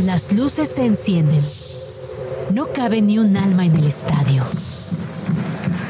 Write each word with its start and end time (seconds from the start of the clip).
Las 0.00 0.32
luces 0.32 0.68
se 0.68 0.84
encienden. 0.84 1.42
No 2.52 2.66
cabe 2.72 3.00
ni 3.00 3.18
un 3.18 3.36
alma 3.36 3.64
en 3.64 3.76
el 3.76 3.86
estadio. 3.86 4.44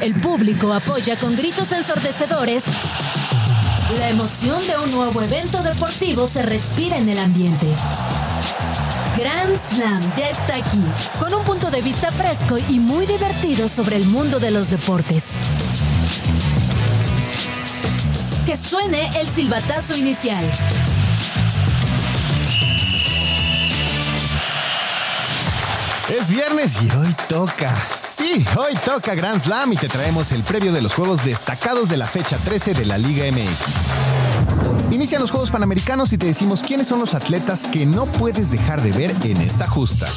El 0.01 0.13
público 0.21 0.71
apoya 0.71 1.15
con 1.15 1.35
gritos 1.35 1.71
ensordecedores. 1.71 2.65
La 3.97 4.09
emoción 4.09 4.59
de 4.67 4.77
un 4.77 4.91
nuevo 4.91 5.21
evento 5.21 5.63
deportivo 5.63 6.27
se 6.27 6.43
respira 6.43 6.97
en 6.97 7.09
el 7.09 7.17
ambiente. 7.17 7.67
Grand 9.17 9.57
Slam 9.57 10.01
ya 10.15 10.29
está 10.29 10.57
aquí, 10.57 10.81
con 11.19 11.33
un 11.33 11.43
punto 11.43 11.71
de 11.71 11.81
vista 11.81 12.11
fresco 12.11 12.57
y 12.69 12.79
muy 12.79 13.07
divertido 13.07 13.67
sobre 13.67 13.95
el 13.95 14.05
mundo 14.05 14.39
de 14.39 14.51
los 14.51 14.69
deportes. 14.69 15.33
Que 18.45 18.55
suene 18.57 19.09
el 19.19 19.27
silbatazo 19.27 19.95
inicial. 19.95 20.43
Es 26.09 26.29
viernes 26.29 26.81
y 26.81 26.91
hoy 26.97 27.15
toca. 27.29 27.73
Sí, 27.95 28.45
hoy 28.57 28.75
toca 28.85 29.15
Grand 29.15 29.41
Slam 29.41 29.71
y 29.71 29.77
te 29.77 29.87
traemos 29.87 30.33
el 30.33 30.43
previo 30.43 30.73
de 30.73 30.81
los 30.81 30.93
juegos 30.93 31.23
destacados 31.23 31.87
de 31.87 31.95
la 31.95 32.05
fecha 32.05 32.37
13 32.37 32.73
de 32.73 32.85
la 32.85 32.97
Liga 32.97 33.25
MX. 33.31 34.22
Inician 34.93 35.21
los 35.21 35.31
Juegos 35.31 35.49
Panamericanos 35.49 36.13
y 36.13 36.19
te 36.19 36.27
decimos 36.27 36.61
quiénes 36.61 36.87
son 36.87 36.99
los 36.99 37.15
atletas 37.15 37.63
que 37.63 37.83
no 37.83 38.05
puedes 38.05 38.51
dejar 38.51 38.79
de 38.79 38.91
ver 38.91 39.15
en 39.23 39.41
esta 39.41 39.67
justa. 39.67 40.07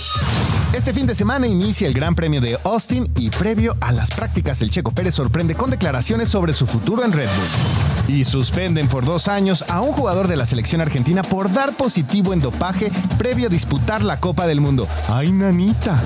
Este 0.75 0.93
fin 0.93 1.07
de 1.07 1.15
semana 1.15 1.47
inicia 1.47 1.89
el 1.89 1.95
Gran 1.95 2.15
Premio 2.15 2.43
de 2.43 2.59
Austin 2.63 3.11
y 3.17 3.31
previo 3.31 3.75
a 3.81 3.91
las 3.91 4.11
prácticas 4.11 4.61
el 4.61 4.71
Checo 4.71 4.93
Pérez 4.93 5.15
sorprende 5.15 5.55
con 5.55 5.71
declaraciones 5.71 6.29
sobre 6.29 6.53
su 6.53 6.67
futuro 6.67 7.05
en 7.07 7.13
Red 7.13 7.27
Bull. 7.27 8.15
Y 8.15 8.25
suspenden 8.25 8.87
por 8.87 9.07
dos 9.07 9.29
años 9.29 9.65
a 9.69 9.81
un 9.81 9.93
jugador 9.93 10.29
de 10.29 10.37
la 10.37 10.45
selección 10.45 10.83
argentina 10.83 11.23
por 11.23 11.51
dar 11.51 11.73
positivo 11.73 12.35
en 12.35 12.41
dopaje 12.41 12.93
previo 13.17 13.47
a 13.47 13.51
disputar 13.51 14.05
la 14.05 14.21
Copa 14.21 14.47
del 14.47 14.61
Mundo. 14.61 14.87
¡Ay, 15.09 15.33
nanita! 15.33 15.99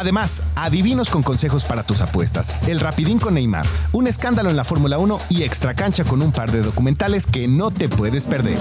Además, 0.00 0.42
adivinos 0.54 1.10
con 1.10 1.22
consejos 1.22 1.66
para 1.66 1.82
tus 1.82 2.00
apuestas, 2.00 2.66
el 2.66 2.80
rapidín 2.80 3.18
con 3.18 3.34
Neymar, 3.34 3.66
un 3.92 4.06
escándalo 4.06 4.48
en 4.48 4.56
la 4.56 4.64
Fórmula 4.64 4.96
1 4.96 5.20
y 5.28 5.42
extra 5.42 5.74
cancha 5.74 6.04
con 6.04 6.22
un 6.22 6.32
par 6.32 6.50
de 6.50 6.62
documentales 6.62 7.26
que 7.26 7.46
no 7.46 7.70
te 7.70 7.90
puedes 7.90 8.26
perder. 8.26 8.56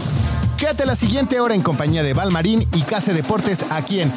Quédate 0.58 0.86
la 0.86 0.97
siguiente 0.97 1.39
hora 1.39 1.55
en 1.55 1.61
compañía 1.61 2.03
de 2.03 2.14
Valmarín 2.14 2.67
y 2.75 2.81
Case 2.81 3.14
Deportes 3.14 3.66
aquí 3.69 4.02
en 4.02 4.11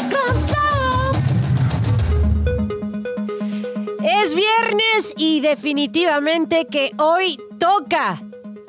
Es 4.03 4.35
viernes 4.35 5.15
y 5.17 5.43
definitivamente 5.43 6.67
que 6.69 6.91
hoy 6.99 7.39
toca 7.61 8.21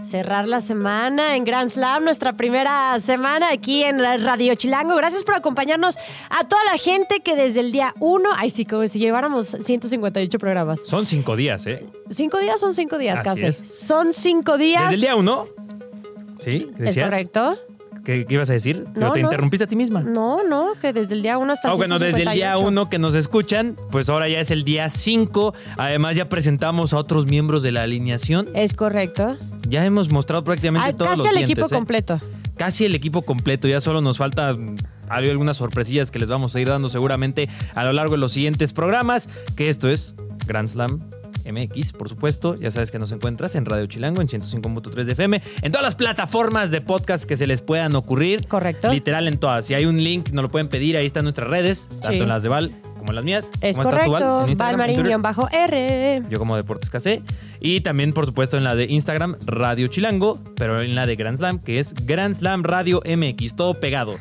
cerrar 0.03 0.47
la 0.47 0.61
semana 0.61 1.35
en 1.35 1.45
Grand 1.45 1.69
Slam, 1.69 2.03
nuestra 2.03 2.33
primera 2.33 2.99
semana 2.99 3.49
aquí 3.51 3.83
en 3.83 3.99
Radio 3.99 4.53
Chilango. 4.55 4.95
Gracias 4.95 5.23
por 5.23 5.35
acompañarnos 5.35 5.97
a 6.29 6.47
toda 6.47 6.61
la 6.65 6.77
gente 6.77 7.21
que 7.21 7.35
desde 7.35 7.61
el 7.61 7.71
día 7.71 7.93
1, 7.99 8.29
ay 8.37 8.49
sí, 8.49 8.65
como 8.65 8.87
si 8.87 8.99
lleváramos 8.99 9.47
158 9.59 10.37
programas. 10.39 10.81
Son 10.85 11.07
cinco 11.07 11.35
días, 11.35 11.65
¿eh? 11.67 11.85
¿Cinco 12.09 12.37
días 12.39 12.59
son 12.59 12.73
cinco 12.73 12.97
días 12.97 13.19
Así 13.21 13.23
casi? 13.29 13.45
es. 13.45 13.57
Son 13.57 14.13
cinco 14.13 14.57
días. 14.57 14.83
Desde 14.83 14.95
el 14.95 15.01
día 15.01 15.15
uno. 15.15 15.47
¿Sí? 16.39 16.69
¿Es 16.73 16.77
¿Decías? 16.77 17.09
correcto? 17.09 17.57
¿Qué, 18.03 18.25
qué 18.25 18.33
ibas 18.33 18.49
a 18.49 18.53
decir? 18.53 18.85
No, 18.95 19.13
¿Te 19.13 19.21
no. 19.21 19.27
interrumpiste 19.27 19.63
a 19.63 19.67
ti 19.67 19.75
misma? 19.77 20.01
No, 20.01 20.43
no, 20.43 20.73
que 20.81 20.91
desde 20.91 21.13
el 21.15 21.21
día 21.23 21.37
1 21.37 21.53
hasta 21.53 21.69
el 21.69 21.73
Ah, 21.73 21.77
bueno, 21.77 21.97
desde 21.99 22.23
el 22.23 22.29
día 22.33 22.55
158. 22.57 22.67
uno 22.67 22.89
que 22.89 22.99
nos 22.99 23.15
escuchan, 23.15 23.77
pues 23.91 24.09
ahora 24.09 24.27
ya 24.27 24.39
es 24.39 24.51
el 24.51 24.63
día 24.65 24.89
5. 24.89 25.53
Además, 25.77 26.15
ya 26.17 26.27
presentamos 26.27 26.93
a 26.93 26.97
otros 26.97 27.25
miembros 27.27 27.63
de 27.63 27.71
la 27.71 27.83
alineación. 27.83 28.45
Es 28.55 28.73
correcto. 28.73 29.37
Ya 29.69 29.85
hemos 29.85 30.11
mostrado 30.11 30.43
prácticamente 30.43 30.89
Ah, 30.89 30.93
todos 30.93 31.11
casi 31.11 31.17
los 31.19 31.27
el 31.27 31.33
dientes, 31.37 31.51
equipo 31.53 31.67
¿eh? 31.67 31.77
completo. 31.77 32.19
Casi 32.57 32.85
el 32.85 32.93
equipo 32.95 33.21
completo. 33.21 33.67
Ya 33.69 33.79
solo 33.79 34.01
nos 34.01 34.17
falta 34.17 34.51
mm, 34.53 34.75
hay 35.09 35.29
algunas 35.29 35.57
sorpresillas 35.57 36.11
que 36.11 36.19
les 36.19 36.27
vamos 36.29 36.55
a 36.55 36.59
ir 36.59 36.67
dando 36.67 36.89
seguramente 36.89 37.47
a 37.73 37.83
lo 37.85 37.93
largo 37.93 38.15
de 38.15 38.19
los 38.19 38.33
siguientes 38.33 38.73
programas. 38.73 39.29
Que 39.55 39.69
esto 39.69 39.89
es 39.89 40.13
Grand 40.45 40.67
Slam 40.67 40.99
MX, 41.51 41.93
por 41.93 42.09
supuesto. 42.09 42.55
Ya 42.59 42.71
sabes 42.71 42.91
que 42.91 42.99
nos 42.99 43.11
encuentras 43.11 43.55
en 43.55 43.65
Radio 43.65 43.85
Chilango, 43.87 44.21
en 44.21 44.27
105.3 44.27 45.03
de 45.05 45.11
FM, 45.13 45.41
en 45.61 45.71
todas 45.71 45.83
las 45.83 45.95
plataformas 45.95 46.71
de 46.71 46.81
podcast 46.81 47.25
que 47.25 47.37
se 47.37 47.47
les 47.47 47.61
puedan 47.61 47.95
ocurrir. 47.95 48.47
Correcto. 48.47 48.91
Literal 48.91 49.27
en 49.27 49.37
todas. 49.37 49.65
Si 49.65 49.73
hay 49.73 49.85
un 49.85 50.03
link, 50.03 50.29
nos 50.31 50.43
lo 50.43 50.49
pueden 50.49 50.69
pedir. 50.69 50.97
Ahí 50.97 51.05
están 51.05 51.23
nuestras 51.23 51.49
redes, 51.49 51.87
tanto 51.89 52.11
Sí. 52.11 52.19
en 52.19 52.27
las 52.29 52.43
de 52.43 52.49
Val 52.49 52.71
como 52.97 53.11
en 53.11 53.15
las 53.15 53.23
mías. 53.25 53.51
Es 53.61 53.75
¿Cómo 53.77 53.89
estás 53.89 54.05
tú, 54.05 54.11
Val? 54.11 54.23
correcto. 54.23 54.57
Valmarín-R. 54.63 56.23
Yo 56.29 56.39
como 56.39 56.55
Deportes 56.55 56.89
KC. 56.89 57.21
Y 57.59 57.81
también, 57.81 58.13
por 58.13 58.25
supuesto, 58.25 58.57
en 58.57 58.63
la 58.63 58.75
de 58.75 58.85
Instagram, 58.85 59.37
Radio 59.45 59.87
Chilango, 59.87 60.39
pero 60.55 60.81
en 60.81 60.95
la 60.95 61.05
de 61.05 61.15
Grand 61.15 61.37
Slam, 61.37 61.59
que 61.59 61.79
es 61.79 61.93
Grand 62.05 62.35
Slam 62.35 62.63
Radio 62.63 63.01
MX, 63.05 63.55
todo 63.55 63.73
pegado. 63.79 64.15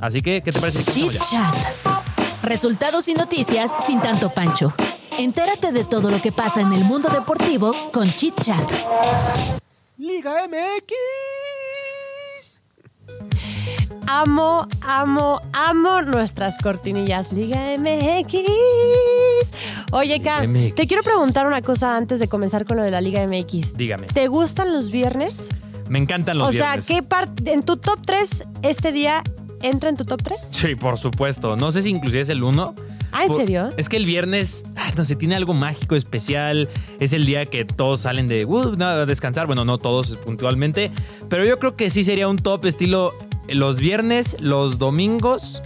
Así 0.00 0.20
que, 0.22 0.42
¿qué 0.42 0.52
te 0.52 0.60
parece? 0.60 0.84
ya? 1.12 1.20
Chat. 1.20 1.54
Resultados 2.42 3.08
y 3.08 3.14
noticias 3.14 3.72
sin 3.86 4.00
tanto 4.00 4.32
pancho. 4.32 4.72
Entérate 5.18 5.72
de 5.72 5.84
todo 5.84 6.10
lo 6.10 6.20
que 6.20 6.30
pasa 6.30 6.60
en 6.60 6.74
el 6.74 6.84
mundo 6.84 7.08
deportivo 7.08 7.72
con 7.90 8.12
Chit 8.12 8.38
Chat. 8.40 8.70
Liga 9.96 10.46
MX. 10.46 10.92
Amo, 14.08 14.68
amo, 14.82 15.40
amo 15.54 16.02
nuestras 16.02 16.58
cortinillas. 16.58 17.32
Liga 17.32 17.76
MX. 17.78 18.34
Oye, 19.92 20.20
K, 20.20 20.46
MX. 20.46 20.74
te 20.74 20.86
quiero 20.86 21.02
preguntar 21.02 21.46
una 21.46 21.62
cosa 21.62 21.96
antes 21.96 22.20
de 22.20 22.28
comenzar 22.28 22.66
con 22.66 22.76
lo 22.76 22.82
de 22.82 22.90
la 22.90 23.00
Liga 23.00 23.26
MX. 23.26 23.74
Dígame. 23.74 24.08
¿Te 24.08 24.28
gustan 24.28 24.74
los 24.74 24.90
viernes? 24.90 25.48
Me 25.88 25.98
encantan 25.98 26.36
los 26.36 26.48
o 26.48 26.52
sea, 26.52 26.72
viernes. 26.72 26.86
¿qué 26.86 27.02
parte 27.02 27.52
en 27.52 27.62
tu 27.62 27.78
top 27.78 28.00
3 28.04 28.44
este 28.62 28.92
día 28.92 29.22
entra 29.62 29.88
en 29.88 29.96
tu 29.96 30.04
top 30.04 30.22
3? 30.22 30.50
Sí, 30.52 30.74
por 30.74 30.98
supuesto. 30.98 31.56
No 31.56 31.72
sé 31.72 31.80
si 31.80 31.88
inclusive 31.88 32.20
es 32.20 32.28
el 32.28 32.42
1. 32.42 32.74
Ah, 33.12 33.24
¿en 33.24 33.36
serio? 33.36 33.70
Es 33.76 33.88
que 33.88 33.96
el 33.96 34.06
viernes, 34.06 34.64
ay, 34.76 34.92
no 34.96 35.04
sé, 35.04 35.16
tiene 35.16 35.34
algo 35.34 35.54
mágico, 35.54 35.96
especial. 35.96 36.68
Es 37.00 37.12
el 37.12 37.26
día 37.26 37.46
que 37.46 37.64
todos 37.64 38.00
salen 38.00 38.28
de 38.28 38.44
uh, 38.44 38.76
nada, 38.76 39.02
a 39.02 39.06
descansar. 39.06 39.46
Bueno, 39.46 39.64
no 39.64 39.78
todos 39.78 40.16
puntualmente. 40.16 40.90
Pero 41.28 41.44
yo 41.44 41.58
creo 41.58 41.76
que 41.76 41.90
sí 41.90 42.04
sería 42.04 42.28
un 42.28 42.36
top 42.36 42.66
estilo 42.66 43.12
los 43.48 43.78
viernes, 43.78 44.36
los 44.40 44.78
domingos 44.78 45.62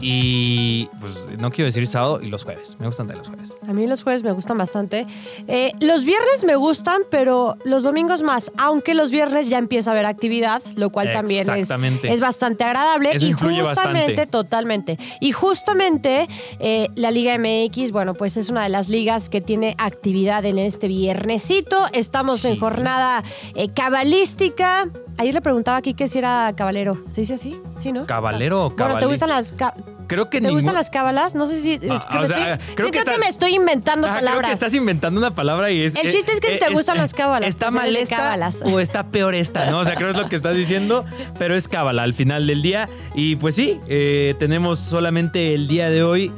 y 0.00 0.88
pues 1.00 1.14
no 1.38 1.50
quiero 1.50 1.66
decir 1.66 1.86
sábado 1.86 2.20
y 2.22 2.28
los 2.28 2.44
jueves. 2.44 2.76
Me 2.78 2.86
gustan 2.86 3.08
de 3.08 3.16
los 3.16 3.28
jueves. 3.28 3.54
A 3.66 3.72
mí 3.72 3.86
los 3.86 4.02
jueves 4.02 4.22
me 4.22 4.32
gustan 4.32 4.56
bastante. 4.56 5.06
Eh, 5.48 5.72
los 5.80 6.04
viernes 6.04 6.44
me 6.44 6.56
gustan, 6.56 7.02
pero 7.10 7.56
los 7.64 7.82
domingos 7.82 8.22
más. 8.22 8.52
Aunque 8.56 8.94
los 8.94 9.10
viernes 9.10 9.48
ya 9.48 9.58
empieza 9.58 9.90
a 9.90 9.94
haber 9.94 10.06
actividad, 10.06 10.62
lo 10.76 10.90
cual 10.90 11.12
también 11.12 11.48
es, 11.50 11.70
es 11.70 12.20
bastante 12.20 12.64
agradable. 12.64 13.10
Eso 13.12 13.26
y 13.26 13.32
justamente, 13.32 13.62
bastante. 13.62 14.26
totalmente. 14.26 14.98
Y 15.20 15.32
justamente 15.32 16.28
eh, 16.60 16.88
la 16.94 17.10
Liga 17.10 17.36
MX, 17.38 17.90
bueno, 17.90 18.14
pues 18.14 18.36
es 18.36 18.50
una 18.50 18.62
de 18.62 18.68
las 18.68 18.88
ligas 18.88 19.28
que 19.28 19.40
tiene 19.40 19.74
actividad 19.78 20.44
en 20.44 20.58
este 20.58 20.86
viernesito. 20.86 21.86
Estamos 21.92 22.44
en 22.44 22.58
jornada 22.58 23.24
eh, 23.54 23.68
cabalística. 23.70 24.88
Ayer 25.18 25.34
le 25.34 25.40
preguntaba 25.40 25.76
aquí 25.76 25.94
que 25.94 26.06
si 26.08 26.18
era 26.18 26.52
cabalero. 26.56 27.02
¿Se 27.10 27.20
dice 27.22 27.34
así? 27.34 27.58
Sí, 27.78 27.92
¿no? 27.92 28.06
¿Cabalero 28.06 28.66
o 28.66 28.70
Bueno, 28.70 28.84
¿te 28.86 28.92
cabalí? 28.92 29.06
gustan 29.06 29.28
las... 29.30 29.52
ca- 29.52 29.74
Creo 30.06 30.30
que 30.30 30.40
¿Te 30.40 30.48
gustan 30.50 30.72
las 30.74 30.88
cábalas? 30.88 31.34
No 31.34 31.46
sé 31.46 31.58
si... 31.60 31.72
es 31.74 31.80
que 31.80 31.88
Ah, 31.90 32.06
me 32.14 32.20
o 32.20 32.26
sea, 32.26 32.54
estoy- 32.54 32.74
creo 32.76 32.88
siento 32.88 33.10
que 33.10 33.16
que, 33.16 33.20
me 33.20 33.28
estoy 33.28 33.54
inventando 33.56 34.06
Ajá, 34.06 34.16
Creo 34.20 34.26
palabras. 34.28 34.50
que 34.50 34.54
estás 34.54 34.74
inventando 34.74 35.18
una 35.20 35.34
palabra 35.34 35.70
y 35.70 35.82
es. 35.82 35.94
El 35.96 36.10
chiste 36.10 36.32
es 36.32 36.40
que 36.40 36.56
te 36.56 36.70
gustan 36.72 36.96
las 36.96 37.12
cábalas, 37.12 37.46
Está 37.48 37.70
mal 37.70 37.94
esta 37.94 38.16
cábalas. 38.16 38.60
o 38.64 38.80
está 38.80 39.04
peor 39.08 39.34
esta, 39.34 39.70
¿no? 39.70 39.80
O 39.80 39.84
sea, 39.84 39.96
creo 39.96 40.08
que 40.12 40.16
es 40.16 40.22
lo 40.22 40.28
que 40.30 40.36
estás 40.36 40.56
diciendo, 40.56 41.04
pero 41.38 41.54
es 41.56 41.68
cábala 41.68 42.04
al 42.04 42.14
final 42.14 42.46
del 42.46 42.62
día. 42.62 42.88
Y 43.14 43.36
pues 43.36 43.54
sí, 43.56 43.80
eh, 43.86 44.34
tenemos 44.38 44.78
solamente 44.78 45.52
el 45.52 45.68
día 45.68 45.90
de 45.90 46.02
hoy 46.02 46.32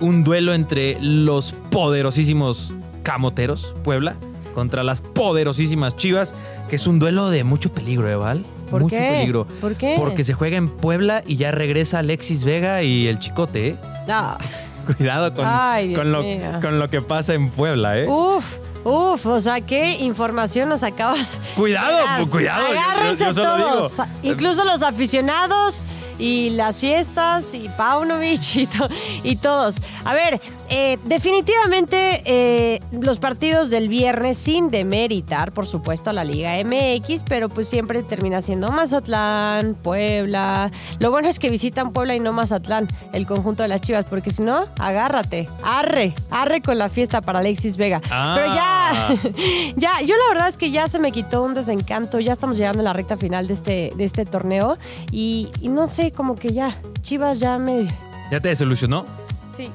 un 0.00 0.24
duelo 0.24 0.52
entre 0.52 0.98
los 1.00 1.54
poderosísimos 1.70 2.72
Camoteros, 3.04 3.76
Puebla, 3.84 4.16
contra 4.52 4.82
las 4.82 5.00
poderosísimas 5.00 5.96
Chivas, 5.96 6.34
que 6.68 6.76
es 6.76 6.86
un 6.86 6.98
duelo 6.98 7.30
de 7.30 7.44
mucho 7.44 7.72
peligro, 7.72 8.08
¿eh, 8.08 8.16
Val? 8.16 8.44
¿Por 8.70 8.82
mucho 8.82 8.96
qué? 8.96 9.02
peligro. 9.02 9.46
¿Por 9.60 9.74
qué? 9.74 9.94
Porque 9.96 10.24
se 10.24 10.32
juega 10.32 10.56
en 10.56 10.68
Puebla 10.68 11.22
y 11.26 11.36
ya 11.36 11.50
regresa 11.50 11.98
Alexis 11.98 12.44
Vega 12.44 12.82
y 12.82 13.06
el 13.06 13.18
Chicote, 13.18 13.68
¿eh? 13.68 13.76
Ah, 14.08 14.38
Cuidado 14.96 15.32
con, 15.34 15.44
Ay, 15.46 15.94
con, 15.94 16.10
lo, 16.10 16.22
con 16.60 16.78
lo 16.80 16.88
que 16.90 17.02
pasa 17.02 17.34
en 17.34 17.50
Puebla, 17.50 17.98
¿eh? 17.98 18.08
uf, 18.08 18.56
uf, 18.84 19.26
o 19.26 19.40
sea, 19.40 19.60
qué 19.60 19.92
información 20.00 20.68
nos 20.68 20.82
acabas. 20.82 21.38
Cuidado, 21.54 22.26
cuidado, 22.28 22.64
yo- 22.68 22.74
yo- 22.74 22.80
Agárrense 22.80 23.24
yo 23.26 23.34
todos, 23.34 23.92
digo. 23.92 24.06
incluso 24.22 24.64
los 24.64 24.82
aficionados 24.82 25.84
y 26.18 26.50
las 26.50 26.78
fiestas 26.78 27.44
y 27.54 27.68
Paunovic 27.76 28.56
y, 28.56 28.66
to- 28.66 28.88
y 29.22 29.36
todos. 29.36 29.76
A 30.04 30.12
ver, 30.14 30.40
eh, 30.68 30.98
definitivamente 31.04 32.22
eh, 32.24 32.80
los 32.92 33.18
partidos 33.18 33.68
del 33.70 33.88
viernes, 33.88 34.38
sin 34.38 34.70
demeritar, 34.70 35.52
por 35.52 35.66
supuesto, 35.66 36.10
a 36.10 36.12
la 36.12 36.24
Liga 36.24 36.52
MX, 36.64 37.24
pero 37.28 37.48
pues 37.48 37.68
siempre 37.68 38.02
termina 38.02 38.40
siendo 38.40 38.70
Mazatlán, 38.70 39.74
Puebla. 39.74 40.70
Lo 40.98 41.10
bueno 41.10 41.28
es 41.28 41.38
que 41.38 41.50
visitan 41.50 41.92
Puebla 41.92 42.14
y 42.14 42.20
no 42.20 42.32
Mazatlán, 42.32 42.88
el 43.12 43.26
conjunto 43.26 43.62
de 43.62 43.68
las 43.68 43.80
Chivas, 43.80 44.06
porque 44.08 44.30
si 44.30 44.42
no, 44.42 44.66
agárrate, 44.78 45.48
arre, 45.62 46.14
arre 46.30 46.62
con 46.62 46.78
la 46.78 46.88
fiesta 46.88 47.20
para 47.20 47.40
Alexis 47.40 47.76
Vega. 47.76 48.00
Ah. 48.10 48.34
Pero 48.36 48.54
ya, 48.54 49.32
ya, 49.76 50.06
yo 50.06 50.14
la 50.16 50.28
verdad 50.34 50.48
es 50.48 50.56
que 50.58 50.70
ya 50.70 50.88
se 50.88 50.98
me 50.98 51.12
quitó 51.12 51.42
un 51.42 51.54
desencanto, 51.54 52.18
ya 52.20 52.32
estamos 52.32 52.56
llegando 52.56 52.80
a 52.80 52.84
la 52.84 52.92
recta 52.92 53.16
final 53.16 53.46
de 53.46 53.54
este, 53.54 53.90
de 53.94 54.04
este 54.04 54.24
torneo 54.24 54.78
y, 55.10 55.48
y 55.60 55.68
no 55.68 55.86
sé, 55.86 56.01
como 56.10 56.36
que 56.36 56.52
ya, 56.52 56.76
Chivas 57.02 57.38
ya 57.38 57.58
me... 57.58 57.86
¿Ya 58.30 58.40
te 58.40 58.48
desilusionó? 58.48 59.04
Sí, 59.56 59.70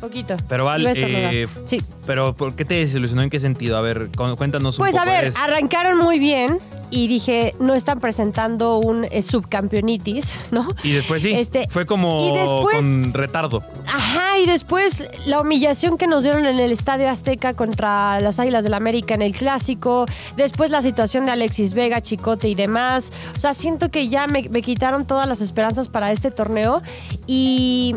poquito. 0.00 0.36
Pero 0.48 0.64
Val, 0.64 0.80
Iba 0.80 0.90
a 0.90 0.92
estornudar. 0.94 1.34
eh, 1.34 1.46
sí. 1.66 1.82
Pero 2.06 2.34
¿por 2.34 2.56
qué 2.56 2.64
te 2.64 2.74
desilusionó? 2.74 3.22
¿En 3.22 3.30
qué 3.30 3.38
sentido? 3.38 3.76
A 3.76 3.80
ver, 3.82 4.08
cu- 4.16 4.34
cuéntanos 4.36 4.78
un 4.78 4.82
Pues 4.84 4.92
poco. 4.96 5.02
a 5.02 5.12
ver, 5.12 5.32
arrancaron 5.38 5.98
muy 5.98 6.18
bien 6.18 6.58
y 6.90 7.06
dije, 7.06 7.54
no 7.60 7.74
están 7.74 8.00
presentando 8.00 8.78
un 8.78 9.04
eh, 9.10 9.22
subcampeonitis, 9.22 10.32
¿no? 10.50 10.66
Y 10.82 10.90
después 10.92 11.22
sí, 11.22 11.32
Este, 11.32 11.68
fue 11.68 11.86
como 11.86 12.28
y 12.34 12.38
después- 12.38 12.76
con 12.76 13.12
retardo. 13.12 13.62
Ajá, 13.86 14.38
y 14.38 14.46
después 14.46 15.06
la 15.26 15.40
humillación 15.40 15.98
que 15.98 16.06
nos 16.06 16.22
dieron 16.24 16.46
en 16.46 16.58
el 16.58 16.72
Estadio 16.72 17.08
Azteca 17.08 17.54
contra 17.54 18.18
las 18.20 18.40
Águilas 18.40 18.64
del 18.64 18.74
América 18.74 19.14
en 19.14 19.22
el 19.22 19.34
Clásico, 19.34 20.06
después 20.36 20.70
la 20.70 20.82
situación 20.82 21.26
de 21.26 21.32
Alexis 21.32 21.74
Vega, 21.74 22.00
Chicote 22.00 22.48
y 22.48 22.54
demás. 22.54 23.12
O 23.36 23.38
sea, 23.38 23.54
siento 23.54 23.90
que 23.90 24.08
ya 24.08 24.26
me, 24.26 24.48
me 24.48 24.62
quitaron 24.62 25.06
todas 25.06 25.28
las 25.28 25.40
esperanzas 25.40 25.88
para 25.88 26.10
este 26.10 26.30
torneo 26.30 26.82
y, 27.26 27.94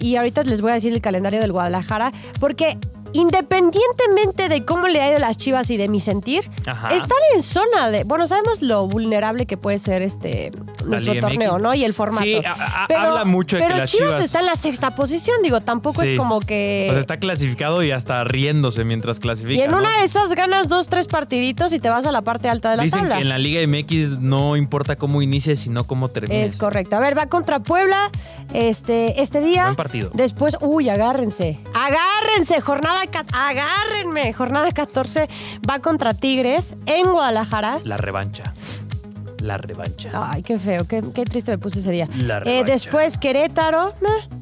y 0.00 0.16
ahorita 0.16 0.42
les 0.42 0.60
voy 0.60 0.72
a 0.72 0.74
decir 0.74 0.92
el 0.92 1.00
calendario 1.00 1.40
del 1.40 1.52
Guadalajara, 1.52 2.12
porque 2.40 2.78
independientemente 3.12 4.48
de 4.48 4.64
cómo 4.64 4.88
le 4.88 5.00
ha 5.02 5.08
ido 5.08 5.16
a 5.16 5.20
las 5.20 5.36
Chivas 5.36 5.70
y 5.70 5.76
de 5.76 5.88
mi 5.88 6.00
sentir, 6.00 6.48
Ajá. 6.66 6.88
están 6.94 7.18
en 7.34 7.42
zona 7.42 7.90
de... 7.90 8.04
Bueno, 8.04 8.26
sabemos 8.26 8.62
lo 8.62 8.86
vulnerable 8.86 9.46
que 9.46 9.56
puede 9.56 9.78
ser 9.78 10.02
este 10.02 10.50
nuestro 10.84 11.12
Liga 11.14 11.28
torneo, 11.28 11.52
MX. 11.54 11.62
¿no? 11.62 11.74
Y 11.74 11.84
el 11.84 11.94
formato. 11.94 12.22
Sí, 12.24 12.36
a- 12.44 12.52
a- 12.52 13.08
habla 13.08 13.24
mucho 13.24 13.56
de 13.56 13.62
pero 13.62 13.74
que 13.74 13.80
las 13.80 13.90
Chivas, 13.90 14.10
Chivas- 14.10 14.24
está 14.24 14.40
en 14.40 14.46
la 14.46 14.56
sexta 14.56 14.94
posición, 14.94 15.36
digo, 15.42 15.60
tampoco 15.60 16.00
Sí. 16.02 16.12
es 16.12 16.18
como 16.18 16.40
que... 16.40 16.86
O 16.88 16.92
sea, 16.92 17.00
está 17.00 17.18
clasificado 17.18 17.82
y 17.82 17.90
hasta 17.90 18.24
riéndose 18.24 18.84
mientras 18.84 19.20
clasifica. 19.20 19.58
y 19.60 19.62
en 19.62 19.70
¿no? 19.70 19.78
una 19.78 19.98
de 19.98 20.04
esas 20.04 20.32
ganas 20.32 20.68
dos, 20.68 20.88
tres 20.88 21.06
partiditos 21.06 21.72
y 21.72 21.78
te 21.80 21.88
vas 21.88 22.06
a 22.06 22.12
la 22.12 22.22
parte 22.22 22.48
alta 22.48 22.70
de 22.70 22.76
la 22.78 22.82
Dicen 22.84 23.00
tabla. 23.00 23.16
que 23.16 23.22
en 23.22 23.28
la 23.28 23.38
Liga 23.38 23.60
MX 23.66 24.20
no 24.20 24.56
importa 24.56 24.96
cómo 24.96 25.22
inicies, 25.22 25.60
sino 25.60 25.84
cómo 25.86 26.08
termines. 26.08 26.52
Es 26.54 26.58
correcto. 26.58 26.96
A 26.96 27.00
ver, 27.00 27.16
va 27.16 27.26
contra 27.26 27.60
Puebla 27.60 28.10
este, 28.52 29.20
este 29.22 29.40
día. 29.40 29.64
Buen 29.64 29.76
partido. 29.76 30.10
Después, 30.14 30.56
uy, 30.60 30.88
agárrense. 30.88 31.58
Agárrense, 31.74 32.60
jornada, 32.60 32.99
agárrenme. 33.32 34.32
Jornada 34.32 34.70
14 34.72 35.28
va 35.68 35.78
contra 35.80 36.14
Tigres 36.14 36.76
en 36.86 37.10
Guadalajara. 37.10 37.80
La 37.84 37.96
revancha. 37.96 38.52
La 39.40 39.56
revancha. 39.56 40.10
Ay, 40.14 40.42
qué 40.42 40.58
feo, 40.58 40.86
qué, 40.86 41.02
qué 41.14 41.24
triste 41.24 41.52
me 41.52 41.58
puse 41.58 41.80
ese 41.80 41.90
día. 41.90 42.08
La 42.18 42.38
Eh, 42.44 42.62
después 42.64 43.16
Querétaro. 43.18 43.94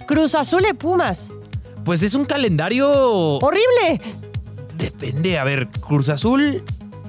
Cruz 0.06 0.34
Azul 0.34 0.62
y 0.68 0.74
Pumas. 0.74 1.28
Pues 1.84 2.02
es 2.02 2.14
un 2.14 2.24
calendario. 2.24 2.88
Horrible. 3.38 4.00
Depende. 4.76 5.38
A 5.38 5.44
ver, 5.44 5.68
Cruz 5.68 6.08
Azul. 6.08 6.62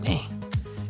eh. 0.05 0.21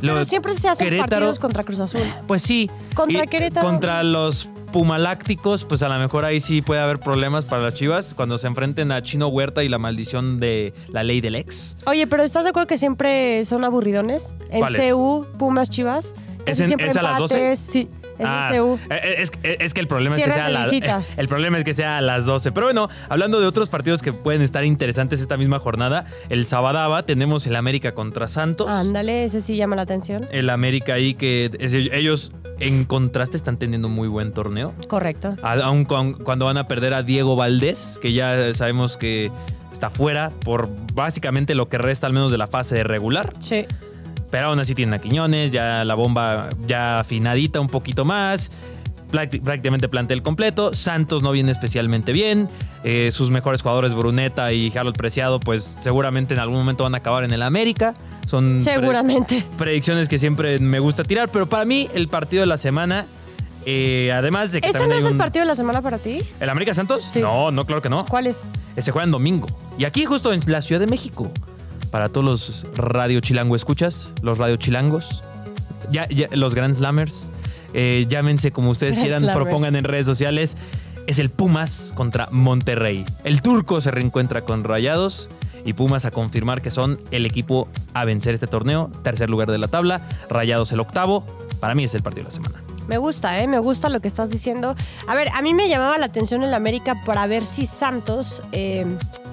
Pero 0.01 0.23
siempre 0.23 0.55
se 0.55 0.69
hacen 0.69 0.85
Querétaro, 0.85 1.09
partidos 1.09 1.39
contra 1.39 1.63
Cruz 1.65 1.79
Azul. 1.81 2.01
Pues 2.25 2.41
sí. 2.41 2.69
Contra 2.95 3.27
Querétaro. 3.27 3.65
Contra 3.67 4.01
los 4.03 4.47
Pumalácticos, 4.71 5.65
pues 5.65 5.81
a 5.83 5.89
lo 5.89 5.99
mejor 5.99 6.25
ahí 6.25 6.39
sí 6.39 6.61
puede 6.61 6.81
haber 6.81 6.99
problemas 6.99 7.45
para 7.45 7.63
las 7.63 7.73
Chivas 7.73 8.13
cuando 8.13 8.37
se 8.37 8.47
enfrenten 8.47 8.91
a 8.91 9.01
Chino 9.01 9.27
Huerta 9.27 9.63
y 9.63 9.69
la 9.69 9.77
maldición 9.77 10.39
de 10.39 10.73
la 10.91 11.03
ley 11.03 11.21
del 11.21 11.35
ex. 11.35 11.77
Oye, 11.85 12.07
pero 12.07 12.23
¿estás 12.23 12.43
de 12.43 12.51
acuerdo 12.51 12.67
que 12.67 12.77
siempre 12.77 13.43
son 13.45 13.63
aburridones? 13.63 14.33
En 14.49 14.59
¿Cuáles? 14.59 14.93
CU, 14.93 15.25
Pumas, 15.37 15.69
Chivas. 15.69 16.15
¿Es 16.45 16.59
en- 16.59 16.79
es 16.79 16.95
a 16.97 17.01
las 17.03 17.17
12? 17.19 17.35
empates. 17.37 17.59
Sí, 17.59 17.89
es 18.19 18.25
Ah, 18.27 18.51
en 18.53 18.61
CU. 18.61 18.79
eh, 18.91 19.15
Es, 19.19 19.31
es 19.43 19.73
que 19.73 19.79
el 19.81 19.87
problema 19.87 20.17
es 20.17 20.23
que 20.23 20.29
sea 20.29 20.49
la- 20.49 20.65
visita. 20.65 21.03
el 21.17 21.27
problema 21.27 21.57
es 21.57 21.63
que 21.63 21.73
sea 21.73 21.97
a 21.97 22.01
las 22.01 22.25
12. 22.25 22.51
Pero 22.51 22.65
bueno, 22.67 22.89
hablando 23.09 23.39
de 23.39 23.47
otros 23.47 23.69
partidos 23.69 24.01
que 24.01 24.13
pueden 24.13 24.41
estar 24.41 24.63
interesantes 24.65 25.21
esta 25.21 25.37
misma 25.37 25.59
jornada, 25.59 26.05
el 26.29 26.45
Sabadaba 26.45 27.03
tenemos 27.05 27.47
el 27.47 27.55
América 27.55 27.93
contra 27.93 28.27
Santos. 28.27 28.67
Ándale, 28.69 29.23
ese 29.23 29.41
sí 29.41 29.55
llama 29.55 29.75
la 29.75 29.83
atención. 29.83 30.27
El 30.31 30.49
América 30.49 30.93
ahí 30.93 31.13
que 31.15 31.49
es- 31.59 31.73
ellos 31.73 32.31
en 32.59 32.83
contraste 32.85 33.37
están 33.37 33.57
teniendo 33.57 33.87
un 33.87 33.93
muy 33.95 34.07
buen 34.07 34.33
torneo. 34.33 34.73
Correcto. 34.87 35.35
Aun 35.41 35.85
cuando 35.85 36.45
van 36.45 36.57
a 36.57 36.67
perder 36.67 36.93
a 36.93 37.03
Diego 37.03 37.35
Valdés, 37.35 37.99
que 38.01 38.13
ya 38.13 38.53
sabemos 38.53 38.97
que 38.97 39.31
está 39.71 39.89
fuera 39.89 40.31
por 40.43 40.67
básicamente 40.93 41.55
lo 41.55 41.69
que 41.69 41.77
resta 41.77 42.05
al 42.07 42.13
menos 42.13 42.31
de 42.31 42.37
la 42.37 42.47
fase 42.47 42.75
de 42.75 42.83
regular. 42.83 43.33
Sí. 43.39 43.65
Pero 44.31 44.47
aún 44.47 44.59
así 44.59 44.75
tienen 44.75 44.93
a 44.93 44.99
Quiñones, 44.99 45.51
ya 45.51 45.83
la 45.85 45.95
bomba 45.95 46.49
ya 46.67 46.99
afinadita 46.99 47.59
un 47.59 47.67
poquito 47.69 48.05
más. 48.05 48.51
Prácti- 49.11 49.41
Prácticamente 49.41 49.89
plantel 49.89 50.21
completo. 50.21 50.73
Santos 50.75 51.23
no 51.23 51.31
viene 51.31 51.51
especialmente 51.51 52.11
bien. 52.13 52.47
Eh, 52.83 53.09
sus 53.11 53.31
mejores 53.31 53.61
jugadores, 53.63 53.95
Bruneta 53.95 54.53
y 54.53 54.71
Harold 54.77 54.95
Preciado, 54.95 55.39
pues 55.39 55.63
seguramente 55.81 56.35
en 56.35 56.39
algún 56.39 56.57
momento 56.59 56.83
van 56.83 56.93
a 56.93 56.99
acabar 56.99 57.23
en 57.23 57.31
el 57.33 57.41
América. 57.41 57.95
Son 58.27 58.59
pre- 58.63 58.75
Seguramente. 58.75 59.43
predicciones 59.57 60.07
que 60.07 60.19
siempre 60.19 60.59
me 60.59 60.79
gusta 60.79 61.03
tirar. 61.03 61.29
Pero 61.29 61.49
para 61.49 61.65
mí, 61.65 61.89
el 61.95 62.07
partido 62.07 62.41
de 62.41 62.47
la 62.47 62.59
semana, 62.59 63.07
eh, 63.65 64.11
además 64.13 64.51
de 64.51 64.61
que 64.61 64.67
¿Este 64.67 64.87
no 64.87 64.93
es 64.93 65.05
el 65.05 65.17
partido 65.17 65.41
de 65.43 65.47
la 65.47 65.55
semana 65.55 65.81
para 65.81 65.97
ti? 65.97 66.19
¿El 66.39 66.49
América 66.49 66.75
Santos? 66.75 67.03
Sí. 67.03 67.19
No, 67.19 67.49
no, 67.49 67.65
claro 67.65 67.81
que 67.81 67.89
no. 67.89 68.05
¿Cuál 68.05 68.27
es? 68.27 68.43
Se 68.77 68.91
juega 68.91 69.05
en 69.05 69.11
domingo. 69.11 69.47
Y 69.79 69.85
aquí 69.85 70.05
justo 70.05 70.31
en 70.31 70.41
la 70.45 70.61
Ciudad 70.61 70.79
de 70.79 70.87
México. 70.87 71.31
Para 71.91 72.09
todos 72.09 72.25
los 72.25 72.65
radio 72.77 73.19
chilango 73.19 73.55
escuchas, 73.55 74.11
los 74.21 74.37
radio 74.37 74.57
chilangos, 74.57 75.23
ya, 75.91 76.07
ya- 76.09 76.27
los 76.31 76.53
Grand 76.55 76.73
Slammers, 76.75 77.31
eh, 77.73 78.05
llámense 78.07 78.51
como 78.51 78.69
ustedes 78.69 78.95
Grand 78.95 79.03
quieran, 79.05 79.21
Slammers. 79.23 79.43
propongan 79.45 79.75
en 79.75 79.83
redes 79.83 80.05
sociales. 80.05 80.55
Es 81.07 81.17
el 81.17 81.29
Pumas 81.31 81.91
contra 81.95 82.27
Monterrey. 82.31 83.03
El 83.23 83.41
turco 83.41 83.81
se 83.81 83.89
reencuentra 83.89 84.41
con 84.41 84.63
Rayados 84.63 85.27
y 85.65 85.73
Pumas 85.73 86.05
a 86.05 86.11
confirmar 86.11 86.61
que 86.61 86.69
son 86.69 86.99
el 87.09 87.25
equipo 87.25 87.67
a 87.95 88.05
vencer 88.05 88.35
este 88.35 88.45
torneo. 88.45 88.91
Tercer 89.03 89.27
lugar 89.31 89.49
de 89.49 89.57
la 89.57 89.67
tabla, 89.67 90.01
Rayados 90.29 90.71
el 90.71 90.79
octavo. 90.79 91.25
Para 91.59 91.73
mí 91.73 91.83
es 91.85 91.95
el 91.95 92.03
partido 92.03 92.25
de 92.27 92.29
la 92.29 92.35
semana. 92.35 92.63
Me 92.87 92.97
gusta, 92.99 93.41
¿eh? 93.41 93.47
Me 93.47 93.57
gusta 93.59 93.89
lo 93.89 93.99
que 94.01 94.07
estás 94.07 94.29
diciendo. 94.29 94.75
A 95.07 95.15
ver, 95.15 95.29
a 95.29 95.41
mí 95.41 95.53
me 95.55 95.67
llamaba 95.67 95.97
la 95.97 96.05
atención 96.05 96.43
el 96.43 96.53
América 96.53 96.95
para 97.05 97.25
ver 97.27 97.43
si 97.43 97.65
Santos, 97.65 98.43
eh, 98.51 98.85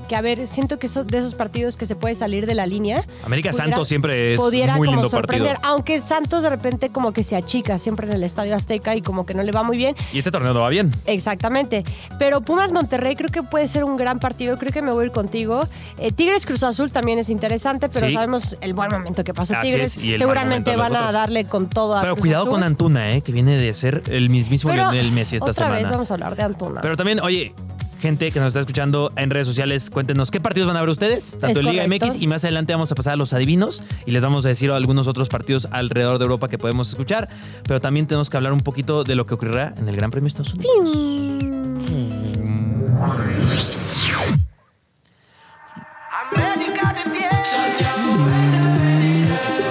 que 0.06 0.16
a 0.16 0.20
ver, 0.20 0.46
siento 0.46 0.78
que 0.78 0.88
son 0.88 1.06
de 1.06 1.18
esos 1.18 1.34
partidos 1.34 1.76
que 1.76 1.86
se 1.86 1.96
puede 1.96 2.14
salir 2.14 2.46
de 2.46 2.54
la 2.54 2.66
línea. 2.66 3.04
América 3.24 3.50
pudiera- 3.50 3.64
Santos 3.70 3.88
siempre 3.88 4.34
es 4.34 4.40
pudiera 4.40 4.76
muy 4.76 4.86
como 4.88 5.02
lindo 5.02 5.10
partido. 5.10 5.44
sorprender, 5.44 5.56
Aunque 5.62 6.00
Santos 6.00 6.42
de 6.42 6.48
repente 6.50 6.90
como 6.90 7.12
que 7.12 7.24
se 7.24 7.36
achica 7.36 7.78
siempre 7.78 8.06
en 8.06 8.12
el 8.14 8.22
Estadio 8.24 8.54
Azteca 8.54 8.94
y 8.94 9.02
como 9.02 9.26
que 9.26 9.34
no 9.34 9.42
le 9.42 9.52
va 9.52 9.62
muy 9.62 9.76
bien. 9.76 9.94
Y 10.12 10.18
este 10.18 10.30
torneo 10.30 10.54
no 10.54 10.60
va 10.60 10.68
bien. 10.68 10.90
Exactamente. 11.06 11.84
Pero 12.18 12.40
Pumas 12.40 12.72
Monterrey 12.72 13.16
creo 13.16 13.30
que 13.30 13.42
puede 13.42 13.68
ser 13.68 13.84
un 13.84 13.96
gran 13.96 14.18
partido. 14.18 14.58
Creo 14.58 14.72
que 14.72 14.82
me 14.82 14.92
voy 14.92 15.04
a 15.04 15.06
ir 15.06 15.12
contigo. 15.12 15.66
Eh, 15.98 16.12
Tigres 16.12 16.46
Cruz 16.46 16.62
Azul 16.62 16.90
también 16.90 17.18
es 17.18 17.28
interesante, 17.30 17.88
pero 17.88 18.06
Sí. 18.06 18.12
sabemos 18.12 18.56
el 18.60 18.74
buen 18.74 18.90
momento 18.90 19.24
que 19.24 19.34
pasa 19.34 19.60
Así 19.60 19.68
Tigres. 19.70 19.96
es, 19.96 20.04
y 20.04 20.16
Seguramente 20.18 20.76
van 20.76 20.94
a 20.94 21.10
darle 21.12 21.44
con 21.46 21.68
todo 21.68 21.96
a 21.96 22.00
Pero 22.00 22.14
Cruz 22.14 22.22
cuidado 22.22 22.42
Azul. 22.44 22.52
con 22.54 22.62
Antuna, 22.62 23.12
eh, 23.12 23.22
que 23.22 23.32
viene 23.32 23.56
de 23.56 23.72
ser 23.74 24.02
el 24.08 24.30
mismísimo 24.30 24.72
Pero 24.72 24.90
Lionel 24.92 25.12
Messi 25.12 25.36
esta 25.36 25.44
otra 25.50 25.54
semana. 25.54 25.74
vez 25.76 25.90
vamos 25.90 26.10
a 26.10 26.14
hablar 26.14 26.36
de 26.36 26.42
Antuna. 26.42 26.80
Pero 26.80 26.96
también, 26.96 27.20
oye, 27.20 27.54
gente 28.00 28.30
que 28.30 28.38
nos 28.38 28.48
está 28.48 28.60
escuchando 28.60 29.12
en 29.16 29.30
redes 29.30 29.46
sociales, 29.46 29.90
cuéntenos 29.90 30.30
qué 30.30 30.40
partidos 30.40 30.68
van 30.68 30.76
a 30.76 30.80
ver 30.80 30.90
ustedes, 30.90 31.36
tanto 31.40 31.60
en 31.60 31.66
Liga 31.66 31.84
correcto. 31.84 32.06
MX 32.06 32.22
y 32.22 32.26
más 32.26 32.44
adelante 32.44 32.72
vamos 32.72 32.92
a 32.92 32.94
pasar 32.94 33.14
a 33.14 33.16
los 33.16 33.32
adivinos 33.32 33.82
y 34.04 34.10
les 34.10 34.22
vamos 34.22 34.44
a 34.44 34.48
decir 34.48 34.70
algunos 34.70 35.06
otros 35.06 35.28
partidos 35.28 35.68
alrededor 35.70 36.18
de 36.18 36.24
Europa 36.24 36.48
que 36.48 36.58
podemos 36.58 36.88
escuchar, 36.88 37.28
pero 37.66 37.80
también 37.80 38.06
tenemos 38.06 38.30
que 38.30 38.36
hablar 38.36 38.52
un 38.52 38.60
poquito 38.60 39.04
de 39.04 39.14
lo 39.14 39.26
que 39.26 39.34
ocurrirá 39.34 39.74
en 39.76 39.88
el 39.88 39.96
Gran 39.96 40.10
Premio 40.10 40.24
de 40.24 40.28
Estados 40.28 40.54
Unidos. 40.54 41.76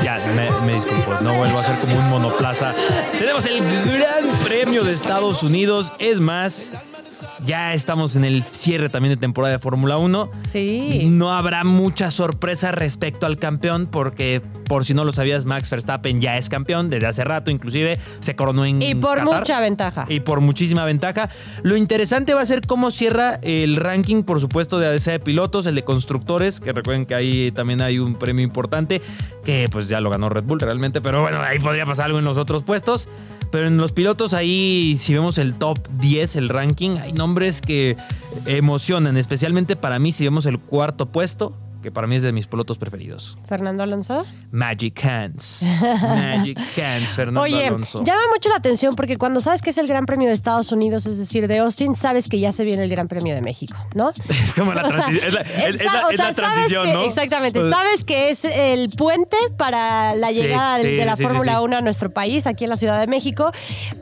Ya, 0.04 0.20
me, 0.36 0.52
me 0.66 0.76
disculpo, 0.76 1.16
no 1.22 1.38
vuelvo 1.38 1.58
a 1.58 1.64
ser 1.64 1.78
como 1.80 1.98
un 1.98 2.10
monoplaza. 2.10 2.74
Tenemos 3.18 3.46
el 3.46 3.60
Gran 3.60 4.30
Premio 4.44 4.84
de 4.84 4.94
Estados 4.94 5.42
Unidos. 5.44 5.94
Es 6.00 6.20
más, 6.20 6.72
ya 7.46 7.74
estamos 7.74 8.16
en 8.16 8.26
el 8.26 8.44
cierre 8.44 8.90
también 8.90 9.16
de 9.16 9.20
temporada 9.20 9.54
de 9.54 9.60
Fórmula 9.60 9.98
1. 9.98 10.32
Sí. 10.50 11.04
No 11.06 11.34
habrá 11.34 11.64
mucha 11.64 12.12
sorpresa 12.12 12.72
respecto 12.72 13.26
al 13.26 13.38
campeón 13.38 13.88
porque, 13.88 14.42
por 14.68 14.86
si 14.86 14.94
no 14.94 15.04
lo 15.04 15.14
sabías, 15.14 15.46
Max 15.46 15.70
Verstappen 15.70 16.22
ya 16.22 16.38
es 16.38 16.50
campeón 16.50 16.90
desde 16.90 17.08
hace 17.08 17.24
rato, 17.24 17.52
inclusive 17.52 18.00
se 18.20 18.36
coronó 18.36 18.66
en 18.66 18.82
Y 18.82 18.96
por 18.96 19.20
Qatar. 19.20 19.40
mucha 19.40 19.60
ventaja. 19.60 20.06
Y 20.10 20.20
por 20.22 20.42
muchísima 20.42 20.86
ventaja. 20.86 21.30
Lo 21.64 21.78
interesante 21.78 22.34
va 22.34 22.42
a 22.42 22.46
ser 22.46 22.62
cómo 22.66 22.92
cierra 22.92 23.40
el 23.42 23.76
ranking, 23.76 24.24
por 24.24 24.40
supuesto, 24.40 24.80
de 24.80 24.88
ADC 24.88 25.06
de 25.12 25.20
pilotos, 25.20 25.66
el 25.68 25.76
de 25.76 25.84
constructores, 25.84 26.60
que 26.60 26.74
recuerden 26.74 27.06
que 27.06 27.16
ahí 27.16 27.52
también 27.52 27.82
hay 27.82 28.00
un 28.00 28.16
premio 28.16 28.44
importante, 28.44 29.02
que 29.44 29.68
pues 29.72 29.88
ya 29.90 30.02
lo 30.02 30.10
ganó 30.10 30.30
Red 30.30 30.44
Bull 30.44 30.60
realmente, 30.60 31.02
pero 31.02 31.22
bueno, 31.22 31.40
ahí 31.42 31.60
podría 31.60 31.86
pasar 31.86 32.06
algo 32.08 32.20
en 32.20 32.26
los 32.26 32.38
otros 32.38 32.64
puestos. 32.64 33.08
Pero 33.52 33.68
en 33.68 33.78
los 33.78 33.92
pilotos 33.92 34.34
ahí, 34.34 34.96
si 35.00 35.14
vemos 35.14 35.38
el 35.38 35.56
top 35.56 35.80
10, 36.00 36.36
el 36.36 36.50
ranking, 36.50 36.98
hay 36.98 37.14
nombres 37.14 37.62
que 37.62 37.96
emocionan, 38.46 39.18
especialmente 39.18 39.76
para 39.76 40.00
mí 40.00 40.12
si 40.12 40.24
vemos 40.26 40.46
el 40.46 40.60
cuarto 40.60 41.06
puesto, 41.06 41.58
que 41.86 41.92
para 41.92 42.08
mí 42.08 42.16
es 42.18 42.24
de 42.24 42.34
mis 42.34 42.48
pilotos 42.48 42.78
preferidos. 42.78 43.38
Fernando 43.48 43.84
Alonso. 43.84 44.26
Magic 44.52 45.06
Hands. 45.06 45.64
Magic 46.02 46.58
Hands, 46.78 47.08
Fernando 47.10 47.42
Oye, 47.42 47.68
Alonso. 47.68 48.04
llama 48.04 48.22
mucho 48.34 48.50
la 48.50 48.58
atención 48.58 48.96
porque 48.96 49.18
cuando 49.18 49.40
sabes 49.40 49.62
que 49.62 49.70
es 49.70 49.78
el 49.78 49.88
Gran 49.88 50.06
Premio 50.06 50.28
de 50.28 50.34
Estados 50.34 50.72
Unidos, 50.72 51.06
es 51.06 51.18
decir, 51.18 51.48
de 51.48 51.60
Austin, 51.60 51.96
sabes 51.96 52.28
que 52.28 52.40
ya 52.40 52.52
se 52.52 52.64
viene 52.66 52.84
el 52.84 52.90
Gran 52.90 53.08
Premio 53.08 53.34
de 53.36 53.42
México, 53.42 53.76
¿no? 53.94 54.12
Es 54.30 54.54
como 54.54 54.74
la, 54.74 54.82
O 54.86 54.90
sea, 54.90 55.06
transi- 55.06 55.22
es 55.24 55.34
la, 55.34 55.42
es- 55.42 55.76
es 55.76 55.84
la- 55.86 56.08
o 56.08 56.10
es 56.10 56.18
la 56.18 56.26
sea, 56.26 56.34
sabes 56.34 56.36
transición, 56.36 56.86
que- 56.88 56.94
¿no? 56.94 57.02
Exactamente. 57.04 57.60
Pues- 57.60 57.72
sabes 57.72 58.04
que 58.04 58.30
es 58.30 58.44
el 58.46 58.90
puente 58.90 59.38
para 59.58 60.16
la 60.16 60.30
Sí, 60.30 60.42
llegada 60.42 60.78
de, 60.78 60.84
sí, 60.84 60.90
de 60.96 61.06
la 61.06 61.16
sí, 61.16 61.24
Fórmula 61.24 61.54
sí. 61.54 61.64
1 61.64 61.78
a 61.78 61.82
nuestro 61.82 62.10
país, 62.12 62.48
aquí 62.48 62.64
en 62.66 62.72
la 62.72 62.78
Ciudad 62.78 63.00
de 63.00 63.08
México. 63.08 63.52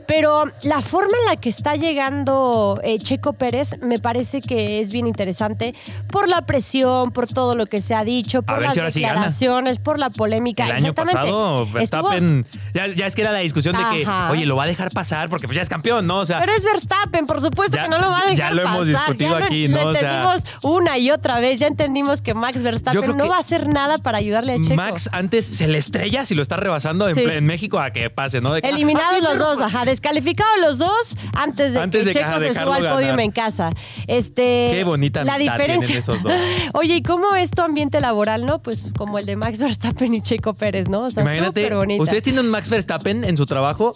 Pero 0.06 0.46
la 0.62 0.80
forma 0.82 1.12
en 1.20 1.26
la 1.26 1.36
que 1.36 1.48
está 1.48 1.76
llegando 1.76 2.80
eh, 2.82 2.98
Checo 2.98 3.32
Pérez 3.34 3.76
me 3.82 3.98
parece 3.98 4.40
que 4.40 4.80
es 4.80 4.90
bien 4.92 5.06
interesante 5.06 5.74
por 6.10 6.28
la 6.28 6.42
presión, 6.42 7.10
por 7.10 7.26
todo 7.26 7.54
lo 7.54 7.66
que 7.66 7.73
se 7.82 7.94
ha 7.94 8.04
dicho, 8.04 8.42
por 8.42 8.60
las 8.62 8.74
si 8.74 8.80
ahora 8.80 8.90
sí 8.90 9.00
declaraciones, 9.00 9.78
por 9.78 9.98
la 9.98 10.10
polémica. 10.10 10.64
El 10.66 10.72
año 10.72 10.94
pasado, 10.94 11.62
Estuvo- 11.64 11.72
Verstappen. 11.72 12.46
Ya, 12.74 12.86
ya 12.88 13.06
es 13.06 13.14
que 13.14 13.22
era 13.22 13.32
la 13.32 13.38
discusión 13.40 13.76
de 13.76 13.82
que, 13.90 14.06
oye, 14.30 14.46
lo 14.46 14.56
va 14.56 14.64
a 14.64 14.66
dejar 14.66 14.90
pasar 14.90 15.28
porque 15.28 15.46
pues 15.46 15.56
ya 15.56 15.62
es 15.62 15.68
campeón, 15.68 16.06
¿no? 16.06 16.18
O 16.18 16.26
sea, 16.26 16.40
Pero 16.40 16.52
es 16.52 16.64
Verstappen, 16.64 17.26
por 17.26 17.40
supuesto 17.40 17.76
Ya- 17.76 17.84
que 17.84 17.88
no 17.88 17.98
lo 17.98 18.08
va 18.08 18.18
a 18.18 18.22
dejar 18.22 18.36
ya 18.36 18.50
lo 18.50 18.62
hemos 18.62 18.76
pasar. 18.78 18.86
discutido 18.86 19.32
Ya 19.32 19.38
lo- 19.40 19.44
aquí, 19.46 19.68
lo 19.68 19.82
¿no? 19.82 19.88
O 19.90 19.94
sea- 19.94 20.00
entendimos 20.00 20.42
una 20.62 20.98
y 20.98 21.10
otra 21.10 21.40
vez. 21.40 21.58
Ya 21.58 21.66
entendimos 21.66 22.20
que 22.22 22.34
Max 22.34 22.62
Verstappen 22.62 23.16
no 23.16 23.24
que 23.24 23.28
va 23.30 23.36
a 23.36 23.40
hacer 23.40 23.68
nada 23.68 23.98
para 23.98 24.18
ayudarle 24.18 24.54
a 24.54 24.56
Checo. 24.60 24.74
Max 24.74 25.08
antes 25.12 25.46
se 25.46 25.66
le 25.68 25.78
estrella 25.78 26.26
si 26.26 26.34
lo 26.34 26.42
está 26.42 26.56
rebasando 26.56 27.08
en, 27.08 27.14
Sí. 27.14 27.20
ple- 27.22 27.36
en 27.38 27.46
México 27.46 27.78
a 27.78 27.90
que 27.90 28.10
pase, 28.10 28.40
¿no? 28.40 28.52
De 28.54 28.62
que, 28.62 28.68
Eliminados 28.68 29.10
ah, 29.12 29.16
sí, 29.18 29.24
los 29.24 29.38
dos, 29.38 29.60
ajá, 29.60 29.84
descalificados 29.84 30.60
los 30.60 30.78
dos 30.78 31.16
antes 31.36 31.72
de 31.74 31.80
Antes 31.80 32.00
que 32.02 32.06
de 32.06 32.12
que- 32.12 32.18
Checo 32.20 32.38
se 32.40 32.54
suba 32.54 32.76
al 32.76 32.82
ganar. 32.82 32.98
podio 32.98 33.18
en 33.18 33.30
casa. 33.30 33.70
Este, 34.06 34.70
Qué 34.72 34.84
bonita 34.84 35.24
la 35.24 35.38
diferencia. 35.38 35.86
tienen 35.86 35.98
esos 36.02 36.22
dos. 36.22 36.32
Oye, 36.74 36.96
¿y 36.96 37.02
cómo 37.02 37.34
es 37.34 37.50
tu 37.50 37.62
ambiente 37.64 38.00
laboral, 38.00 38.46
no? 38.46 38.60
Pues 38.62 38.84
como 38.96 39.18
el 39.18 39.26
de 39.26 39.36
Max 39.36 39.58
Verstappen 39.58 40.14
y 40.14 40.20
Checo 40.20 40.54
Pérez, 40.54 40.88
¿no? 40.88 41.02
O 41.02 41.10
sea, 41.10 41.22
Imagínate, 41.22 41.62
súper 41.62 41.76
bonita. 41.76 42.02
ustedes 42.02 42.22
tienen 42.22 42.44
un 42.44 42.50
Max 42.50 42.70
Verstappen 42.70 43.24
en 43.24 43.36
su 43.36 43.46
trabajo. 43.46 43.94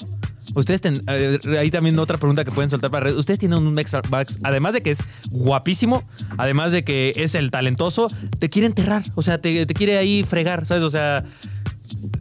Ustedes 0.54 0.80
ten- 0.80 1.02
eh, 1.08 1.38
ahí 1.58 1.70
también 1.70 1.98
otra 1.98 2.16
pregunta 2.16 2.42
que 2.44 2.50
pueden 2.50 2.70
soltar 2.70 2.90
para 2.90 3.04
redes. 3.04 3.18
Ustedes 3.18 3.38
tienen 3.38 3.58
un 3.58 3.74
Max, 3.74 3.92
Max- 4.10 4.38
además 4.42 4.72
de 4.72 4.80
que 4.82 4.90
es 4.90 5.04
guapísimo, 5.30 6.02
además 6.38 6.72
de 6.72 6.84
que 6.84 7.12
es 7.16 7.34
el 7.34 7.50
talentoso, 7.50 8.08
te 8.38 8.48
quiere 8.48 8.66
enterrar, 8.66 9.02
o 9.14 9.20
sea, 9.22 9.38
te, 9.38 9.66
te 9.66 9.74
quiere 9.74 9.98
ahí 9.98 10.22
fregar, 10.24 10.64
¿sabes? 10.64 10.82
O 10.84 10.90
sea, 10.90 11.24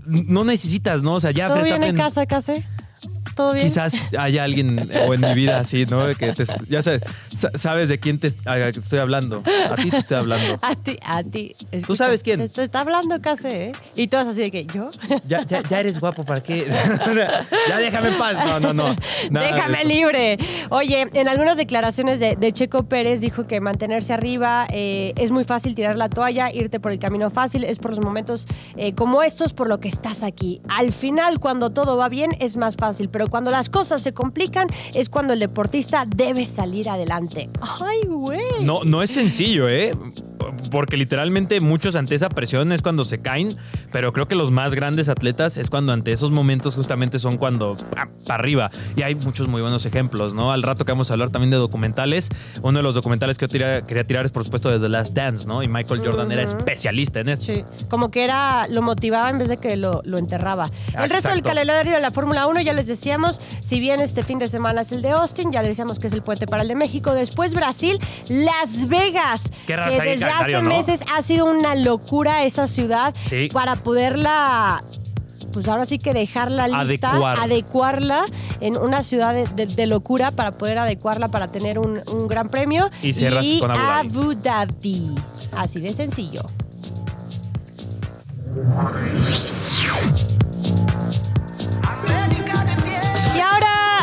no 0.06 0.44
necesitas, 0.44 1.02
¿no? 1.02 1.14
O 1.14 1.20
sea, 1.20 1.32
ya 1.32 1.48
¿Todo 1.48 1.64
bien 1.64 1.82
en 1.84 1.96
Verstappen- 1.96 1.98
casa, 1.98 2.26
Case? 2.26 2.64
¿Todo 3.36 3.54
bien? 3.54 3.68
Quizás 3.68 3.94
haya 4.18 4.44
alguien 4.44 4.90
o 5.08 5.14
en 5.14 5.22
mi 5.22 5.34
vida 5.34 5.60
así, 5.60 5.86
¿no? 5.86 6.08
Que 6.16 6.34
te- 6.34 6.46
ya 6.70 6.82
sabes, 6.82 7.02
sa- 7.36 7.52
sabes 7.56 7.90
de 7.90 8.00
quién 8.00 8.20
te 8.20 8.28
estoy 8.28 9.00
hablando. 9.00 9.44
A 9.70 9.76
ti 9.76 9.90
te 9.92 9.98
estoy 9.98 10.18
hablando. 10.18 10.58
A 10.68 10.76
ti, 10.76 10.98
a 11.04 11.24
ti. 11.24 11.56
Escucha, 11.72 12.06
sabes 12.06 12.24
quién? 12.24 12.48
Te, 12.50 12.64
está 12.64 12.82
hablando 12.82 13.20
Case, 13.22 13.68
¿eh? 13.68 13.72
Y 13.96 14.08
todos 14.08 14.28
así 14.28 14.42
de 14.42 14.52
que, 14.52 14.66
¿yo? 14.66 14.90
Ya, 15.28 15.42
ya, 15.42 15.62
ya 15.64 15.80
eres 15.80 16.00
guapo, 16.00 16.24
¿para 16.26 16.42
qué? 16.42 16.68
ya 17.70 17.78
déjame 17.78 18.10
en 18.10 18.18
paz. 18.18 18.36
No, 18.46 18.60
no, 18.60 18.74
no. 18.74 18.96
Nada 19.32 19.48
Déjame 19.48 19.86
libre. 19.86 20.38
Oye, 20.70 21.08
en 21.14 21.28
algunas 21.28 21.58
declaraciones 21.58 22.20
de, 22.20 22.36
de 22.36 22.52
Checo 22.52 22.84
Pérez 22.84 23.22
dijo 23.22 23.48
que 23.48 23.60
mantenerse 23.62 24.14
arriba 24.14 24.68
eh, 24.72 25.14
es 25.16 25.32
muy 25.32 25.44
fácil 25.44 25.76
tirar 25.76 25.98
la 25.98 26.10
toalla, 26.10 26.52
irte 26.52 26.80
por 26.80 26.92
el 26.92 27.00
camino 27.00 27.30
fácil, 27.30 27.64
es 27.64 27.80
por 27.80 27.92
los 27.92 28.00
momentos 28.04 28.46
eh, 28.76 28.94
como 28.94 29.24
estos 29.24 29.54
por 29.54 29.68
lo 29.68 29.80
que 29.80 29.88
estás 29.88 30.24
aquí. 30.24 30.62
Al 30.70 30.92
final, 30.94 31.40
cuando 31.40 31.70
todo 31.72 31.98
va 31.98 32.10
bien, 32.10 32.32
es 32.40 32.58
más 32.58 32.76
fácil, 32.78 33.10
pero 33.18 33.32
cuando 33.32 33.50
las 33.50 33.68
cosas 33.68 34.04
se 34.04 34.14
complican, 34.14 34.68
es 34.94 35.10
cuando 35.10 35.34
el 35.34 35.40
deportista 35.40 36.06
debe 36.06 36.46
salir 36.46 36.88
adelante. 36.88 37.50
Ay, 37.82 38.02
güey. 38.08 38.64
No, 38.64 38.84
no 38.84 39.02
es 39.02 39.10
sencillo, 39.10 39.68
¿eh? 39.68 39.92
Porque 40.72 40.98
literalmente 40.98 41.60
muchos 41.62 41.96
ante 41.96 42.16
esa 42.16 42.30
presión 42.30 42.72
es 42.72 42.82
cuando 42.82 43.04
se 43.04 43.20
caen, 43.20 43.50
pero 43.92 44.14
creo 44.14 44.28
que 44.28 44.36
los 44.36 44.52
más 44.52 44.74
grandes 44.74 45.10
atletas 45.10 45.58
es 45.58 45.70
cuando 45.70 45.94
ante 45.94 46.12
esos 46.12 46.32
momentos 46.32 46.76
justamente 46.76 47.20
son 47.20 47.38
cuando 47.38 47.78
para 47.92 48.10
arriba. 48.28 48.70
Y 48.96 49.02
hay 49.04 49.16
muchos 49.16 49.48
muy 49.48 49.62
buenos 49.62 49.86
ejemplos, 49.86 50.34
¿no? 50.34 50.52
Al 50.52 50.64
rato 50.64 50.86
que 50.86 50.92
vamos 50.92 51.10
a 51.10 51.14
hablar 51.14 51.30
también 51.30 51.52
de 51.52 51.58
documentales, 51.58 52.30
uno 52.62 52.80
de 52.80 52.84
los 52.84 52.96
documentales 52.96 53.38
que 53.38 53.46
yo 53.46 53.50
tira- 53.50 53.84
quería 53.84 54.06
tirar 54.06 54.26
es 54.26 54.32
por 54.32 54.44
supuesto 54.44 54.70
de 54.70 54.80
The 54.80 54.90
Last 54.90 55.14
Dance, 55.14 55.48
¿no? 55.48 55.64
Y 55.64 55.68
Michael 55.68 56.02
Jordan 56.04 56.32
era 56.32 56.44
especialista 56.44 57.20
en 57.22 57.30
esto. 57.30 57.46
Sí, 57.46 57.64
como 57.90 58.12
que 58.12 58.24
era, 58.24 58.68
lo 58.68 58.82
motivaba 58.82 59.30
en 59.30 59.38
vez 59.40 59.48
de 59.50 59.58
que 59.58 59.76
lo, 59.78 60.02
lo 60.06 60.18
enterraba. 60.18 60.70
El 60.98 61.10
resto 61.10 61.30
del 61.30 61.42
calendario 61.42 61.94
de 61.94 62.02
la 62.02 62.12
Fórmula 62.12 62.48
1 62.48 62.62
ya 62.62 62.74
les 62.74 62.88
decíamos, 62.88 63.40
si 63.62 63.80
bien 63.80 64.00
este 64.02 64.24
fin 64.24 64.40
de 64.40 64.48
semana 64.48 64.82
es 64.82 64.92
el 64.92 65.02
de 65.02 65.12
Austin, 65.12 65.52
ya 65.52 65.62
les 65.62 65.70
decíamos 65.70 66.00
que 66.00 66.08
es 66.08 66.14
el 66.14 66.22
puente 66.22 66.48
para 66.48 66.62
el 66.64 66.68
de 66.68 66.76
México, 66.76 67.14
después 67.14 67.54
Brasil, 67.54 67.98
Las 68.30 68.88
Vegas, 68.88 69.50
Qué 69.66 69.76
raro 69.78 69.92
que 69.92 70.14
el 70.14 70.20
desde 70.28 70.56
hace 70.56 70.62
meses 70.68 71.04
ha 71.16 71.22
sido 71.22 71.46
una 71.46 71.76
locura 71.76 72.44
esa 72.44 72.68
ciudad 72.68 73.14
Sí. 73.30 73.50
para 73.52 73.76
poderla 73.76 74.84
pues 75.54 75.68
ahora 75.70 75.86
sí 75.86 75.98
que 75.98 76.14
dejarla 76.14 76.68
lista, 76.68 77.10
Adecuar. 77.12 77.40
adecuarla 77.40 78.26
en 78.60 78.78
una 78.78 79.02
ciudad 79.02 79.34
de, 79.34 79.48
de- 79.48 79.66
de 79.66 79.88
locura 79.88 80.30
para 80.30 80.52
poder 80.52 80.78
adecuarla 80.78 81.30
para 81.30 81.48
tener 81.48 81.80
un, 81.80 82.02
un 82.12 82.28
gran 82.28 82.50
premio. 82.50 82.90
Y 83.02 83.14
cierras 83.14 83.44
con 83.60 83.72
Abu 83.72 83.80
Dhabi. 83.80 84.08
Abu 84.20 84.34
Dhabi. 84.36 85.16
Así 85.56 85.80
de 85.80 85.90
sencillo. 85.90 86.42
Y 93.36 93.40
ahora, 93.40 94.00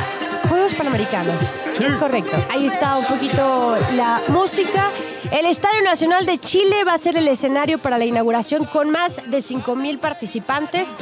Juegos 0.49 0.75
Panamericanos. 0.75 1.61
Es 1.81 1.95
correcto. 1.95 2.37
Ahí 2.52 2.66
está 2.66 2.97
un 2.97 3.04
poquito 3.07 3.76
la 3.95 4.21
música. 4.28 4.90
El 5.31 5.47
Estadio 5.47 5.83
Nacional 5.83 6.26
de 6.26 6.38
Chile 6.38 6.85
va 6.87 6.95
a 6.95 6.99
ser 6.99 7.16
el 7.16 7.26
escenario 7.28 7.78
para 7.78 7.99
la 7.99 8.04
inauguración 8.04 8.64
con 8.66 8.90
más 8.90 9.31
de 9.31 9.43
5 9.43 9.75
mil 9.75 9.99
participantes. 9.99 10.95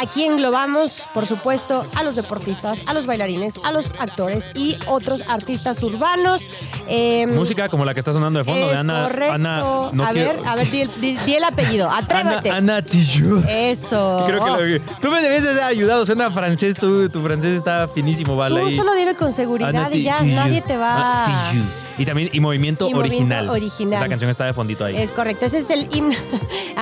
Aquí 0.00 0.24
englobamos, 0.24 1.02
por 1.14 1.26
supuesto, 1.26 1.86
a 1.96 2.02
los 2.02 2.14
deportistas, 2.16 2.80
a 2.86 2.92
los 2.94 3.06
bailarines, 3.06 3.54
a 3.64 3.72
los 3.72 3.92
actores 3.98 4.50
y 4.54 4.76
otros 4.86 5.22
artistas 5.28 5.82
urbanos. 5.82 6.42
Em, 6.86 7.34
Música 7.34 7.68
como 7.68 7.84
la 7.84 7.94
que 7.94 8.00
está 8.00 8.12
sonando 8.12 8.38
de 8.40 8.44
fondo 8.44 8.68
de 8.68 8.76
Ana. 8.76 9.04
correcto. 9.04 9.34
Ana 9.34 9.60
no 9.92 10.04
a 10.04 10.10
quiero- 10.10 10.30
ver, 10.34 10.46
a 10.48 10.54
ver, 10.56 10.70
di, 10.70 10.80
el- 10.82 11.00
di- 11.00 11.16
di 11.24 11.34
el 11.34 11.44
apellido. 11.44 11.88
Ana, 11.90 11.98
Atrévete. 11.98 12.50
Ana 12.50 12.82
Tijoux. 12.82 13.42
Eso. 13.48 14.22
Creo 14.26 14.40
que 14.44 14.50
lo- 14.78 14.80
tú 15.00 15.10
me 15.10 15.22
debes 15.22 15.46
haber 15.46 15.62
ayudado, 15.64 16.04
suena 16.04 16.30
francés, 16.30 16.74
tú, 16.78 17.08
tu 17.08 17.22
francés 17.22 17.56
está 17.56 17.88
finísimo, 17.88 18.36
vale. 18.36 18.60
Tú 18.60 18.70
solo 18.72 18.94
dile 18.94 19.14
con 19.14 19.32
seguridad 19.32 19.70
Ana 19.70 19.88
y 19.92 20.02
ya 20.02 20.20
nadie 20.22 20.60
te 20.62 20.76
va 20.76 21.24
Ana. 21.24 21.52
Y 21.96 22.04
también, 22.04 22.28
y 22.32 22.38
movimiento 22.38 22.88
Y 22.88 22.94
movimiento 22.94 23.34
original. 23.50 23.67
Original. 23.68 24.00
La 24.00 24.08
canción 24.08 24.30
está 24.30 24.44
de 24.46 24.52
fondito 24.52 24.84
ahí. 24.84 24.96
Es 24.96 25.12
correcto, 25.12 25.46
ese 25.46 25.58
es 25.58 25.70
el 25.70 25.88
himno. 25.94 26.16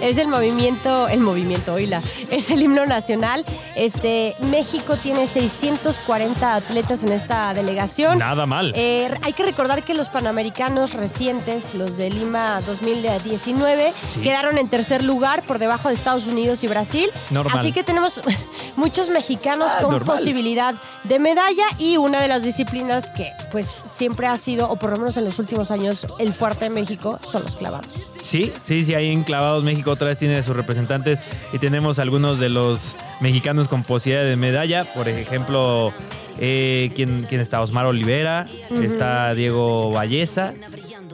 Es 0.00 0.18
el 0.18 0.28
movimiento, 0.28 1.08
el 1.08 1.20
movimiento, 1.20 1.74
oíla. 1.74 2.02
Es 2.30 2.50
el 2.50 2.62
himno 2.62 2.84
nacional. 2.86 3.44
Este, 3.76 4.34
México 4.50 4.96
tiene 5.02 5.26
640 5.26 6.54
atletas 6.54 7.02
en 7.04 7.12
esta 7.12 7.52
delegación. 7.54 8.18
Nada 8.18 8.46
mal. 8.46 8.72
Eh, 8.76 9.10
hay 9.22 9.32
que 9.32 9.42
recordar 9.42 9.82
que 9.84 9.94
los 9.94 10.08
panamericanos 10.08 10.92
recientes, 10.94 11.74
los 11.74 11.96
de 11.96 12.10
Lima 12.10 12.60
2019, 12.66 13.92
Sí. 14.08 14.20
quedaron 14.20 14.58
en 14.58 14.68
tercer 14.68 15.02
lugar 15.02 15.42
por 15.42 15.58
debajo 15.58 15.88
de 15.88 15.94
Estados 15.94 16.26
Unidos 16.26 16.62
y 16.64 16.66
Brasil. 16.68 17.10
Normal. 17.30 17.58
Así 17.58 17.72
que 17.72 17.82
tenemos 17.82 18.20
muchos 18.76 19.08
mexicanos 19.08 19.70
Ah, 19.76 19.82
con 19.82 19.90
normal. 19.92 20.18
posibilidad 20.18 20.74
de 21.04 21.18
medalla 21.18 21.64
y 21.78 21.96
una 21.96 22.20
de 22.20 22.28
las 22.28 22.42
disciplinas 22.42 23.10
que 23.10 23.30
pues 23.52 23.82
siempre 23.86 24.26
ha 24.26 24.36
sido, 24.36 24.68
o 24.70 24.76
por 24.76 24.90
lo 24.90 24.98
menos 24.98 25.16
en 25.16 25.24
los 25.24 25.35
últimos 25.38 25.70
años, 25.70 26.06
el 26.18 26.32
fuerte 26.32 26.66
de 26.66 26.70
México 26.70 27.18
son 27.24 27.44
los 27.44 27.56
clavados. 27.56 27.86
Sí, 28.22 28.52
sí, 28.64 28.84
sí, 28.84 28.94
ahí 28.94 29.10
en 29.10 29.22
Clavados 29.22 29.62
México 29.62 29.92
otra 29.92 30.08
vez 30.08 30.18
tiene 30.18 30.42
sus 30.42 30.56
representantes 30.56 31.20
y 31.52 31.58
tenemos 31.58 31.98
algunos 31.98 32.40
de 32.40 32.48
los 32.48 32.96
mexicanos 33.20 33.68
con 33.68 33.84
posibilidad 33.84 34.24
de 34.24 34.36
medalla. 34.36 34.84
Por 34.84 35.08
ejemplo, 35.08 35.92
eh, 36.38 36.90
¿quién, 36.96 37.24
quién 37.28 37.40
está? 37.40 37.60
Osmar 37.60 37.86
Olivera, 37.86 38.46
está 38.82 39.32
Diego 39.32 39.90
Valleza, 39.90 40.54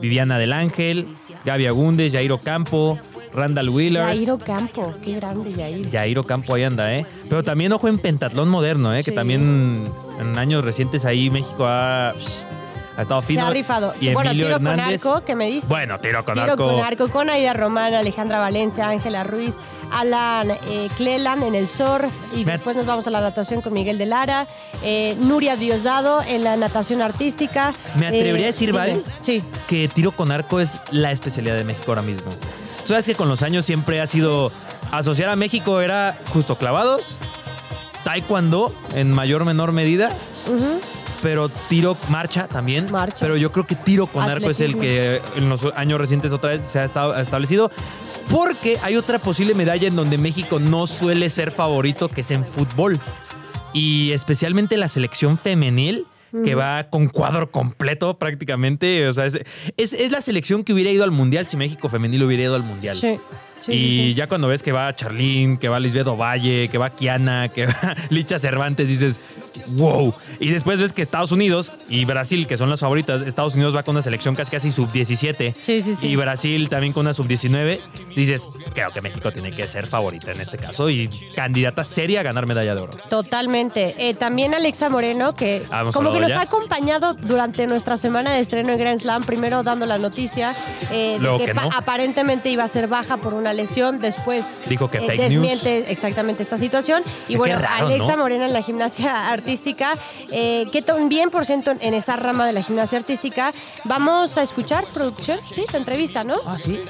Viviana 0.01 0.37
del 0.37 0.53
Ángel, 0.53 1.07
Gaby 1.45 1.67
Agúndez, 1.67 2.13
Jairo 2.13 2.37
Campo, 2.39 2.99
Randall 3.33 3.69
Wheelers. 3.69 4.17
Jairo 4.17 4.37
Campo, 4.37 4.93
qué 5.03 5.15
grande 5.15 5.53
Jairo. 5.53 5.89
Jairo 5.91 6.23
Campo 6.23 6.55
ahí 6.55 6.63
anda, 6.63 6.93
¿eh? 6.95 7.05
Pero 7.29 7.43
también 7.43 7.71
ojo 7.73 7.87
en 7.87 7.99
pentatlón 7.99 8.49
moderno, 8.49 8.93
¿eh? 8.93 9.01
Sí. 9.01 9.11
Que 9.11 9.15
también 9.15 9.87
en 10.19 10.37
años 10.37 10.63
recientes 10.63 11.05
ahí 11.05 11.29
México 11.29 11.65
ha, 11.65 12.13
ha 12.97 13.01
estado 13.01 13.21
Se 13.21 13.27
fino. 13.27 13.45
ha 13.45 13.49
rifado. 13.49 13.93
Y 13.99 14.13
bueno, 14.13 14.31
Emilio 14.31 14.45
tiro 14.47 14.55
Hernández. 14.57 15.01
con 15.01 15.11
arco, 15.13 15.25
¿qué 15.25 15.35
me 15.35 15.47
dices? 15.49 15.69
Bueno, 15.69 15.99
tiro 15.99 16.23
con 16.25 16.33
tiro 16.35 16.51
arco. 16.51 16.67
con 16.67 16.79
arco, 16.83 17.07
con 17.09 17.29
Aida 17.29 17.53
Román, 17.53 17.93
Alejandra 17.93 18.39
Valencia, 18.39 18.87
Ángela 18.89 19.23
Ruiz, 19.23 19.55
Alan 19.91 20.51
eh, 20.67 20.89
Cleland 20.97 21.43
en 21.43 21.55
el 21.55 21.67
surf 21.67 22.13
y 22.35 22.45
Me- 22.45 22.53
después 22.53 22.75
nos 22.77 22.85
vamos 22.85 23.07
a 23.07 23.09
la 23.09 23.21
natación 23.21 23.61
con 23.61 23.73
Miguel 23.73 23.97
de 23.97 24.05
Lara, 24.05 24.47
eh, 24.83 25.15
Nuria 25.19 25.55
Diosdado 25.55 26.21
en 26.27 26.43
la 26.43 26.55
natación 26.57 27.01
artística. 27.01 27.73
Me 27.95 28.07
atrevería 28.07 28.41
Eh, 28.41 28.43
a 28.43 28.47
decir, 28.47 28.71
dime. 28.71 28.77
Val, 28.79 29.03
Sí. 29.21 29.43
que 29.67 29.87
tiro 29.87 30.11
con 30.11 30.31
arco 30.31 30.59
es 30.59 30.79
la 30.91 31.11
especialidad 31.11 31.55
de 31.55 31.63
México 31.63 31.85
ahora 31.91 32.01
mismo. 32.01 32.31
Tú 32.81 32.89
sabes 32.89 33.05
que 33.05 33.15
con 33.15 33.29
los 33.29 33.41
años 33.43 33.65
siempre 33.65 34.01
ha 34.01 34.07
sido 34.07 34.51
asociar 34.91 35.29
a 35.29 35.35
México 35.35 35.79
era 35.81 36.15
justo 36.33 36.57
clavados 36.57 37.17
taekwondo 38.03 38.73
en 38.95 39.11
mayor 39.11 39.41
o 39.41 39.45
menor 39.45 39.71
medida. 39.71 40.11
Pero 41.23 41.49
tiro, 41.69 41.97
marcha 42.09 42.47
también. 42.47 42.91
Marcha. 42.91 43.17
Pero 43.21 43.35
yo 43.37 43.51
creo 43.51 43.65
que 43.65 43.75
tiro 43.75 44.05
con 44.07 44.23
arco 44.29 44.49
es 44.51 44.59
el 44.61 44.77
que 44.77 45.21
en 45.37 45.49
los 45.49 45.65
años 45.75 45.99
recientes 45.99 46.31
otra 46.31 46.51
vez 46.51 46.61
se 46.63 46.77
ha 46.79 46.83
establecido. 47.19 47.71
Porque 48.29 48.77
hay 48.83 48.95
otra 48.95 49.17
posible 49.19 49.53
medalla 49.55 49.87
en 49.87 49.95
donde 49.95 50.17
México 50.17 50.59
no 50.59 50.85
suele 50.85 51.29
ser 51.29 51.51
favorito, 51.51 52.07
que 52.09 52.21
es 52.21 52.31
en 52.31 52.45
fútbol. 52.45 52.99
Y 53.73 54.11
especialmente 54.11 54.77
la 54.77 54.87
selección 54.89 55.37
femenil, 55.37 56.05
que 56.43 56.55
va 56.55 56.85
con 56.89 57.07
cuadro 57.09 57.51
completo 57.51 58.17
prácticamente. 58.17 59.07
O 59.07 59.13
sea, 59.13 59.25
es, 59.27 59.39
es- 59.77 59.93
es 59.93 60.11
la 60.11 60.19
selección 60.19 60.63
que 60.63 60.73
hubiera 60.73 60.89
ido 60.89 61.03
al 61.03 61.11
Mundial 61.11 61.45
si 61.47 61.57
México 61.57 61.89
femenil 61.89 62.23
hubiera 62.23 62.43
ido 62.43 62.55
al 62.55 62.63
Mundial. 62.63 62.95
Sí. 62.95 63.19
Sí, 63.65 63.71
y 63.73 63.95
sí, 64.09 64.13
ya 64.13 64.27
cuando 64.27 64.47
ves 64.47 64.63
que 64.63 64.71
va 64.71 64.95
Charlín, 64.95 65.57
que 65.57 65.69
va 65.69 65.79
Lisbeth 65.79 66.07
Ovalle, 66.07 66.69
que 66.69 66.77
va 66.77 66.89
Kiana, 66.89 67.49
que 67.49 67.65
va 67.67 67.95
Licha 68.09 68.39
Cervantes, 68.39 68.87
dices, 68.87 69.19
wow. 69.69 70.13
Y 70.39 70.49
después 70.49 70.79
ves 70.79 70.93
que 70.93 71.01
Estados 71.01 71.31
Unidos 71.31 71.71
y 71.89 72.05
Brasil, 72.05 72.47
que 72.47 72.57
son 72.57 72.69
las 72.69 72.79
favoritas, 72.79 73.21
Estados 73.21 73.53
Unidos 73.55 73.75
va 73.75 73.83
con 73.83 73.95
una 73.95 74.01
selección 74.01 74.35
casi 74.35 74.51
casi 74.51 74.71
sub-17. 74.71 75.53
Sí, 75.59 75.81
sí, 75.81 75.95
sí. 75.95 76.07
Y 76.09 76.15
Brasil 76.15 76.69
también 76.69 76.93
con 76.93 77.01
una 77.05 77.13
sub-19. 77.13 77.79
Dices, 78.15 78.43
creo 78.73 78.89
que 78.91 79.01
México 79.01 79.31
tiene 79.31 79.51
que 79.55 79.67
ser 79.67 79.87
favorita 79.87 80.31
en 80.31 80.41
este 80.41 80.57
caso 80.57 80.89
y 80.89 81.09
candidata 81.35 81.83
seria 81.83 82.19
a 82.19 82.23
ganar 82.23 82.45
medalla 82.47 82.75
de 82.75 82.81
oro. 82.81 82.91
Totalmente. 83.09 83.95
Eh, 83.97 84.13
también 84.13 84.53
Alexa 84.53 84.89
Moreno, 84.89 85.35
que 85.35 85.63
Ah, 85.71 85.83
como 85.93 86.11
que 86.11 86.19
nos 86.19 86.29
ya. 86.29 86.39
ha 86.39 86.43
acompañado 86.43 87.13
durante 87.13 87.65
nuestra 87.67 87.97
semana 87.97 88.31
de 88.33 88.39
estreno 88.39 88.73
en 88.73 88.79
Grand 88.79 88.99
Slam, 88.99 89.23
primero 89.23 89.63
dando 89.63 89.85
la 89.85 89.97
noticia 89.97 90.53
eh, 90.91 91.17
de 91.19 91.37
que, 91.39 91.45
que 91.45 91.55
pa- 91.55 91.63
no. 91.63 91.69
aparentemente 91.75 92.49
iba 92.49 92.63
a 92.63 92.67
ser 92.67 92.87
baja 92.87 93.17
por 93.17 93.33
una 93.33 93.52
lesión, 93.53 93.99
después 93.99 94.57
Dijo 94.67 94.89
que 94.89 94.97
eh, 94.99 95.07
fake 95.07 95.21
desmiente 95.21 95.91
exactamente 95.91 96.43
esta 96.43 96.57
situación. 96.57 97.03
Y 97.27 97.35
bueno, 97.35 97.59
raro, 97.59 97.87
Alexa 97.87 98.15
¿no? 98.15 98.23
Moreno 98.23 98.45
en 98.45 98.53
la 98.53 98.61
gimnasia 98.61 99.29
artística, 99.31 99.93
eh, 100.31 100.65
que 100.71 100.81
también 100.81 101.29
por 101.29 101.45
ciento 101.45 101.71
en- 101.79 101.93
esa 101.93 102.15
rama 102.15 102.45
de 102.45 102.53
la 102.53 102.61
gimnasia 102.63 102.97
artística, 102.99 103.53
vamos 103.85 104.37
a 104.37 104.43
escuchar 104.43 104.83
producción, 104.93 105.39
sí, 105.53 105.63
tu 105.69 105.77
entrevista, 105.77 106.23
¿no? 106.23 106.35
Ah, 106.45 106.57
sí. 106.63 106.83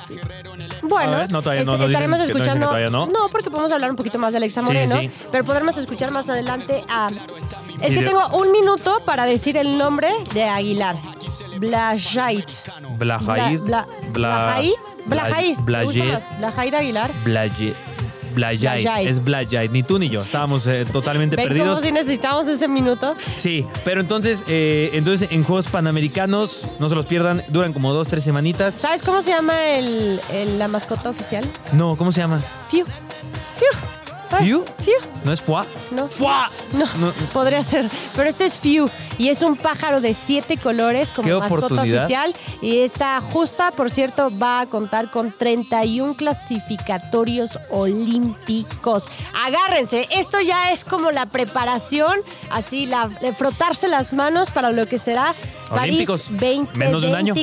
Bueno, 0.84 1.13
A 1.13 1.17
ver, 1.20 1.32
no, 1.32 1.41
todavía 1.41 1.63
no, 1.63 1.72
no 1.74 1.77
dicen 1.77 1.91
estaremos 1.91 2.17
que 2.20 2.22
no 2.34 2.39
dicen 2.39 2.60
que 2.60 2.63
escuchando. 2.65 3.08
no. 3.08 3.29
porque 3.29 3.50
podemos 3.50 3.72
hablar 3.72 3.89
un 3.89 3.96
poquito 3.96 4.17
más 4.20 4.32
de 4.32 4.38
Alexa 4.38 4.62
Moreno, 4.62 5.00
sí. 5.00 5.10
pero 5.32 5.43
podremos 5.43 5.77
escuchar 5.77 6.12
más 6.12 6.29
adelante 6.29 6.84
a. 6.89 7.10
Es 7.82 7.89
Sí, 7.91 7.98
que 8.00 8.05
tengo 8.05 8.27
un 8.38 8.51
minuto 8.51 9.01
para 9.05 9.25
decir 9.25 9.58
el 9.58 9.77
nombre 9.77 10.10
de 10.34 10.43
Aguilar. 10.46 10.96
Blajait. 11.60 12.46
Blajaid. 12.98 13.60
Bla- 13.60 13.86
Más. 15.05 16.29
Blajaid 16.39 16.74
Aguilar. 16.75 17.12
Blaye. 17.24 17.74
Blayay. 18.36 19.07
Es 19.07 19.24
Blayay. 19.24 19.69
Ni 19.69 19.83
tú 19.83 20.00
ni 20.00 20.10
yo. 20.10 20.24
Estábamos 20.24 20.65
eh, 20.65 20.86
totalmente 20.91 21.36
¿Ven 21.36 21.48
perdidos. 21.50 21.75
cómo 21.75 21.81
si 21.86 21.91
necesitamos 21.91 22.48
ese 22.48 22.67
minuto? 22.67 23.13
Sí, 23.36 23.63
pero 23.86 24.01
entonces, 24.01 24.43
eh, 24.48 24.89
entonces 24.93 25.29
en 25.31 25.43
Juegos 25.43 25.67
Panamericanos, 25.67 26.62
no 26.79 26.89
se 26.89 26.95
los 26.95 27.05
pierdan, 27.05 27.43
duran 27.50 27.74
como 27.74 27.93
dos, 27.93 28.07
tres 28.07 28.24
semanitas. 28.24 28.74
¿Sabes 28.74 29.03
cómo 29.03 29.22
se 29.22 29.29
llama 29.31 29.67
el, 29.75 30.19
el- 30.31 30.57
la 30.57 30.67
mascota 30.67 31.12
oficial? 31.12 31.45
No, 31.74 31.95
¿cómo 31.95 32.12
se 32.12 32.22
llama? 32.22 32.41
Fiu. 32.72 32.86
Fiu. 32.86 33.69
Ay, 34.34 34.46
¿Fiu? 34.46 34.66
Fiu. 34.84 34.94
¿No 35.24 35.32
es 35.34 35.42
Fua? 35.42 35.66
No. 35.92 36.08
¡Fua! 36.08 36.50
No, 36.74 36.86
No. 36.96 37.13
podría 37.32 37.63
ser. 37.63 37.90
Pero 38.16 38.30
este 38.30 38.46
es 38.46 38.56
Few 38.56 38.90
y 39.18 39.30
es 39.30 39.42
un 39.42 39.56
pájaro 39.56 40.02
de 40.02 40.13
siete 40.13 40.58
colores 40.58 41.12
como 41.12 41.28
Qué 41.28 41.36
mascota 41.36 41.82
oficial. 41.82 42.34
Y 42.62 42.80
esta 42.80 43.22
justa, 43.22 43.72
por 43.72 43.90
cierto, 43.90 44.30
va 44.38 44.62
a 44.62 44.66
contar 44.66 45.10
con 45.12 45.32
31 45.32 46.16
clasificatorios 46.16 47.60
olímpicos. 47.70 49.08
Agárrense, 49.46 50.08
esto 50.12 50.42
ya 50.42 50.72
es 50.72 50.84
como 50.84 51.12
la 51.12 51.25
preparación, 51.25 52.18
así, 52.50 52.86
la, 52.86 53.08
de 53.08 53.34
frotarse 53.34 53.88
las 53.88 54.13
manos 54.13 54.52
para 54.52 54.72
lo 54.72 54.88
que 54.88 55.00
será 55.00 55.34
Olímpicos. 55.70 56.24
París 56.24 56.40
2024. 56.40 56.78
Menos 56.80 57.02
de 57.02 57.08
un 57.10 57.16
año. 57.16 57.36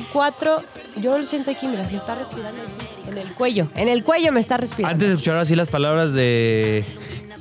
Yo 1.01 1.19
lo 1.19 1.25
siento 1.25 1.51
aquí, 1.51 1.67
mira, 1.67 1.89
se 1.89 1.97
está 1.97 2.15
respirando 2.15 2.61
en 3.11 3.19
el 3.19 3.29
cuello. 3.35 3.69
En 3.77 3.89
el 3.89 4.05
cuello 4.05 4.33
me 4.33 4.41
está 4.41 4.57
respirando. 4.57 4.93
Antes 4.93 5.09
de 5.09 5.15
escuchar 5.15 5.37
así 5.37 5.55
las 5.55 5.69
palabras 5.69 6.13
de 6.15 6.85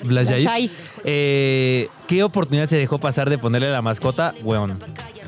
Blayay, 0.04 0.44
Blayay. 0.44 0.72
eh, 1.04 1.88
¿qué 2.08 2.24
oportunidad 2.24 2.68
se 2.68 2.78
dejó 2.78 2.98
pasar 2.98 3.30
de 3.30 3.38
ponerle 3.38 3.72
la 3.72 3.82
mascota? 3.82 4.34
Weón, 4.44 4.78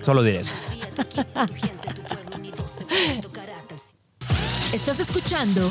solo 0.04 0.24
diré 0.24 0.42
eso. 0.42 0.52
Estás 4.74 5.00
escuchando 5.00 5.70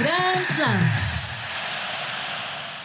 Grand 0.00 0.46
Slam. 0.56 1.19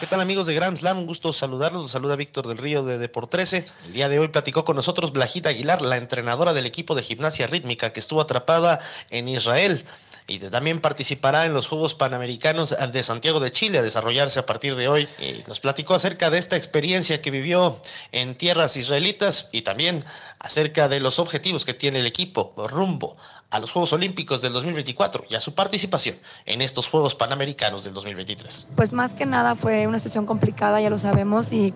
¿Qué 0.06 0.10
tal 0.10 0.20
amigos 0.20 0.46
de 0.46 0.54
Grand 0.54 0.76
Slam? 0.76 1.00
Un 1.00 1.06
gusto 1.06 1.32
saludarlos. 1.32 1.82
Los 1.82 1.90
saluda 1.90 2.14
Víctor 2.14 2.46
del 2.46 2.58
Río 2.58 2.84
de 2.84 2.96
Deport 2.96 3.28
13. 3.28 3.66
El 3.86 3.92
día 3.92 4.08
de 4.08 4.20
hoy 4.20 4.28
platicó 4.28 4.64
con 4.64 4.76
nosotros 4.76 5.12
Blajita 5.12 5.48
Aguilar, 5.48 5.82
la 5.82 5.96
entrenadora 5.96 6.52
del 6.52 6.64
equipo 6.64 6.94
de 6.94 7.02
gimnasia 7.02 7.48
rítmica 7.48 7.92
que 7.92 7.98
estuvo 7.98 8.20
atrapada 8.20 8.78
en 9.10 9.28
Israel 9.28 9.84
y 10.28 10.38
también 10.38 10.80
participará 10.80 11.44
en 11.44 11.54
los 11.54 11.68
Juegos 11.68 11.94
Panamericanos 11.94 12.76
de 12.92 13.02
Santiago 13.02 13.40
de 13.40 13.52
Chile 13.52 13.78
a 13.78 13.82
desarrollarse 13.82 14.38
a 14.38 14.46
partir 14.46 14.74
de 14.74 14.88
hoy. 14.88 15.08
Y 15.20 15.42
nos 15.48 15.58
platicó 15.58 15.94
acerca 15.94 16.30
de 16.30 16.38
esta 16.38 16.56
experiencia 16.56 17.20
que 17.20 17.30
vivió 17.30 17.80
en 18.12 18.34
tierras 18.34 18.76
israelitas 18.76 19.48
y 19.50 19.62
también 19.62 20.04
acerca 20.38 20.88
de 20.88 21.00
los 21.00 21.18
objetivos 21.18 21.64
que 21.64 21.74
tiene 21.74 22.00
el 22.00 22.06
equipo 22.06 22.52
rumbo 22.68 23.16
a 23.50 23.60
los 23.60 23.70
Juegos 23.70 23.92
Olímpicos 23.92 24.42
del 24.42 24.52
2024 24.52 25.24
y 25.30 25.34
a 25.34 25.40
su 25.40 25.54
participación 25.54 26.16
en 26.46 26.60
estos 26.62 26.88
Juegos 26.88 27.14
Panamericanos 27.14 27.84
del 27.84 27.94
2023. 27.94 28.68
Pues 28.74 28.92
más 28.92 29.14
que 29.14 29.24
nada 29.26 29.54
fue 29.54 29.86
una 29.86 29.98
situación 29.98 30.26
complicada, 30.26 30.80
ya 30.80 30.90
lo 30.90 30.98
sabemos, 30.98 31.52
y, 31.52 31.72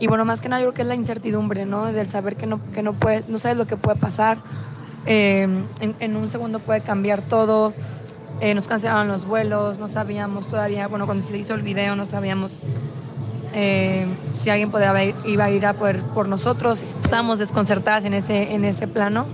y 0.00 0.06
bueno, 0.08 0.24
más 0.24 0.40
que 0.40 0.48
nada 0.48 0.60
yo 0.62 0.66
creo 0.68 0.74
que 0.74 0.82
es 0.82 0.88
la 0.88 0.94
incertidumbre, 0.96 1.64
¿no? 1.64 1.92
Del 1.92 2.08
saber 2.08 2.36
que 2.36 2.46
no, 2.46 2.60
que 2.72 2.82
no, 2.82 2.92
puede, 2.94 3.24
no 3.28 3.38
sabes 3.38 3.56
lo 3.56 3.66
que 3.66 3.76
puede 3.76 3.98
pasar, 3.98 4.38
eh, 5.06 5.46
en, 5.80 6.16
un 6.16 6.28
segundo 6.28 6.58
puede 6.58 6.80
cambiar 6.80 7.22
todo, 7.22 7.72
eh, 8.40 8.54
nos 8.54 8.66
cancelaron 8.66 9.06
los 9.08 9.24
vuelos, 9.24 9.78
no 9.78 9.88
sabíamos 9.88 10.48
todavía, 10.48 10.88
bueno, 10.88 11.06
cuando 11.06 11.24
se 11.26 11.38
hizo 11.38 11.54
el 11.54 11.62
video 11.62 11.94
no 11.94 12.06
sabíamos 12.06 12.52
eh, 13.54 14.06
si 14.40 14.50
alguien 14.50 14.70
podía 14.70 14.92
ir- 15.04 15.14
iba 15.24 15.44
a 15.44 15.50
ir 15.50 15.66
a 15.66 15.74
por, 15.74 16.00
por 16.14 16.28
nosotros, 16.28 16.82
estábamos 17.04 17.38
desconcertadas 17.38 18.04
en 18.06 18.14
ese, 18.14 18.54
en 18.54 18.64
ese 18.64 18.88
plano. 18.88 19.26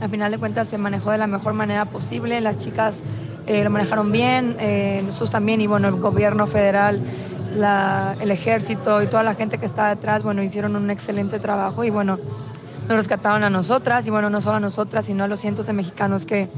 Al 0.00 0.08
final 0.08 0.32
de 0.32 0.38
cuentas 0.38 0.68
se 0.68 0.78
manejó 0.78 1.10
de 1.10 1.18
la 1.18 1.26
mejor 1.26 1.52
manera 1.52 1.84
posible, 1.84 2.40
las 2.40 2.56
chicas 2.56 3.00
eh, 3.46 3.62
lo 3.62 3.70
manejaron 3.70 4.10
bien, 4.10 4.56
eh, 4.58 5.02
nosotros 5.04 5.30
también, 5.30 5.60
y 5.60 5.66
bueno, 5.66 5.88
el 5.88 5.96
gobierno 5.96 6.46
federal, 6.46 7.02
el 8.20 8.30
ejército 8.30 9.02
y 9.02 9.08
toda 9.08 9.22
la 9.22 9.34
gente 9.34 9.58
que 9.58 9.66
está 9.66 9.88
detrás, 9.88 10.22
bueno, 10.22 10.42
hicieron 10.42 10.74
un 10.74 10.90
excelente 10.90 11.38
trabajo 11.38 11.84
y 11.84 11.90
bueno, 11.90 12.18
nos 12.88 12.96
rescataron 12.96 13.44
a 13.44 13.50
nosotras, 13.50 14.06
y 14.06 14.10
bueno, 14.10 14.30
no 14.30 14.40
solo 14.40 14.56
a 14.56 14.60
nosotras, 14.60 15.04
sino 15.04 15.24
a 15.24 15.28
los 15.28 15.40
cientos 15.40 15.66
de 15.66 15.74
mexicanos 15.74 16.24
que, 16.24 16.48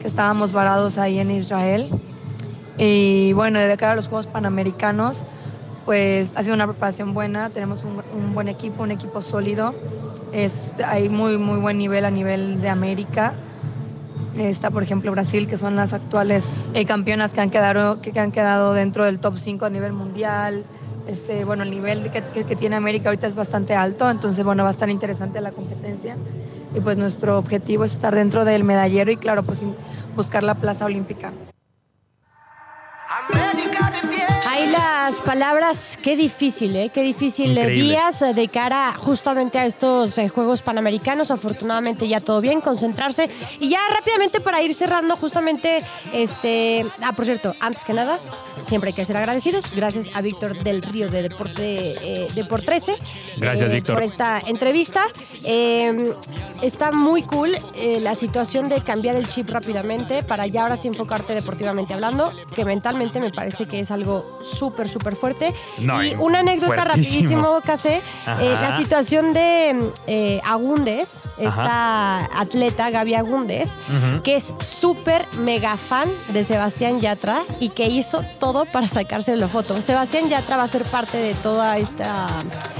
que 0.00 0.08
estábamos 0.08 0.52
varados 0.52 0.98
ahí 0.98 1.20
en 1.20 1.30
Israel. 1.30 1.90
Y 2.78 3.32
bueno, 3.32 3.60
de 3.60 3.76
cara 3.76 3.92
a 3.92 3.96
los 3.96 4.08
Juegos 4.08 4.26
Panamericanos, 4.26 5.22
pues 5.84 6.30
ha 6.34 6.42
sido 6.42 6.54
una 6.54 6.66
preparación 6.66 7.14
buena, 7.14 7.48
tenemos 7.50 7.80
un 7.84 8.34
buen 8.34 8.48
equipo, 8.48 8.82
un 8.82 8.90
equipo 8.90 9.22
sólido, 9.22 9.74
es, 10.32 10.52
hay 10.86 11.08
muy, 11.08 11.38
muy 11.38 11.58
buen 11.58 11.78
nivel 11.78 12.04
a 12.04 12.10
nivel 12.10 12.60
de 12.60 12.68
América. 12.68 13.32
Está, 14.36 14.70
por 14.70 14.82
ejemplo, 14.82 15.10
Brasil, 15.12 15.48
que 15.48 15.58
son 15.58 15.74
las 15.74 15.92
actuales 15.92 16.50
eh, 16.74 16.84
campeonas 16.84 17.32
que 17.32 17.40
han, 17.40 17.50
quedado, 17.50 18.00
que, 18.00 18.18
han 18.20 18.30
quedado 18.30 18.72
dentro 18.72 19.04
del 19.04 19.18
top 19.18 19.36
5 19.36 19.66
a 19.66 19.70
nivel 19.70 19.92
mundial. 19.92 20.64
Este, 21.08 21.44
bueno, 21.44 21.62
el 21.64 21.70
nivel 21.70 22.10
que, 22.10 22.22
que- 22.22 22.44
que 22.44 22.54
tiene 22.54 22.76
América 22.76 23.08
ahorita 23.08 23.26
es 23.26 23.34
bastante 23.34 23.74
alto, 23.74 24.08
entonces, 24.10 24.44
bueno, 24.44 24.62
va 24.62 24.68
a 24.68 24.72
estar 24.72 24.90
interesante 24.90 25.40
la 25.40 25.52
competencia. 25.52 26.16
Y 26.76 26.80
pues 26.80 26.98
nuestro 26.98 27.38
objetivo 27.38 27.84
es 27.84 27.92
estar 27.92 28.14
dentro 28.14 28.44
del 28.44 28.62
medallero 28.62 29.10
y, 29.10 29.16
claro, 29.16 29.42
pues 29.42 29.60
buscar 30.14 30.42
la 30.44 30.54
plaza 30.54 30.84
olímpica. 30.84 31.32
Hay 34.58 34.72
las 34.72 35.20
palabras, 35.20 35.96
qué 36.02 36.16
difícil, 36.16 36.74
¿eh? 36.74 36.90
Qué 36.92 37.00
difícil 37.00 37.52
Increíble. 37.52 37.80
días 37.80 38.22
eh, 38.22 38.34
de 38.34 38.48
cara 38.48 38.92
justamente 38.92 39.56
a 39.56 39.66
estos 39.66 40.18
eh, 40.18 40.28
Juegos 40.28 40.62
Panamericanos. 40.62 41.30
Afortunadamente 41.30 42.08
ya 42.08 42.20
todo 42.20 42.40
bien, 42.40 42.60
concentrarse. 42.60 43.30
Y 43.60 43.68
ya 43.68 43.78
rápidamente 43.94 44.40
para 44.40 44.60
ir 44.60 44.74
cerrando 44.74 45.16
justamente, 45.16 45.84
este... 46.12 46.84
Ah, 47.02 47.12
por 47.12 47.24
cierto, 47.24 47.54
antes 47.60 47.84
que 47.84 47.92
nada, 47.92 48.18
siempre 48.64 48.88
hay 48.88 48.94
que 48.94 49.04
ser 49.04 49.16
agradecidos. 49.16 49.72
Gracias 49.76 50.10
a 50.12 50.22
Víctor 50.22 50.60
del 50.64 50.82
Río 50.82 51.08
de 51.08 51.22
Deporte, 51.22 51.94
eh, 52.02 52.26
Deport 52.34 52.64
13. 52.64 52.96
Gracias, 53.36 53.70
Víctor. 53.70 53.94
Por 53.94 54.02
esta 54.02 54.40
entrevista. 54.44 55.04
Está 56.62 56.90
muy 56.90 57.22
cool 57.22 57.56
la 58.00 58.16
situación 58.16 58.68
de 58.68 58.82
cambiar 58.82 59.14
el 59.14 59.28
chip 59.28 59.48
rápidamente 59.50 60.24
para 60.24 60.48
ya 60.48 60.62
ahora 60.62 60.76
sí 60.76 60.88
enfocarte 60.88 61.32
deportivamente 61.32 61.94
hablando, 61.94 62.32
que 62.56 62.64
mentalmente 62.64 63.20
me 63.20 63.30
parece 63.30 63.66
que 63.66 63.78
es 63.78 63.92
algo 63.92 64.26
súper, 64.48 64.88
súper 64.88 65.16
fuerte. 65.16 65.54
No, 65.78 66.02
y 66.02 66.14
una 66.14 66.40
anécdota 66.40 66.84
rapidísimo, 66.84 67.60
Casé. 67.64 68.02
Eh, 68.40 68.56
la 68.60 68.76
situación 68.76 69.32
de 69.32 69.92
eh, 70.06 70.40
Agúndez, 70.44 71.20
esta 71.38 72.24
atleta 72.40 72.90
Gaby 72.90 73.14
Agúndez, 73.14 73.70
Ujú. 73.88 74.22
que 74.22 74.36
es 74.36 74.52
súper 74.60 75.26
mega 75.38 75.76
fan 75.76 76.08
de 76.32 76.44
Sebastián 76.44 77.00
Yatra 77.00 77.42
y 77.60 77.70
que 77.70 77.86
hizo 77.86 78.22
todo 78.38 78.64
para 78.66 78.86
sacarse 78.88 79.34
la 79.36 79.48
foto. 79.48 79.80
Sebastián 79.82 80.28
Yatra 80.28 80.56
va 80.56 80.64
a 80.64 80.68
ser 80.68 80.84
parte 80.84 81.16
de 81.18 81.34
toda 81.34 81.76
esta 81.78 82.28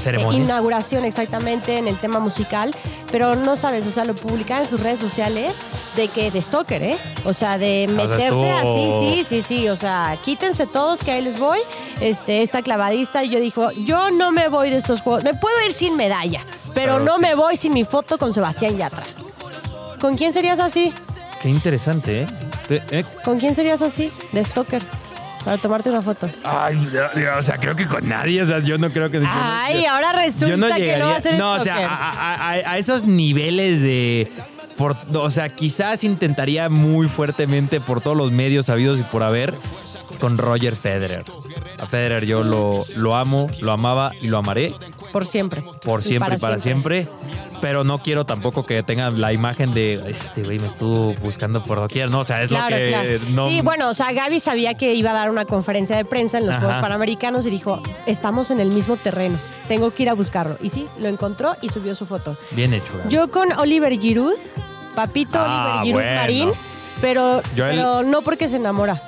Ceremonia. 0.01 0.39
eh, 0.41 0.45
inauguración 0.45 1.05
exactamente 1.05 1.79
en 1.79 1.89
el 1.89 1.97
tema 1.99 2.19
musical, 2.21 2.75
pero 3.11 3.35
no 3.37 3.57
sabes, 3.57 3.87
o 3.87 3.91
sea, 3.91 4.05
lo 4.05 4.15
publicaba 4.15 4.61
en 4.63 4.67
sus 4.67 4.81
redes 4.81 5.01
sociales 5.01 5.55
de 5.97 6.09
que 6.09 6.31
de 6.31 6.41
stalker, 6.43 6.83
¿eh? 6.83 6.99
O 7.25 7.33
sea, 7.33 7.59
de 7.59 7.87
O 7.89 7.95
sea, 7.95 7.97
meterse 7.97 8.27
estuvo- 8.27 8.57
así, 8.57 9.25
sí, 9.25 9.27
sí, 9.29 9.43
sí, 9.43 9.69
o 9.69 9.77
sea, 9.77 10.17
quítense 10.25 10.67
todos 10.67 11.03
que 11.03 11.11
ahí 11.13 11.23
les 11.23 11.39
voy. 11.39 11.58
Este, 12.01 12.43
esta 12.43 12.63
clavadista 12.63 13.25
y 13.25 13.29
yo 13.31 13.41
dijo, 13.41 13.71
yo 13.85 14.11
no 14.11 14.31
me 14.33 14.49
voy 14.49 14.71
de 14.71 14.77
estos 14.77 15.01
juegos, 15.01 15.25
me 15.25 15.35
puedo 15.35 15.55
ir 15.67 15.73
sin 15.73 15.97
medalla, 15.97 16.41
pero 16.75 16.97
Claro, 16.97 17.05
no 17.05 17.17
sí. 17.17 17.23
me 17.23 17.35
voy 17.35 17.57
sin 17.57 17.73
mi 17.73 17.85
foto 17.85 18.19
con 18.19 18.33
Sebastián 18.35 18.77
Yatra. 18.77 19.03
¿Con 20.01 20.17
quién 20.17 20.33
serías 20.33 20.61
así? 20.61 20.93
Qué 21.43 21.49
interesante, 21.49 22.21
¿eh? 22.23 22.27
Te- 22.69 22.83
eh, 23.01 23.05
¿Con 23.25 23.39
quién 23.41 23.55
serías 23.55 23.83
así? 23.83 24.11
De 24.33 24.45
stalker. 24.45 24.85
Para 25.45 25.57
tomarte 25.57 25.89
una 25.89 26.03
foto. 26.03 26.29
Ay, 26.45 26.77
o 27.39 27.43
sea, 27.43 27.57
creo 27.57 27.75
que 27.75 27.87
con 27.87 28.07
nadie. 28.09 28.43
O 28.43 28.47
sea, 28.47 28.59
yo 28.59 28.77
no 28.77 28.91
creo 28.91 29.09
que. 29.11 29.19
no- 29.21 29.29
Ay, 29.31 29.83
yo- 29.85 29.91
ahora 29.91 30.13
resulta 30.13 30.49
yo 30.49 30.57
no 30.57 30.67
que 30.69 30.81
llegaría. 30.81 31.05
no 31.05 31.11
va 31.11 31.17
a 31.17 31.21
ser 31.21 31.35
no, 31.39 31.53
o 31.53 31.61
sea, 31.61 31.87
a, 31.89 32.51
a- 32.51 32.79
esos 32.79 33.05
niveles 33.07 33.81
de. 33.83 34.31
Por, 34.77 34.97
o 35.15 35.31
sea, 35.31 35.49
quizás 35.49 36.05
intentaría 36.05 36.69
muy 36.69 37.09
fuertemente 37.09 37.81
por 37.81 38.01
todos 38.01 38.17
los 38.17 38.31
medios 38.31 38.69
habidos 38.69 39.01
y 39.01 39.03
por 39.05 39.23
haber 39.23 39.55
con 40.19 40.37
Roger 40.39 40.77
Federer. 40.77 41.25
A 41.81 41.87
Federer 41.87 42.25
yo 42.27 42.43
lo, 42.43 42.85
lo 42.97 43.15
amo, 43.17 43.47
lo 43.61 43.73
amaba 43.73 44.11
y 44.21 44.27
lo 44.27 44.39
amaré 44.39 44.73
Por 45.13 45.25
siempre. 45.25 45.63
por 45.85 46.03
siempre 46.03 46.35
y 46.37 46.39
para 46.39 46.59
siempre. 46.59 47.09
Pero 47.61 47.83
no 47.83 47.99
quiero 47.99 48.25
tampoco 48.25 48.65
que 48.65 48.85
tengan 48.85 49.21
la 49.21 49.33
imagen 49.33 49.75
de 49.75 49.91
este 50.09 50.45
güey 50.45 50.61
me 50.61 50.69
estuvo 50.69 51.13
buscando 51.15 51.65
por 51.65 51.79
doquier, 51.79 52.09
¿no? 52.09 52.21
O 52.21 52.25
sea, 52.25 52.41
es 52.43 52.51
Claro, 52.51 52.71
lo 52.71 52.77
que 52.77 52.89
claro. 52.89 53.09
no. 53.31 53.49
Sí, 53.49 53.63
bueno, 53.63 53.89
o 53.89 53.95
sea, 53.95 54.13
Gaby 54.13 54.39
sabía 54.39 54.75
que 54.75 54.95
iba 54.95 55.11
a 55.11 55.15
dar 55.15 55.29
una 55.31 55.45
conferencia 55.45 55.97
de 55.97 56.05
prensa 56.05 56.39
en 56.39 56.47
los 56.47 56.55
Ajá. 56.55 56.65
Juegos 56.67 56.83
Panamericanos 56.83 57.47
y 57.47 57.51
dijo, 57.51 57.83
estamos 58.07 58.53
en 58.53 58.61
el 58.61 58.71
mismo 58.71 58.97
terreno, 58.97 59.39
tengo 59.67 59.91
que 59.93 60.05
ir 60.05 60.09
a 60.09 60.15
buscarlo. 60.15 60.57
Y 60.63 60.69
sí, 60.69 60.87
lo 61.01 61.09
encontró 61.09 61.57
y 61.61 61.69
subió 61.69 61.97
su 61.97 62.07
foto. 62.07 62.37
Bien 62.53 62.73
hecho. 62.75 62.93
Gaby. 62.97 63.11
Yo 63.13 63.27
con 63.29 63.51
Oliver 63.59 63.99
Giroud, 63.99 64.35
papito 64.95 65.39
Ah, 65.41 65.81
Oliver 65.83 65.85
Giroud 65.85 66.01
bueno. 66.01 66.21
Marín, 66.21 66.51
pero 67.01 67.43
no 68.05 68.23
porque 68.23 68.49
se 68.49 68.57
enamora. 68.57 69.03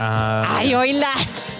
Ah. 0.00 0.56
Ay, 0.58 0.74
oíla. 0.74 1.10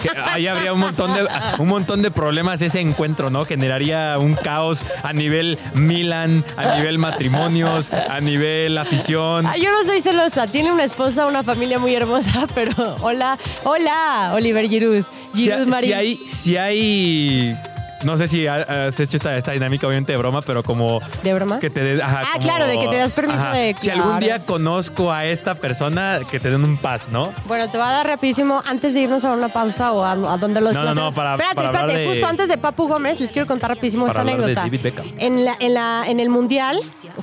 Que 0.02 0.08
ahí 0.18 0.46
habría 0.48 0.72
un 0.72 0.80
montón 0.80 1.12
de 1.12 1.28
un 1.58 1.68
montón 1.68 2.00
de 2.00 2.10
problemas 2.10 2.62
ese 2.62 2.80
encuentro, 2.80 3.28
¿no? 3.28 3.44
Generaría 3.44 4.16
un 4.18 4.34
caos 4.34 4.82
a 5.02 5.12
nivel 5.12 5.58
Milan, 5.74 6.42
a 6.56 6.76
nivel 6.76 6.96
matrimonios, 6.96 7.92
a 7.92 8.18
nivel 8.20 8.78
afición. 8.78 9.46
Ay, 9.46 9.60
yo 9.60 9.70
no 9.70 9.84
soy 9.84 10.00
celosa, 10.00 10.46
tiene 10.46 10.72
una 10.72 10.84
esposa, 10.84 11.26
una 11.26 11.42
familia 11.42 11.78
muy 11.78 11.94
hermosa, 11.94 12.46
pero 12.54 12.72
hola, 13.02 13.36
hola, 13.64 14.32
Oliver 14.34 14.66
Giroud. 14.68 15.04
Si, 15.34 15.42
Giroud 15.42 15.66
Marín. 15.66 15.90
si 15.90 15.92
hay 15.92 16.16
si 16.16 16.56
hay 16.56 17.56
no 18.04 18.16
sé 18.16 18.28
si 18.28 18.46
ha- 18.46 18.86
has 18.86 18.98
hecho 19.00 19.16
esta, 19.16 19.36
esta 19.36 19.52
dinámica 19.52 19.86
obviamente 19.86 20.12
de 20.12 20.18
broma, 20.18 20.42
pero 20.42 20.62
como 20.62 21.00
¿De 21.22 21.34
broma? 21.34 21.60
que 21.60 21.70
te 21.70 21.80
des- 21.82 22.00
ajá, 22.02 22.22
Ah, 22.24 22.28
como- 22.34 22.44
claro, 22.44 22.66
de 22.66 22.78
que 22.78 22.88
te 22.88 22.96
das 22.96 23.12
permiso 23.12 23.38
ajá. 23.40 23.52
de- 23.52 23.74
Si 23.78 23.90
algún 23.90 24.20
día 24.20 24.44
conozco 24.44 25.12
a 25.12 25.26
esta 25.26 25.54
persona, 25.54 26.18
que 26.30 26.40
te 26.40 26.50
den 26.50 26.64
un 26.64 26.76
pas, 26.76 27.08
¿no? 27.10 27.32
Bueno, 27.46 27.68
te 27.70 27.76
voy 27.78 27.86
a 27.86 27.90
dar 27.90 28.06
rapidísimo 28.06 28.62
antes 28.66 28.94
de 28.94 29.00
irnos 29.00 29.24
a 29.24 29.32
una 29.32 29.48
pausa 29.48 29.92
o 29.92 30.02
a, 30.04 30.12
a 30.12 30.36
donde 30.38 30.60
los 30.60 30.72
No, 30.72 30.84
no, 30.84 30.94
no, 30.94 31.12
para- 31.12 31.32
Espérate, 31.34 31.54
para 31.56 31.68
espérate, 31.68 31.98
de- 31.98 32.06
justo 32.08 32.26
antes 32.26 32.48
de 32.48 32.58
Papu 32.58 32.88
Gómez 32.88 33.20
les 33.20 33.32
quiero 33.32 33.46
contar 33.46 33.70
rapidísimo 33.70 34.06
Para 34.06 34.20
esta 34.20 34.32
hablar 34.32 34.36
de 34.38 34.44
anécdota. 34.44 34.62
David 34.66 34.80
Beckham. 34.82 35.06
En 35.18 35.44
la, 35.44 35.56
en 35.60 35.74
la 35.74 36.04
en 36.06 36.20
el 36.20 36.28
mundial, 36.30 36.80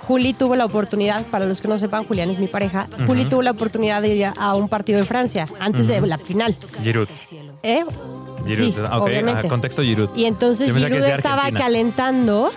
Juli 0.07 0.33
tuvo 0.33 0.55
la 0.55 0.65
oportunidad, 0.65 1.25
para 1.25 1.45
los 1.45 1.61
que 1.61 1.67
no 1.67 1.77
sepan, 1.79 2.05
Julián 2.05 2.29
es 2.29 2.39
mi 2.39 2.47
pareja. 2.47 2.85
Juli 3.05 3.25
tuvo 3.25 3.41
la 3.41 3.51
oportunidad 3.51 4.01
de 4.01 4.09
ir 4.15 4.31
a 4.37 4.55
un 4.55 4.69
partido 4.69 4.99
de 4.99 5.05
Francia 5.05 5.47
antes 5.59 5.87
de 5.87 5.99
la 6.01 6.17
final. 6.17 6.55
Giroud. 6.83 7.07
¿Eh? 7.63 7.81
Giroud. 8.47 8.73
Sí, 8.73 8.79
Ah, 8.89 8.97
ok, 8.97 9.03
obviamente. 9.03 9.39
ajá, 9.39 9.47
contexto 9.49 9.81
Giroud. 9.83 10.09
Y 10.15 10.25
entonces 10.25 10.67
Yo 10.67 10.73
pensaba 10.73 10.89
que 10.89 10.95
Giroud 10.95 11.05
es 11.07 11.11
de 11.13 11.17
estaba 11.17 11.35
Argentina. 11.43 11.59
calentando 11.65 12.51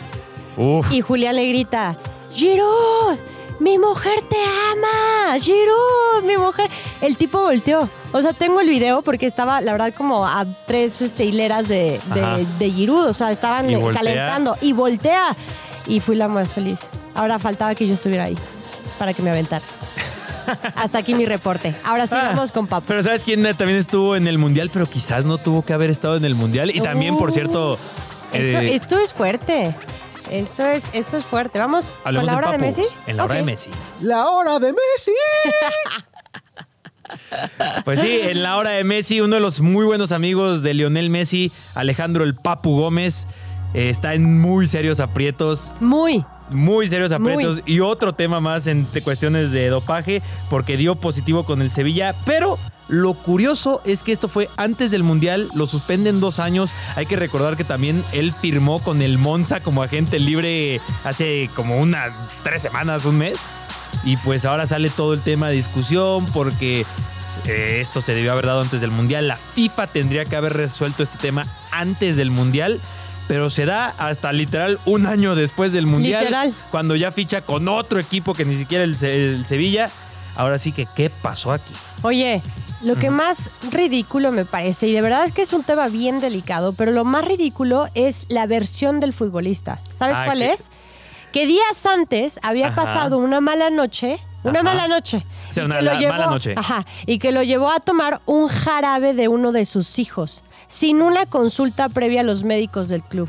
Uf. 0.56 0.92
y 0.92 1.00
Julián 1.00 1.36
le 1.36 1.48
grita, 1.48 1.96
Giroud, 2.32 3.16
mi 3.60 3.78
mujer 3.78 4.22
te 4.28 4.36
ama, 4.72 5.38
Giroud, 5.38 6.24
mi 6.24 6.36
mujer. 6.36 6.70
El 7.02 7.16
tipo 7.16 7.40
volteó. 7.42 7.88
O 8.12 8.22
sea, 8.22 8.32
tengo 8.32 8.60
el 8.60 8.68
video 8.68 9.02
porque 9.02 9.26
estaba, 9.26 9.60
la 9.60 9.72
verdad, 9.72 9.92
como 9.94 10.26
a 10.26 10.46
tres 10.66 11.00
este, 11.02 11.24
hileras 11.26 11.68
de, 11.68 12.00
Ajá. 12.10 12.36
de, 12.38 12.46
de 12.58 12.70
Giroud. 12.70 13.06
O 13.06 13.12
sea, 13.14 13.30
estaban 13.30 13.68
Y 13.68 13.76
voltea. 13.76 14.00
calentando. 14.02 14.56
Y 14.62 14.72
voltea. 14.72 15.36
Y 15.86 16.00
fui 16.00 16.16
la 16.16 16.28
más 16.28 16.52
feliz. 16.54 16.88
Ahora 17.14 17.38
faltaba 17.38 17.74
que 17.74 17.86
yo 17.86 17.92
estuviera 17.94 18.24
ahí 18.24 18.36
para 18.98 19.12
que 19.12 19.22
me 19.22 19.30
aventara. 19.30 19.64
Hasta 20.74 20.98
aquí 20.98 21.14
mi 21.14 21.26
reporte. 21.26 21.74
Ahora 21.84 22.06
sí 22.06 22.14
Ah, 22.16 22.30
vamos 22.34 22.52
con 22.52 22.66
Papu. 22.66 22.86
Pero 22.88 23.02
¿sabes 23.02 23.24
quién 23.24 23.42
también 23.56 23.78
estuvo 23.78 24.16
en 24.16 24.26
el 24.26 24.38
Mundial? 24.38 24.70
Pero 24.72 24.86
quizás 24.86 25.24
no 25.24 25.38
tuvo 25.38 25.64
que 25.64 25.72
haber 25.72 25.90
estado 25.90 26.16
en 26.16 26.24
el 26.24 26.34
Mundial. 26.34 26.70
Y 26.74 26.80
también, 26.80 27.16
por 27.16 27.30
Uh, 27.30 27.32
cierto... 27.32 27.78
Esto, 28.32 28.58
eh, 28.58 28.74
esto 28.74 28.98
es 28.98 29.12
fuerte. 29.12 29.74
Esto 30.30 30.64
es, 30.64 30.88
esto 30.92 31.16
es 31.16 31.24
fuerte. 31.24 31.58
Vamos 31.58 31.86
con 31.86 32.06
hablemos 32.06 32.26
la 32.30 32.36
hora 32.36 32.50
de. 32.52 32.58
Messi. 32.58 32.84
En 33.08 33.16
la 33.16 33.24
hora 33.24 33.34
de. 33.34 33.42
Messi. 33.42 33.70
La 34.00 34.28
hora 34.28 34.58
de 34.60 34.72
Messi. 34.72 35.12
Pues 37.84 37.98
sí, 37.98 38.20
en 38.22 38.42
la 38.44 38.56
hora 38.56 38.70
de 38.70 38.84
Messi, 38.84 39.20
uno 39.20 39.34
de 39.34 39.40
los 39.40 39.60
muy 39.60 39.84
buenos 39.84 40.12
amigos 40.12 40.62
de 40.62 40.74
Lionel 40.74 41.10
Messi, 41.10 41.50
Alejandro 41.74 42.22
el 42.22 42.36
Papu 42.36 42.76
Gómez, 42.78 43.26
eh, 43.74 43.88
está 43.90 44.14
en 44.14 44.40
muy 44.40 44.68
serios 44.68 45.00
aprietos. 45.00 45.74
Muy. 45.80 46.24
Muy 46.50 46.88
serios 46.88 47.10
Muy. 47.18 47.32
aprietos. 47.32 47.62
Y 47.66 47.80
otro 47.80 48.12
tema 48.12 48.40
más 48.40 48.66
en 48.66 48.86
cuestiones 49.04 49.50
de 49.52 49.68
dopaje, 49.68 50.22
porque 50.48 50.76
dio 50.76 50.96
positivo 50.96 51.44
con 51.44 51.62
el 51.62 51.70
Sevilla. 51.70 52.14
Pero 52.24 52.58
lo 52.88 53.14
curioso 53.14 53.80
es 53.84 54.02
que 54.02 54.10
esto 54.10 54.28
fue 54.28 54.48
antes 54.56 54.90
del 54.90 55.04
Mundial, 55.04 55.48
lo 55.54 55.66
suspenden 55.66 56.18
dos 56.18 56.40
años. 56.40 56.70
Hay 56.96 57.06
que 57.06 57.16
recordar 57.16 57.56
que 57.56 57.64
también 57.64 58.02
él 58.12 58.32
firmó 58.32 58.80
con 58.80 59.00
el 59.00 59.16
Monza 59.16 59.60
como 59.60 59.82
agente 59.82 60.18
libre 60.18 60.80
hace 61.04 61.48
como 61.54 61.78
unas 61.78 62.10
tres 62.42 62.62
semanas, 62.62 63.04
un 63.04 63.18
mes. 63.18 63.38
Y 64.04 64.16
pues 64.18 64.44
ahora 64.44 64.66
sale 64.66 64.90
todo 64.90 65.14
el 65.14 65.20
tema 65.20 65.48
de 65.48 65.54
discusión 65.54 66.26
porque 66.26 66.84
eh, 67.46 67.78
esto 67.80 68.00
se 68.00 68.14
debió 68.14 68.32
haber 68.32 68.46
dado 68.46 68.62
antes 68.62 68.80
del 68.80 68.90
Mundial. 68.90 69.28
La 69.28 69.36
FIFA 69.36 69.86
tendría 69.86 70.24
que 70.24 70.36
haber 70.36 70.54
resuelto 70.54 71.02
este 71.02 71.18
tema 71.18 71.46
antes 71.70 72.16
del 72.16 72.30
Mundial. 72.30 72.80
Pero 73.30 73.48
se 73.48 73.64
da 73.64 73.94
hasta 73.96 74.32
literal 74.32 74.80
un 74.86 75.06
año 75.06 75.36
después 75.36 75.72
del 75.72 75.86
Mundial. 75.86 76.22
Literal. 76.24 76.52
Cuando 76.72 76.96
ya 76.96 77.12
ficha 77.12 77.42
con 77.42 77.68
otro 77.68 78.00
equipo 78.00 78.34
que 78.34 78.44
ni 78.44 78.56
siquiera 78.56 78.82
el, 78.82 78.96
Se- 78.96 79.14
el 79.34 79.46
Sevilla. 79.46 79.88
Ahora 80.34 80.58
sí 80.58 80.72
que, 80.72 80.84
¿qué 80.96 81.10
pasó 81.10 81.52
aquí? 81.52 81.72
Oye, 82.02 82.42
lo 82.82 82.96
que 82.96 83.08
más 83.10 83.36
ridículo 83.70 84.32
me 84.32 84.44
parece, 84.44 84.88
y 84.88 84.92
de 84.92 85.00
verdad 85.00 85.26
es 85.26 85.32
que 85.32 85.42
es 85.42 85.52
un 85.52 85.62
tema 85.62 85.86
bien 85.86 86.20
delicado, 86.20 86.72
pero 86.72 86.90
lo 86.90 87.04
más 87.04 87.24
ridículo 87.24 87.86
es 87.94 88.26
la 88.28 88.46
versión 88.46 88.98
del 88.98 89.12
futbolista. 89.12 89.78
¿Sabes 89.94 90.16
Ah, 90.18 90.24
cuál 90.24 90.42
es? 90.42 90.68
Que 91.32 91.46
días 91.46 91.86
antes 91.86 92.40
había 92.42 92.68
Ajá. 92.68 92.82
pasado 92.82 93.18
una 93.18 93.40
mala 93.40 93.70
noche. 93.70 94.18
Una 94.42 94.60
Ajá. 94.60 94.62
mala 94.62 94.88
noche. 94.88 95.24
O 95.50 95.52
sea, 95.52 95.62
y 95.62 95.66
una 95.66 95.76
que 95.76 95.82
lo 95.82 95.92
la- 95.92 96.00
llevó- 96.00 96.10
mala 96.12 96.26
noche. 96.26 96.54
Ajá. 96.56 96.84
Y 97.06 97.18
que 97.18 97.30
lo 97.30 97.44
llevó 97.44 97.70
a 97.70 97.78
tomar 97.78 98.22
un 98.26 98.48
jarabe 98.48 99.14
de 99.14 99.28
uno 99.28 99.52
de 99.52 99.66
sus 99.66 99.98
hijos, 100.00 100.42
sin 100.70 101.02
una 101.02 101.26
consulta 101.26 101.90
previa 101.90 102.22
a 102.22 102.24
los 102.24 102.42
médicos 102.44 102.88
del 102.88 103.02
club. 103.02 103.28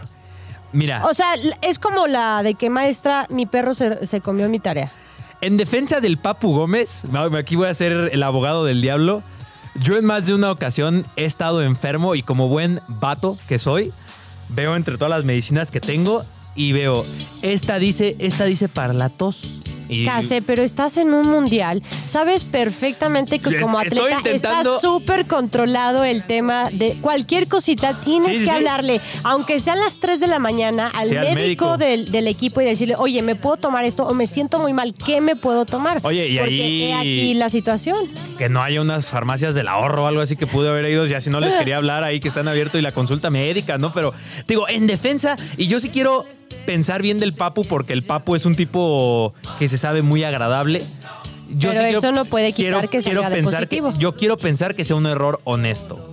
Mira, 0.71 1.04
O 1.06 1.13
sea, 1.13 1.34
es 1.62 1.80
como 1.80 2.08
la 2.08 2.43
de 2.43 2.54
que 2.54 2.69
maestra, 2.69 3.27
mi 3.30 3.45
perro 3.45 3.73
se, 3.73 4.06
se 4.06 4.21
comió 4.21 4.47
mi 4.47 4.60
tarea. 4.60 4.93
en 5.41 5.58
defensa 5.58 5.99
del 5.99 6.17
Papu 6.17 6.56
Gómez, 6.56 7.04
aquí 7.38 7.58
voy 7.58 7.67
a 7.67 7.73
ser 7.73 7.91
el 8.13 8.23
abogado 8.23 8.63
del 8.63 8.82
diablo. 8.82 9.21
Yo 9.75 9.97
en 9.97 10.06
más 10.06 10.27
de 10.27 10.34
una 10.34 10.49
ocasión 10.51 11.06
he 11.17 11.25
estado 11.25 11.62
enfermo 11.63 12.15
y 12.15 12.23
como 12.23 12.47
buen 12.47 12.80
vato 12.88 13.38
que 13.49 13.58
soy, 13.60 13.91
veo 14.49 14.75
entre 14.77 14.97
todas 14.97 15.10
las 15.10 15.25
medicinas 15.25 15.71
que 15.71 15.82
tengo 15.82 16.23
y 16.56 16.73
veo, 16.73 17.04
esta 17.41 17.80
dice, 17.80 18.15
esta 18.19 18.45
dice 18.45 18.69
para 18.69 18.93
la 18.93 19.10
tos. 19.10 19.41
Y- 19.91 20.06
Case, 20.06 20.41
pero 20.41 20.63
estás 20.63 20.97
en 20.97 21.13
un 21.13 21.27
mundial. 21.27 21.84
Sabes 22.08 22.43
perfectamente 22.43 23.39
que 23.39 23.60
como 23.60 23.77
atleta 23.77 24.17
intentando- 24.17 24.75
está 24.77 24.88
súper 24.88 25.25
controlado 25.27 26.04
el 26.06 26.23
tema 26.23 26.69
de 26.71 26.95
cualquier 27.01 27.47
cosita. 27.47 27.93
Tienes 28.01 28.32
Sí, 28.38 28.38
que 28.39 28.43
sí. 28.45 28.49
hablarle, 28.49 29.01
aunque 29.23 29.60
sean 29.60 29.80
las 29.80 29.99
3 29.99 30.19
de 30.19 30.27
la 30.27 30.39
mañana, 30.39 30.89
al 30.95 31.10
Sí, 31.10 31.15
al 31.17 31.36
médico, 31.36 31.71
médico. 31.75 31.77
Del, 31.77 32.06
del 32.12 32.27
equipo 32.27 32.62
y 32.62 32.65
decirle, 32.65 32.95
oye, 32.97 33.21
¿me 33.21 33.36
puedo 33.36 33.58
tomar 33.58 33.84
esto? 33.86 34.08
O 34.08 34.13
me 34.13 34.27
siento 34.27 34.60
muy 34.60 34.73
mal, 34.73 34.93
¿qué 34.93 35.19
me 35.21 35.36
puedo 35.36 35.65
tomar? 35.65 35.99
Oye, 36.04 36.27
y 36.27 36.38
Porque 36.38 36.54
ahí- 36.63 36.82
he 36.84 36.93
aquí 36.93 37.34
la 37.34 37.49
situación. 37.49 38.08
que 38.38 38.49
no 38.49 38.62
haya 38.62 38.82
unas 38.82 39.10
farmacias 39.10 39.54
del 39.56 39.67
ahorro 39.67 40.04
o 40.04 40.08
algo 40.08 40.21
así 40.21 40.36
que 40.36 40.47
pude 40.47 40.69
haber 40.69 40.89
ido, 40.89 41.06
ya 41.06 41.19
si 41.21 41.30
no 41.30 41.39
les 41.39 41.56
quería 41.58 41.77
hablar 41.77 42.04
ahí 42.04 42.19
que 42.19 42.27
están 42.30 42.47
abiertos 42.47 42.80
y 42.80 42.82
la 42.82 42.91
consulta 42.91 43.30
médica, 43.30 43.77
¿no? 43.77 43.91
Pero 43.93 44.13
digo, 44.47 44.67
en 44.69 44.88
defensa, 44.88 45.36
y 45.58 45.67
yo 45.67 45.80
sí 45.80 45.89
quiero 45.89 46.25
pensar 46.65 47.01
bien 47.01 47.19
del 47.19 47.34
Papu 47.34 47.63
porque 47.65 47.91
el 47.93 48.04
Papu 48.04 48.36
es 48.36 48.45
un 48.45 48.54
tipo 48.56 49.34
que 49.58 49.67
se 49.67 49.77
sabe 49.82 50.02
muy 50.02 50.24
agradable. 50.24 50.82
Yo 51.50 51.72
Pero 51.72 51.82
sí 51.82 51.96
eso 51.96 52.12
no 52.13 52.24
puede 52.26 52.54
quitar 52.54 52.88
que 52.88 53.02
salga 53.02 53.30
de 53.30 53.36
pensar 53.36 53.60
positivo. 53.67 53.94
yo 53.98 54.15
quiero 54.15 54.38
pensar 54.38 54.74
que 54.74 54.86
sea 54.86 54.96
un 54.96 55.06
error 55.06 55.41
honesto. 55.44 56.11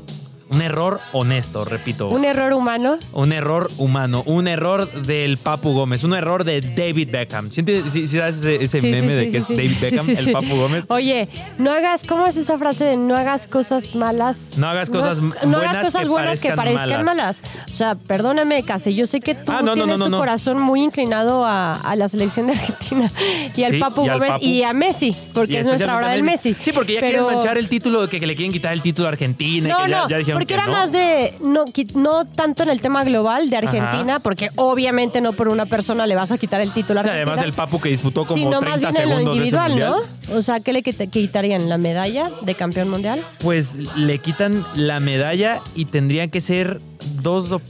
Un 0.51 0.63
error 0.63 1.01
honesto, 1.13 1.65
repito. 1.65 2.09
Un 2.09 2.25
error 2.25 2.53
humano. 2.55 2.99
Un 3.13 3.33
error 3.33 3.71
humano, 3.79 4.23
un 4.27 4.49
error 4.49 4.91
del 5.03 5.37
Papu 5.39 5.73
Gómez, 5.73 6.05
un 6.05 6.15
error 6.15 6.45
de 6.45 6.61
David 6.63 7.11
Beckham. 7.13 7.51
¿Sí, 7.51 7.61
entiendes? 7.61 7.93
Sí- 7.93 8.07
sí 8.07 8.17
sabes 8.19 8.39
ese, 8.39 8.63
ese 8.63 8.81
Sí, 8.81 8.87
meme 8.91 9.13
de 9.15 9.31
que 9.31 9.39
es 9.39 9.49
David. 9.49 9.73
Beckham, 9.81 10.09
el. 10.09 10.33
Papu 10.33 10.57
Gómez? 10.57 10.85
Oye, 10.89 11.29
no 11.59 11.71
hagas, 11.71 12.05
¿cómo 12.05 12.27
es 12.27 12.37
esa 12.37 12.57
frase 12.59 12.85
de 12.85 12.97
no 12.97 13.15
hagas 13.17 13.47
cosas 13.47 13.95
malas? 13.95 14.55
No 14.57 14.69
hagas 14.69 14.89
cosas 14.91 15.19
no, 15.21 15.29
buenas 15.31 15.65
hagas 15.77 15.85
cosas 15.87 16.03
que 16.03 16.09
buenas 16.09 16.41
que 16.41 16.49
parezcan 16.53 16.85
parezcan 16.87 17.05
malas. 17.05 17.43
O 17.71 17.75
sea, 17.75 17.95
perdóname, 17.95 18.63
Case, 18.63 18.95
yo 18.95 19.07
sé 19.07 19.21
que 19.21 19.35
tú 19.35 19.53
Ah, 19.53 19.61
no, 19.61 19.75
no, 19.77 19.85
tienes 19.85 19.99
no, 19.99 20.05
tu 20.07 20.11
no. 20.13 20.19
corazón 20.19 20.61
muy 20.61 20.83
inclinado 20.83 21.45
a, 21.45 21.73
a 21.73 21.95
la 21.97 22.09
selección 22.09 22.47
de 22.47 22.55
Argentina 22.55 23.11
y 23.55 23.65
al 23.65 23.79
Papu 23.79 24.05
y 24.07 24.09
al 24.09 24.15
Gómez 24.19 24.31
Papu. 24.33 24.47
y 24.47 24.63
a 24.63 24.73
Messi, 24.73 25.15
porque 25.35 25.53
Y 25.53 25.57
es 25.57 25.67
nuestra 25.67 25.95
hora 25.97 26.09
del 26.09 26.23
Messi. 26.23 26.55
Sí, 26.59 26.73
porque 26.73 26.95
ya 26.95 27.01
Pero- 27.01 27.27
quieren 27.27 27.37
manchar 27.39 27.59
el 27.59 27.69
título, 27.69 28.09
que, 28.09 28.19
que 28.19 28.27
le 28.27 28.35
quieren 28.35 28.53
quitar 28.53 28.73
el 28.73 28.81
título 28.83 29.09
a 29.09 29.11
Argentina. 29.13 29.69
y 29.69 29.71
No, 29.73 29.85
que 29.85 29.91
ya, 29.91 29.99
no, 30.03 30.09
ya 30.09 30.19
dijeron 30.19 30.38
porque 30.39 30.47
que 30.47 30.55
era 30.55 30.67
no. 30.67 30.73
más 30.73 30.93
de, 30.93 31.35
no, 31.41 31.65
no 31.95 32.25
tanto 32.25 32.63
en 32.63 32.69
el 32.71 32.81
tema 32.81 33.05
global 33.05 33.51
de 33.51 33.57
Argentina, 33.57 34.15
Ajá. 34.15 34.19
porque 34.21 34.49
obviamente 34.57 35.21
no 35.21 35.33
por 35.33 35.49
una 35.49 35.67
persona 35.67 36.07
le 36.07 36.15
vas 36.15 36.31
a 36.33 36.39
quitar 36.39 36.61
el 36.61 36.73
título 36.73 37.01
O 37.01 37.03
sea, 37.03 37.13
además 37.13 37.43
el 37.43 37.53
Papu 37.53 37.81
que 37.81 37.89
disputó 37.89 38.25
como 38.25 38.37
sino 38.39 38.61
más 38.61 38.81
30 38.81 38.91
bien 38.91 39.03
en 39.03 39.09
lo 39.11 39.17
segundos 39.19 39.37
de 39.39 39.47
ese 39.49 39.57
individual, 39.57 39.71
mundial. 39.71 39.95
¿no? 40.31 40.37
O 40.39 40.43
sea, 40.43 40.61
¿qué 40.61 40.73
le 40.73 40.83
quita- 40.83 41.07
quitarían? 41.07 41.69
¿La 41.69 41.79
medalla 41.79 42.31
de 42.43 42.55
campeón 42.55 42.89
mundial? 42.91 43.23
Pues 43.41 43.77
le 43.97 44.19
quitan 44.19 44.65
la 44.75 45.01
medalla 45.01 45.61
y 45.75 45.85
tendrían 45.87 46.31
que 46.31 46.41
ser 46.41 46.81
dos... 47.23 47.49
do- 47.49 47.61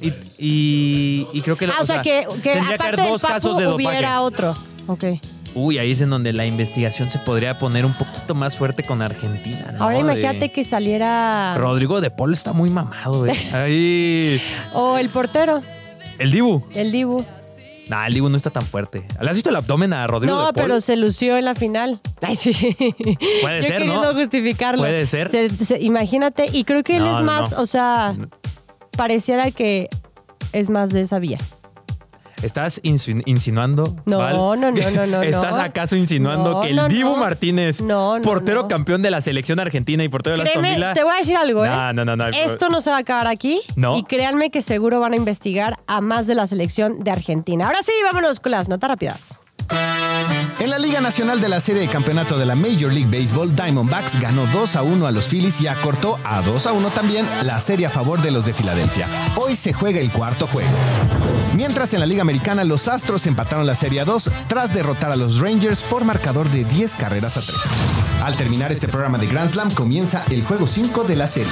Y, 0.00 0.12
y- 0.38 1.26
y 1.32 1.40
creo 1.42 1.56
que... 1.56 1.66
Ah, 1.66 1.74
o, 1.80 1.84
sea, 1.84 2.02
que, 2.02 2.26
que 2.42 2.52
tendría 2.52 2.76
aparte 2.76 3.00
haber 3.00 3.12
dos 3.12 3.22
Papu 3.22 3.34
casos 3.34 3.58
de 3.58 3.64
dopaje. 3.64 3.88
hubiera 3.88 4.20
otro. 4.22 4.54
Ok. 4.86 5.04
Uy, 5.58 5.78
ahí 5.78 5.92
es 5.92 6.02
en 6.02 6.10
donde 6.10 6.32
la 6.34 6.44
investigación 6.44 7.08
se 7.08 7.18
podría 7.18 7.58
poner 7.58 7.86
un 7.86 7.94
poquito 7.94 8.34
más 8.34 8.56
fuerte 8.58 8.82
con 8.82 9.00
Argentina. 9.00 9.72
¿no? 9.72 9.84
Ahora 9.84 9.94
De- 9.96 10.02
imagínate 10.02 10.50
que 10.52 10.64
saliera... 10.64 11.54
Rodrigo 11.56 12.00
de 12.02 12.10
Paul 12.10 12.34
está 12.34 12.52
muy 12.52 12.68
mamado, 12.68 13.26
¿eh? 13.26 13.32
Ahí. 13.54 14.42
O 14.74 14.98
el 14.98 15.08
portero, 15.08 15.62
El 16.18 16.30
Dibu. 16.30 16.62
el 16.74 16.92
Dibu. 16.92 17.24
Nah, 17.88 18.06
el 18.06 18.14
Dibu 18.14 18.28
no 18.28 18.36
está 18.36 18.50
tan 18.50 18.66
fuerte. 18.66 19.06
¿Le 19.20 19.30
has 19.30 19.34
visto 19.36 19.48
el 19.48 19.56
abdomen 19.56 19.92
a 19.94 20.06
Rodrigo 20.06 20.34
No, 20.34 20.46
de 20.48 20.52
Paul? 20.52 20.66
pero 20.66 20.80
se 20.82 20.96
lució 20.96 21.36
en 21.38 21.44
la 21.46 21.54
final. 21.54 22.00
Ay, 22.20 22.36
sí. 22.36 22.52
Puede 23.40 23.62
Yo 23.62 23.68
ser, 23.68 23.86
¿no? 23.86 24.12
justificarlo. 24.12 24.78
Puede 24.82 25.06
ser. 25.06 25.28
Se- 25.30 25.48
se- 25.64 25.80
imagínate, 25.80 26.50
y 26.52 26.64
creo 26.64 26.82
que 26.84 26.96
él 26.98 27.04
No, 27.04 27.18
es 27.18 27.24
más, 27.24 27.52
no. 27.52 27.62
o 27.62 27.66
sea, 27.66 28.14
pareciera 28.96 29.50
que 29.52 29.88
es 30.52 30.68
más 30.68 30.90
de 30.92 31.02
esa 31.02 31.18
vía. 31.18 31.38
¿Estás 32.42 32.80
insinuando? 32.82 33.96
No, 34.04 34.18
Val? 34.18 34.34
no, 34.36 34.56
no, 34.56 34.70
no, 34.70 35.06
no, 35.06 35.22
¿Estás 35.22 35.54
acaso 35.54 35.96
insinuando 35.96 36.50
No, 36.52 36.60
que 36.60 36.68
el 36.70 36.76
no, 36.76 36.88
Dibu 36.88 37.10
no. 37.12 37.16
Martínez, 37.16 37.80
No, 37.80 38.16
no, 38.18 38.22
portero 38.22 38.62
no. 38.62 38.68
campeón 38.68 39.02
de 39.02 39.10
la 39.10 39.20
selección 39.20 39.58
argentina 39.58 40.04
y 40.04 40.08
portero 40.08 40.36
de 40.36 40.44
la 40.44 40.60
Villa? 40.60 40.94
te 40.94 41.02
voy 41.02 41.14
a 41.14 41.18
decir 41.18 41.36
algo, 41.36 41.64
¿eh? 41.64 41.68
No, 41.70 41.92
no, 41.92 42.04
no, 42.04 42.16
no. 42.16 42.26
Esto 42.28 42.68
no 42.68 42.80
se 42.80 42.90
va 42.90 42.96
a 42.96 43.00
acabar 43.00 43.26
aquí. 43.26 43.60
No. 43.76 43.96
Y 43.96 44.04
créanme 44.04 44.50
que 44.50 44.62
seguro 44.62 45.00
van 45.00 45.12
a 45.14 45.16
investigar 45.16 45.78
a 45.86 46.00
más 46.00 46.26
de 46.26 46.34
la 46.34 46.46
selección 46.46 47.02
de 47.02 47.10
Argentina. 47.10 47.66
Ahora 47.66 47.82
sí, 47.82 47.92
vámonos 48.04 48.40
con 48.40 48.52
las 48.52 48.68
notas 48.68 48.88
rápidas. 48.90 49.40
En 50.60 50.70
la 50.70 50.78
Liga 50.78 51.00
Nacional 51.00 51.40
de 51.40 51.48
la 51.48 51.60
Serie 51.60 51.82
de 51.82 51.88
Campeonato 51.88 52.38
de 52.38 52.46
la 52.46 52.54
Major 52.54 52.92
League 52.92 53.08
Baseball, 53.10 53.54
Diamondbacks 53.54 54.20
ganó 54.20 54.46
2 54.46 54.76
a 54.76 54.82
1 54.82 55.06
a 55.06 55.10
los 55.10 55.26
Phillies 55.28 55.60
y 55.60 55.66
acortó 55.66 56.18
a 56.24 56.40
2 56.42 56.66
a 56.66 56.72
1 56.72 56.88
también 56.90 57.26
la 57.44 57.58
serie 57.58 57.86
a 57.86 57.90
favor 57.90 58.20
de 58.20 58.30
los 58.30 58.46
de 58.46 58.52
Filadelfia. 58.52 59.06
Hoy 59.36 59.56
se 59.56 59.72
juega 59.72 60.00
el 60.00 60.10
cuarto 60.10 60.46
juego. 60.46 60.70
Mientras 61.56 61.94
en 61.94 62.00
la 62.00 62.06
Liga 62.06 62.20
Americana 62.20 62.64
los 62.64 62.86
Astros 62.86 63.26
empataron 63.26 63.66
la 63.66 63.74
serie 63.74 64.02
a 64.02 64.04
2 64.04 64.30
tras 64.46 64.74
derrotar 64.74 65.10
a 65.10 65.16
los 65.16 65.38
Rangers 65.38 65.82
por 65.82 66.04
marcador 66.04 66.50
de 66.50 66.64
10 66.64 66.96
carreras 66.96 67.38
a 67.38 67.40
3. 67.40 67.56
Al 68.22 68.36
terminar 68.36 68.72
este 68.72 68.88
programa 68.88 69.16
de 69.16 69.26
Grand 69.26 69.50
Slam 69.50 69.70
comienza 69.70 70.22
el 70.30 70.44
juego 70.44 70.66
5 70.66 71.04
de 71.04 71.16
la 71.16 71.26
serie. 71.26 71.50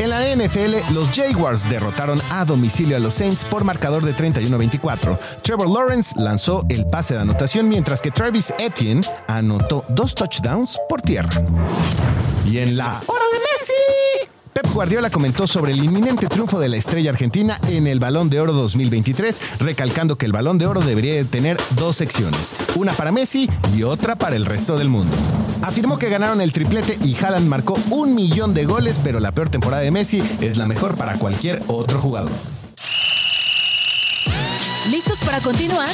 En 0.00 0.10
la 0.10 0.34
NFL, 0.34 0.92
los 0.92 1.10
Jaguars 1.10 1.70
derrotaron 1.70 2.20
a 2.30 2.44
domicilio 2.44 2.96
a 2.96 3.00
los 3.00 3.14
Saints 3.14 3.44
por 3.44 3.62
marcador 3.62 4.04
de 4.04 4.16
31-24. 4.16 5.16
Trevor 5.42 5.70
Lawrence 5.70 6.20
lanzó 6.20 6.66
el 6.68 6.84
pase 6.86 7.14
de 7.14 7.20
anotación 7.20 7.68
mientras 7.68 8.00
que 8.00 8.10
Travis 8.10 8.52
Etienne 8.58 9.06
anotó 9.28 9.84
dos 9.90 10.12
touchdowns 10.16 10.76
por 10.88 11.02
tierra. 11.02 11.30
Y 12.44 12.58
en 12.58 12.76
la 12.76 13.00
hora 13.06 13.24
de 13.32 13.38
Messi. 13.38 14.05
Pep 14.56 14.72
Guardiola 14.72 15.10
comentó 15.10 15.46
sobre 15.46 15.72
el 15.72 15.84
inminente 15.84 16.28
triunfo 16.28 16.58
de 16.58 16.70
la 16.70 16.78
estrella 16.78 17.10
argentina 17.10 17.60
en 17.68 17.86
el 17.86 18.00
Balón 18.00 18.30
de 18.30 18.40
Oro 18.40 18.54
2023, 18.54 19.38
recalcando 19.58 20.16
que 20.16 20.24
el 20.24 20.32
Balón 20.32 20.56
de 20.56 20.66
Oro 20.66 20.80
debería 20.80 21.12
de 21.12 21.26
tener 21.26 21.58
dos 21.72 21.96
secciones, 21.96 22.54
una 22.74 22.94
para 22.94 23.12
Messi 23.12 23.50
y 23.76 23.82
otra 23.82 24.16
para 24.16 24.34
el 24.34 24.46
resto 24.46 24.78
del 24.78 24.88
mundo. 24.88 25.14
Afirmó 25.60 25.98
que 25.98 26.08
ganaron 26.08 26.40
el 26.40 26.54
triplete 26.54 26.98
y 27.04 27.14
Haaland 27.22 27.46
marcó 27.46 27.78
un 27.90 28.14
millón 28.14 28.54
de 28.54 28.64
goles, 28.64 28.98
pero 29.04 29.20
la 29.20 29.32
peor 29.32 29.50
temporada 29.50 29.82
de 29.82 29.90
Messi 29.90 30.22
es 30.40 30.56
la 30.56 30.66
mejor 30.66 30.94
para 30.94 31.18
cualquier 31.18 31.62
otro 31.66 32.00
jugador. 32.00 32.32
¿Listos 34.90 35.18
para 35.18 35.40
continuar? 35.40 35.90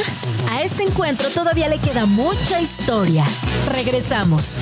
A 0.49 0.63
este 0.63 0.85
encuentro 0.85 1.31
todavía 1.31 1.67
le 1.67 1.79
queda 1.79 2.07
mucha 2.07 2.61
historia. 2.61 3.27
Regresamos. 3.73 4.61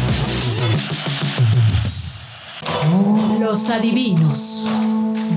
Los 3.51 3.69
adivinos. 3.69 4.65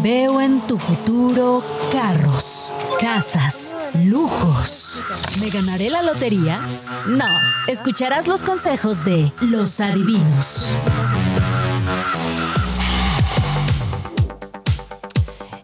Veo 0.03 0.39
en 0.39 0.61
tu 0.67 0.77
futuro 0.77 1.63
carros, 1.91 2.71
casas, 2.99 3.75
lujos. 4.05 5.03
¿Me 5.39 5.49
ganaré 5.49 5.89
la 5.89 6.03
lotería? 6.03 6.59
No, 7.07 7.25
escucharás 7.65 8.27
los 8.27 8.43
consejos 8.43 9.03
de 9.03 9.33
los 9.41 9.79
adivinos. 9.79 10.67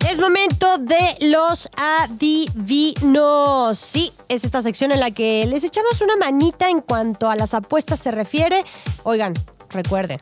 Es 0.09 0.17
momento 0.17 0.79
de 0.79 1.17
los 1.21 1.69
adivinos. 1.77 3.77
Sí, 3.77 4.11
es 4.27 4.43
esta 4.43 4.63
sección 4.63 4.91
en 4.91 5.01
la 5.01 5.11
que 5.11 5.45
les 5.45 5.63
echamos 5.63 6.01
una 6.01 6.15
manita 6.15 6.67
en 6.67 6.81
cuanto 6.81 7.29
a 7.29 7.35
las 7.35 7.53
apuestas 7.53 7.99
se 7.99 8.09
refiere. 8.09 8.63
Oigan, 9.03 9.35
recuerden, 9.69 10.19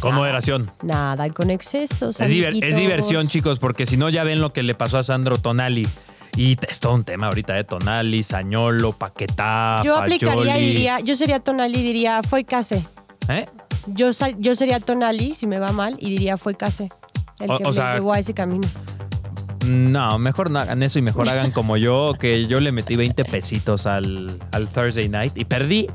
Con 0.00 0.14
moderación. 0.14 0.70
nada 0.82 1.28
con 1.30 1.50
excesos. 1.50 2.20
Es, 2.20 2.30
diver- 2.30 2.42
es 2.44 2.48
amiguitos. 2.50 2.78
diversión, 2.78 3.28
chicos, 3.28 3.58
porque 3.58 3.86
si 3.86 3.96
no 3.96 4.08
ya 4.08 4.24
ven 4.24 4.40
lo 4.40 4.52
que 4.52 4.62
le 4.62 4.74
pasó 4.74 4.98
a 4.98 5.02
Sandro 5.02 5.36
Tonali. 5.36 5.86
Y 6.36 6.56
es 6.68 6.78
todo 6.80 6.94
un 6.94 7.04
tema 7.04 7.26
ahorita 7.26 7.52
de 7.54 7.64
Tonali, 7.64 8.22
Sañolo, 8.22 8.92
Paquetá, 8.92 9.82
Yo 9.84 9.96
aplicaría 9.96 10.34
y 10.42 10.46
Fagioli. 10.46 10.66
diría, 10.66 11.00
yo 11.00 11.16
sería 11.16 11.40
Tonali 11.40 11.78
y 11.78 11.82
diría, 11.82 12.22
fue 12.22 12.44
Case. 12.44 12.84
¿Eh? 13.28 13.46
Yo, 13.86 14.10
yo 14.38 14.54
sería 14.54 14.78
Tonali 14.80 15.34
si 15.34 15.46
me 15.46 15.58
va 15.58 15.72
mal 15.72 15.96
y 15.98 16.10
diría, 16.10 16.36
fue 16.36 16.54
Case. 16.54 16.88
El 17.40 17.50
O- 17.50 17.58
que 17.58 17.64
o 17.64 17.68
me 17.68 17.72
sea, 17.74 17.94
llevó 17.94 18.12
a 18.14 18.18
ese 18.20 18.32
camino. 18.32 18.66
No, 19.66 20.18
mejor 20.18 20.50
no 20.50 20.58
hagan 20.60 20.82
eso 20.82 20.98
y 20.98 21.02
mejor 21.02 21.28
hagan 21.28 21.50
como 21.50 21.76
yo, 21.76 22.14
que 22.18 22.46
yo 22.46 22.60
le 22.60 22.72
metí 22.72 22.96
20 22.96 23.24
pesitos 23.26 23.86
al, 23.86 24.38
al 24.52 24.68
Thursday 24.68 25.08
night 25.08 25.36
y 25.36 25.44
perdí. 25.44 25.86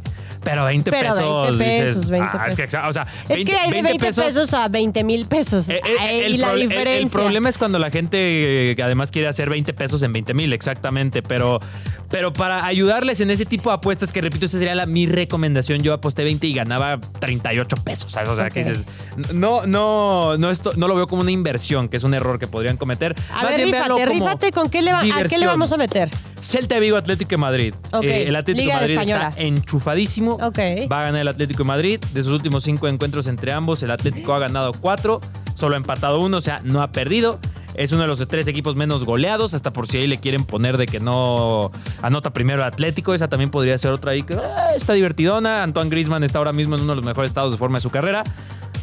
Pero 0.46 0.64
20 0.64 0.92
Pero 0.92 1.10
pesos, 1.10 1.58
20 1.58 1.66
pesos, 1.66 1.96
dices, 1.96 2.10
20 2.10 2.30
ah, 2.32 2.48
es 2.48 2.56
que, 2.56 2.64
o 2.64 2.94
sea, 2.94 3.08
Es 3.28 3.46
que 3.46 3.56
hay 3.56 3.72
de 3.72 3.82
20 3.82 4.14
pesos, 4.14 4.54
a 4.54 4.68
20 4.70 5.04
mil 5.04 5.26
pesos. 5.26 5.68
Eh, 5.68 5.82
eh, 5.84 6.26
el, 6.28 6.40
la 6.40 6.54
el- 6.54 6.62
diferencia. 6.62 6.98
el 7.00 7.10
problema 7.10 7.50
es 7.50 7.58
cuando 7.58 7.80
la 7.80 7.92
gente 7.92 8.72
eh, 8.72 8.76
además 8.82 9.12
quiere 9.12 9.28
hacer 9.28 9.50
20 9.50 9.74
pesos 9.74 10.02
en 10.04 10.14
20 10.14 10.34
mil, 10.34 10.54
exactamente. 10.54 11.22
Pero, 11.22 11.60
pero 12.10 12.32
para 12.34 12.66
ayudarles 12.66 13.20
en 13.22 13.32
ese 13.32 13.46
tipo 13.46 13.70
de 13.70 13.76
apuestas, 13.76 14.12
que 14.12 14.22
repito, 14.22 14.46
esa 14.46 14.58
sería 14.58 14.76
la, 14.76 14.86
mi 14.86 15.06
recomendación. 15.06 15.82
Yo 15.82 15.94
aposté 15.94 16.24
20 16.24 16.48
y 16.48 16.54
ganaba 16.54 17.00
38 17.20 17.76
pesos. 17.84 18.12
¿sabes? 18.12 18.30
O 18.30 18.36
sea, 18.36 18.50
que 18.50 18.60
dices, 18.64 18.86
no, 19.34 19.66
no, 19.66 20.38
no, 20.38 20.50
esto, 20.52 20.74
no 20.76 20.88
lo 20.88 20.96
veo 20.96 21.08
como 21.08 21.22
una 21.22 21.32
inversión, 21.32 21.90
que 21.90 21.98
es 21.98 22.04
un 22.04 22.14
error 22.14 22.40
que 22.40 22.48
podrían 22.48 22.78
cometer. 22.78 23.16
A 23.32 23.44
Más 23.44 23.46
ver, 23.48 23.56
bien 23.66 23.74
rífate, 23.74 24.06
rífate 24.06 24.52
con 24.52 24.70
qué 24.70 24.82
le, 24.82 24.92
va- 24.94 25.00
a 25.02 25.24
qué 25.24 25.38
le 25.38 25.46
vamos 25.48 25.72
a 25.72 25.78
meter. 25.78 26.10
Celta 26.42 26.78
Vigo, 26.80 26.96
Atlético 26.98 27.30
de 27.32 27.38
Madrid. 27.38 27.74
Ok, 27.92 28.04
Eh, 28.04 28.28
el 28.28 28.36
Atlético 28.36 28.62
Liga 28.64 28.76
de 28.76 28.82
Madrid 28.82 28.94
Española. 28.96 29.30
está 29.30 29.42
enchufadísimo. 29.42 30.34
Ok. 30.36 30.60
Va 30.92 31.02
a 31.02 31.04
ganar 31.06 31.22
el 31.22 31.28
Atlético 31.28 31.64
de 31.64 31.68
Madrid. 31.68 32.00
De 32.14 32.22
sus 32.24 32.32
últimos 32.32 32.64
cinco 32.64 32.88
encuentros 32.88 33.28
entre 33.28 33.52
ambos, 33.52 33.82
el 33.84 33.92
Atlético 33.92 34.34
ha 34.34 34.40
ganado 34.40 34.72
cuatro, 34.80 35.20
solo 35.56 35.74
ha 35.74 35.78
empatado 35.78 36.20
uno, 36.20 36.38
o 36.38 36.42
sea, 36.42 36.62
no 36.64 36.82
ha 36.82 36.92
perdido. 36.92 37.40
Es 37.78 37.92
uno 37.92 38.02
de 38.02 38.08
los 38.08 38.26
tres 38.28 38.48
equipos 38.48 38.76
menos 38.76 39.04
goleados, 39.04 39.54
hasta 39.54 39.72
por 39.72 39.88
si 39.88 39.98
ahí 39.98 40.08
le 40.08 40.18
quieren 40.18 40.46
poner 40.46 40.78
de 40.78 40.86
que 40.86 41.00
no 41.00 41.72
anota 42.02 42.32
primero 42.32 42.64
Atlético. 42.64 43.14
Esa 43.14 43.28
también 43.28 43.50
podría 43.52 43.78
ser 43.78 43.92
otra 43.92 44.12
ahí 44.12 44.24
que 44.24 44.36
ah, 44.36 44.74
está 44.76 44.94
divertidona. 44.94 45.64
Antoine 45.64 45.90
Grisman 45.90 46.24
está 46.24 46.40
ahora 46.40 46.54
mismo 46.54 46.76
en 46.76 46.84
uno 46.84 46.94
de 46.94 46.98
los 46.98 47.06
mejores 47.06 47.32
estados 47.32 47.52
de 47.54 47.58
forma 47.58 47.78
de 47.78 47.82
su 47.82 47.90
carrera. 47.90 48.24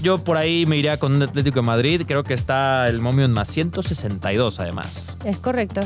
Yo 0.03 0.19
por 0.19 0.37
ahí 0.37 0.67
me 0.67 0.77
iría 0.77 0.99
con 0.99 1.15
un 1.15 1.23
Atlético 1.23 1.61
de 1.61 1.67
Madrid. 1.67 2.03
Creo 2.07 2.25
que 2.25 2.35
está 2.35 2.87
el 2.87 3.01
momio 3.01 3.25
en 3.25 3.33
más 3.33 3.49
162 3.49 4.59
además. 4.59 5.17
Es 5.25 5.39
correcto. 5.39 5.81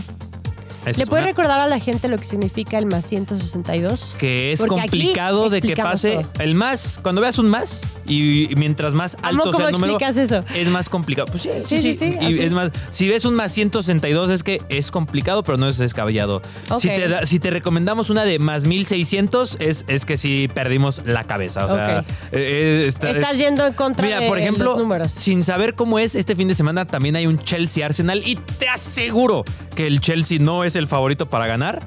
Esa 0.87 0.99
¿Le 0.99 1.03
es 1.05 1.09
puedes 1.09 1.25
una. 1.25 1.31
recordar 1.33 1.61
a 1.61 1.69
la 1.69 1.79
gente 1.81 2.09
lo 2.09 2.17
que 2.17 2.25
significa 2.25 2.79
el 2.79 2.87
más 2.87 3.07
162? 3.07 4.15
Que 4.19 4.53
es 4.53 4.61
Porque 4.61 4.75
complicado 4.83 5.51
de 5.51 5.61
que 5.61 5.77
pase 5.77 6.13
todo. 6.13 6.31
el 6.41 6.55
más, 6.55 6.99
cuando 7.03 7.21
veas 7.21 7.39
un 7.39 7.49
más 7.49 7.95
y, 8.07 8.51
y 8.53 8.55
mientras 8.57 8.95
más 8.95 9.17
alto 9.23 9.45
sea 9.45 9.53
cómo 9.53 9.67
el 9.67 9.73
número, 9.73 9.93
explicas 9.99 10.17
eso. 10.17 10.45
es 10.55 10.69
más 10.69 10.89
complicado. 10.89 11.27
Pues 11.27 11.43
sí, 11.43 11.51
sí, 11.67 11.81
Sí, 11.81 11.97
sí. 11.99 12.15
sí, 12.21 12.25
y 12.25 12.39
es 12.41 12.53
más, 12.53 12.71
si 12.91 13.09
ves 13.09 13.25
un 13.25 13.35
más 13.35 13.53
162 13.53 14.31
es 14.31 14.43
que 14.43 14.63
es 14.69 14.91
complicado, 14.91 15.43
pero 15.43 15.59
no 15.59 15.69
es 15.69 15.77
descabellado. 15.79 16.41
Ok. 16.71 16.81
Si, 16.81 16.89
te 16.89 17.09
da- 17.09 17.27
si 17.27 17.39
te 17.41 17.51
recomendamos 17.51 18.11
una 18.11 18.25
de 18.25 18.39
más 18.39 18.65
1600 18.65 19.57
es, 19.61 19.85
es 19.89 20.05
que 20.05 20.17
sí 20.17 20.49
perdimos 20.55 21.03
la 21.05 21.25
cabeza. 21.25 21.67
O 21.67 21.75
sea, 21.75 22.01
Ok. 22.01 22.07
eh, 22.33 22.83
eh, 22.83 22.85
está- 22.87 23.11
Estás 23.11 23.39
yendo 23.39 23.67
en 23.67 23.73
contra 23.75 24.07
Mira, 24.07 24.21
de 24.21 24.29
por 24.29 24.39
ejemplo, 24.39 24.65
los 24.71 24.79
números. 24.79 25.11
sin 25.13 25.43
saber 25.43 25.75
cómo 25.75 25.99
es, 25.99 26.15
este 26.15 26.37
fin 26.37 26.49
de 26.49 26.55
semana 26.55 26.87
también 26.87 27.17
hay 27.17 27.27
un 27.27 27.39
Chelsea 27.39 27.85
Arsenal 27.85 28.23
y 28.25 28.37
te 28.37 28.69
aseguro 28.69 29.45
que 29.75 29.87
el 29.87 30.01
Chelsea 30.01 30.39
no 30.41 30.65
es 30.65 30.76
el 30.79 30.89
favorito 30.89 31.27
para 31.29 31.47
ganar. 31.47 31.83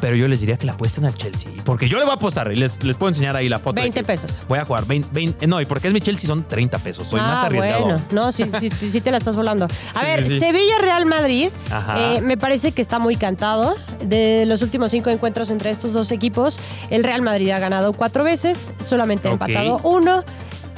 Pero 0.00 0.16
yo 0.16 0.28
les 0.28 0.40
diría 0.40 0.56
que 0.56 0.64
la 0.64 0.72
apuesten 0.72 1.04
al 1.04 1.14
Chelsea. 1.14 1.50
Porque 1.62 1.86
yo 1.86 1.98
le 1.98 2.04
voy 2.04 2.12
a 2.12 2.14
apostar 2.14 2.50
y 2.50 2.56
les, 2.56 2.82
les 2.82 2.96
puedo 2.96 3.10
enseñar 3.10 3.36
ahí 3.36 3.50
la 3.50 3.58
foto. 3.58 3.74
de 3.74 3.82
20 3.82 4.00
que 4.00 4.06
pesos. 4.06 4.42
Voy 4.48 4.58
a 4.58 4.64
jugar 4.64 4.86
20, 4.86 5.10
20 5.12 5.46
no, 5.46 5.60
y 5.60 5.66
porque 5.66 5.88
es 5.88 5.92
mi 5.92 6.00
Chelsea 6.00 6.26
son 6.26 6.42
30 6.48 6.78
pesos. 6.78 7.06
Soy 7.06 7.20
más 7.20 7.42
ah, 7.42 7.46
arriesgado. 7.46 7.82
bueno. 7.84 8.02
No, 8.10 8.32
sí, 8.32 8.44
sí, 8.58 8.70
sí, 8.90 9.00
te 9.02 9.10
la 9.10 9.18
estás 9.18 9.36
volando. 9.36 9.66
A 9.66 10.00
Sí, 10.00 10.06
ver, 10.06 10.26
sí. 10.26 10.40
Sevilla-Real 10.40 11.04
Madrid 11.04 11.50
eh, 11.98 12.22
me 12.22 12.38
parece 12.38 12.72
que 12.72 12.80
está 12.80 12.98
muy 12.98 13.16
cantado. 13.16 13.76
De 14.02 14.46
los 14.46 14.62
últimos 14.62 14.90
cinco 14.90 15.10
encuentros 15.10 15.50
entre 15.50 15.68
estos 15.68 15.92
dos 15.92 16.10
equipos, 16.12 16.58
el 16.88 17.04
Real 17.04 17.20
Madrid 17.20 17.50
ha 17.50 17.58
ganado 17.58 17.92
cuatro 17.92 18.24
veces, 18.24 18.72
solamente 18.82 19.28
ha 19.28 19.32
empatado 19.32 19.80
uno. 19.84 20.24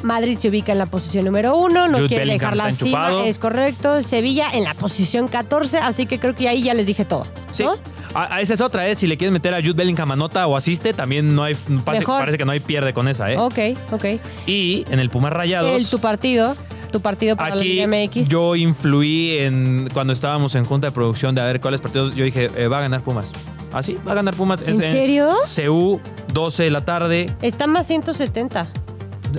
Madrid 0.02 0.36
se 0.38 0.48
ubica 0.48 0.72
en 0.72 0.78
la 0.78 0.86
posición 0.86 1.24
número 1.24 1.56
uno, 1.56 1.88
no 1.88 1.98
Jude 1.98 2.08
quiere 2.08 2.24
Bellingham 2.24 2.52
dejar 2.52 2.56
la 2.56 2.68
está 2.70 2.84
cima, 2.84 3.06
enchufado. 3.06 3.24
es 3.26 3.38
correcto. 3.38 4.02
Sevilla 4.02 4.48
en 4.52 4.64
la 4.64 4.74
posición 4.74 5.28
14, 5.28 5.78
así 5.78 6.06
que 6.06 6.18
creo 6.18 6.34
que 6.34 6.48
ahí 6.48 6.62
ya 6.62 6.74
les 6.74 6.86
dije 6.86 7.04
todo. 7.04 7.26
Sí. 7.52 7.64
¿no? 7.64 7.74
Ah, 8.14 8.40
esa 8.40 8.54
es 8.54 8.60
otra, 8.60 8.86
¿eh? 8.88 8.94
Si 8.94 9.06
le 9.06 9.16
quieres 9.16 9.32
meter 9.32 9.54
a 9.54 9.60
Jude 9.60 9.72
Bellingham 9.72 10.10
anota 10.12 10.46
o 10.46 10.56
asiste, 10.56 10.92
también 10.92 11.34
no 11.34 11.44
hay. 11.44 11.54
Parece, 11.84 12.00
Mejor. 12.00 12.18
parece 12.20 12.38
que 12.38 12.44
no 12.44 12.52
hay 12.52 12.60
pierde 12.60 12.92
con 12.92 13.08
esa, 13.08 13.32
¿eh? 13.32 13.36
Ok, 13.38 13.58
ok. 13.90 14.04
Y 14.46 14.84
en 14.90 14.98
el 14.98 15.08
Pumas 15.08 15.32
Rayados. 15.32 15.74
El, 15.80 15.88
tu 15.88 15.98
partido, 15.98 16.54
tu 16.90 17.00
partido 17.00 17.36
para 17.36 17.54
Aquí 17.54 17.78
la 17.78 17.86
Liga 17.86 18.06
MX. 18.06 18.28
yo 18.28 18.54
influí 18.54 19.38
en 19.38 19.88
cuando 19.94 20.12
estábamos 20.12 20.54
en 20.56 20.64
junta 20.64 20.88
de 20.88 20.92
producción 20.92 21.34
de 21.34 21.40
a 21.40 21.46
ver 21.46 21.60
cuáles 21.60 21.80
partidos. 21.80 22.14
Yo 22.14 22.24
dije, 22.24 22.50
eh, 22.54 22.68
va 22.68 22.78
a 22.78 22.82
ganar 22.82 23.00
Pumas. 23.02 23.32
¿Ah, 23.72 23.82
sí? 23.82 23.96
Va 24.06 24.12
a 24.12 24.16
ganar 24.16 24.34
Pumas. 24.34 24.60
¿En 24.60 24.76
serio? 24.76 25.30
CU, 25.56 25.98
12 26.34 26.64
de 26.64 26.70
la 26.70 26.84
tarde. 26.84 27.34
Está 27.40 27.66
más 27.66 27.86
170. 27.86 28.68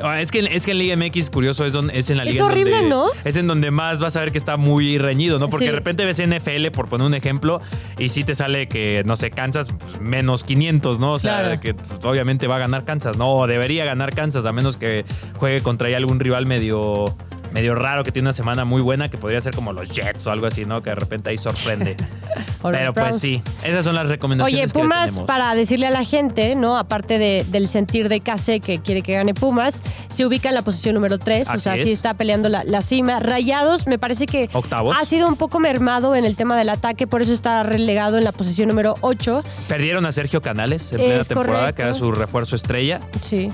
Ah, 0.04 0.22
Es 0.22 0.32
que, 0.32 0.40
es 0.40 0.66
que 0.66 0.72
en 0.72 0.78
Liga 0.80 0.96
MX, 0.96 1.30
curioso, 1.30 1.66
es, 1.66 1.74
donde, 1.74 1.98
es 1.98 2.10
en 2.10 2.18
la 2.18 2.24
Es 2.24 2.32
liga. 2.34 2.46
en 2.46 2.52
horrible, 2.52 2.72
donde- 2.78 2.90
¿no? 2.90 3.06
Es 3.26 3.36
en 3.36 3.48
donde 3.48 3.72
más 3.72 4.00
vas 4.00 4.16
a 4.16 4.22
ver 4.22 4.32
que 4.32 4.38
está 4.38 4.58
muy 4.58 4.98
reñido, 4.98 5.40
¿no? 5.40 5.50
Porque 5.50 5.66
Sí. 5.66 5.72
de 5.72 5.76
repente 5.76 6.06
ves 6.06 6.20
NFL, 6.20 6.72
por 6.72 6.88
poner 6.90 7.06
un 7.08 7.14
ejemplo, 7.14 7.62
y 7.98 8.10
sí 8.10 8.24
te 8.24 8.36
sale 8.36 8.68
que, 8.68 9.04
no 9.06 9.16
sé, 9.18 9.30
Kansas 9.32 9.68
pues, 9.78 10.00
menos 10.02 10.44
500, 10.44 11.00
¿no? 11.00 11.14
O 11.14 11.20
sea, 11.20 11.40
Claro. 11.42 11.60
que 11.60 11.74
pues, 11.74 12.04
obviamente 12.06 12.48
va 12.48 12.56
a 12.56 12.60
ganar 12.60 12.86
Kansas, 12.86 13.18
¿no? 13.18 13.34
O 13.36 13.48
debería 13.48 13.86
ganar 13.86 14.14
Kansas, 14.16 14.46
a 14.46 14.52
menos 14.54 14.78
que 14.78 15.06
juegue 15.38 15.62
contra 15.62 15.88
ahí 15.88 15.94
algún 15.94 16.20
rival 16.20 16.46
medio 16.46 17.06
medio 17.54 17.76
raro 17.76 18.04
que 18.04 18.12
tiene 18.12 18.28
una 18.28 18.34
semana 18.34 18.66
muy 18.66 18.82
buena 18.82 19.10
que 19.10 19.18
podría 19.18 19.40
ser 19.40 19.54
como 19.56 19.72
los 19.74 19.90
Jets 19.90 20.26
o 20.28 20.32
algo 20.32 20.48
así, 20.48 20.66
¿no? 20.66 20.82
Que 20.84 20.90
de 20.90 20.96
repente 20.96 21.30
ahí 21.30 21.38
sorprende. 21.38 21.96
Pero 22.64 22.94
pues 22.94 23.20
sí, 23.20 23.42
esas 23.64 23.84
son 23.86 23.94
las 23.96 24.08
recomendaciones 24.08 24.54
Oye, 24.54 24.62
que 24.62 24.66
les 24.66 24.74
Pumas, 24.74 25.20
para 25.28 25.54
decirle 25.54 25.88
a 25.88 25.92
la 25.92 26.04
gente, 26.06 26.56
¿no? 26.56 26.78
Aparte 26.78 27.20
de- 27.20 27.46
del 27.50 27.68
sentir 27.68 28.08
de 28.10 28.22
Case 28.22 28.60
que 28.60 28.80
quiere 28.80 29.02
que 29.02 29.14
gane 29.14 29.34
Pumas, 29.34 29.84
se 30.12 30.26
ubica 30.26 30.50
en 30.50 30.56
la 30.56 30.62
posición 30.62 30.96
número 30.96 31.20
3, 31.20 31.50
o 31.50 31.58
sea, 31.60 31.76
es. 31.76 31.84
sí 31.84 31.92
está 31.92 32.14
peleando 32.14 32.48
la, 32.50 32.64
la 32.64 32.82
cima. 32.82 33.20
Rayados, 33.20 33.86
me 33.86 34.00
parece 34.00 34.26
que 34.26 34.50
Octavos. 34.54 34.96
ha 35.00 35.06
sido 35.06 35.28
un 35.28 35.36
poco 35.36 35.60
mermado 35.60 36.16
en 36.16 36.26
el 36.26 36.36
tema 36.38 36.58
del 36.58 36.70
ataque, 36.70 37.06
por 37.06 37.22
eso 37.22 37.34
está 37.34 37.64
relegado 37.64 38.18
en 38.18 38.24
la 38.24 38.32
posición 38.32 38.70
número 38.70 38.94
8. 39.02 39.44
Perdieron 39.68 40.06
a 40.06 40.12
Sergio 40.12 40.42
Canales 40.42 40.92
en 40.94 41.00
plena 41.00 41.22
Es 41.22 41.28
temporada, 41.28 41.60
correcto. 41.60 41.76
que 41.76 41.82
era 41.84 41.94
su 41.94 42.12
refuerzo 42.14 42.56
estrella. 42.56 43.00
Sí. 43.22 43.50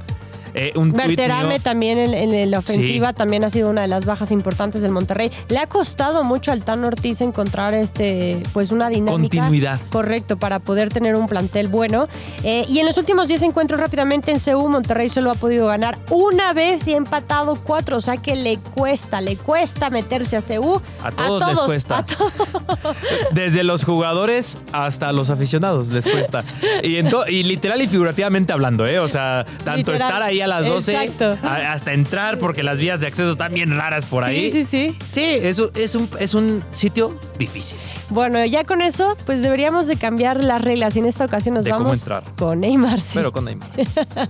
Eh, 0.59 0.73
un 0.75 0.91
Berterame 0.91 1.55
mío- 1.55 1.59
también 1.63 1.97
en, 1.97 2.13
en 2.33 2.51
la 2.51 2.59
ofensiva 2.59 3.09
Sí. 3.09 3.15
también 3.15 3.43
ha 3.43 3.49
sido 3.49 3.69
una 3.69 3.81
de 3.81 3.87
las 3.87 4.05
bajas 4.05 4.31
importantes 4.31 4.81
del 4.81 4.91
Monterrey. 4.91 5.31
Le 5.47 5.57
ha 5.59 5.67
costado 5.67 6.23
mucho 6.23 6.51
al 6.51 6.63
Tan 6.63 6.83
Ortiz 6.83 7.21
encontrar 7.21 7.73
este, 7.73 8.43
pues 8.53 8.71
una 8.71 8.89
dinámica. 8.89 9.11
Continuidad. 9.39 9.79
Correcto, 9.89 10.37
para 10.37 10.59
poder 10.59 10.89
tener 10.89 11.15
un 11.15 11.27
plantel 11.27 11.67
bueno. 11.69 12.07
Eh, 12.43 12.65
y 12.67 12.79
en 12.79 12.85
los 12.85 12.97
últimos 12.97 13.27
10 13.27 13.43
encuentros 13.43 13.79
rápidamente 13.79 14.31
en 14.31 14.39
CU, 14.39 14.67
Monterrey 14.69 15.09
solo 15.09 15.31
ha 15.31 15.35
podido 15.35 15.67
ganar 15.67 15.97
una 16.09 16.53
vez 16.53 16.87
y 16.87 16.93
ha 16.93 16.97
empatado 16.97 17.55
cuatro. 17.63 17.97
O 17.97 18.01
sea 18.01 18.17
que 18.17 18.35
le 18.35 18.57
cuesta, 18.57 19.21
le 19.21 19.37
cuesta 19.37 19.89
meterse 19.89 20.37
a 20.37 20.41
CU. 20.41 20.81
A 21.03 21.11
todos 21.11 21.47
les 21.47 21.59
cuesta. 21.59 21.97
a 21.99 22.05
todos. 22.05 22.33
Desde 23.31 23.63
los 23.63 23.83
jugadores 23.85 24.61
hasta 24.73 25.11
los 25.11 25.29
aficionados 25.29 25.87
les 25.89 26.05
cuesta. 26.05 26.43
Y, 26.83 27.01
to- 27.03 27.25
literal 27.25 27.81
y 27.81 27.87
figurativamente 27.87 28.51
hablando, 28.53 28.85
¿eh? 28.85 28.99
O 28.99 29.07
sea, 29.07 29.45
tanto 29.63 29.91
Literal. 29.91 30.01
estar 30.09 30.23
ahí 30.23 30.41
a 30.41 30.47
las 30.49 30.65
12 30.65 30.91
Exacto. 31.03 31.38
a- 31.47 31.71
hasta 31.71 31.93
entrar 31.93 32.38
porque 32.39 32.63
las 32.63 32.79
vías 32.79 32.99
de 33.01 33.07
acceso 33.07 33.31
están 33.31 33.51
bien 33.53 33.71
raras 33.77 34.05
por 34.05 34.23
ahí. 34.23 34.51
Sí, 34.51 34.65
sí, 34.65 34.89
sí. 34.89 34.97
Sí, 35.12 35.21
eso 35.41 35.71
es 35.75 35.95
un, 35.95 36.09
es 36.19 36.33
un 36.33 36.62
sitio 36.71 37.17
difícil. 37.38 37.77
Bueno, 38.09 38.43
ya 38.45 38.63
con 38.63 38.81
eso, 38.81 39.15
pues 39.25 39.41
deberíamos 39.41 39.88
de 39.88 39.95
cambiar 39.95 40.43
las 40.43 40.62
reglas. 40.62 40.95
Y 40.95 40.99
en 40.99 41.05
esta 41.05 41.25
ocasión 41.25 41.55
nos 41.55 41.65
De 41.65 41.71
cómo 41.71 41.83
vamos 41.85 41.99
entrar. 42.01 42.23
con 42.38 42.59
Neymar. 42.59 42.99
sí. 43.01 43.12
Pero 43.13 43.31
con 43.31 43.45
Neymar. 43.45 43.69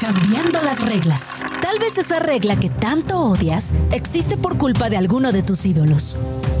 Cambiando 0.00 0.60
las 0.60 0.82
reglas. 0.82 1.44
Tal 1.62 1.78
vez 1.78 1.96
esa 1.98 2.18
regla 2.18 2.56
que 2.56 2.68
tanto 2.68 3.18
odias 3.18 3.72
existe 3.90 4.36
por 4.36 4.58
culpa 4.58 4.90
de 4.90 4.96
alguno 4.96 5.32
de 5.32 5.42
tus 5.42 5.64
ídolos. 5.66 6.18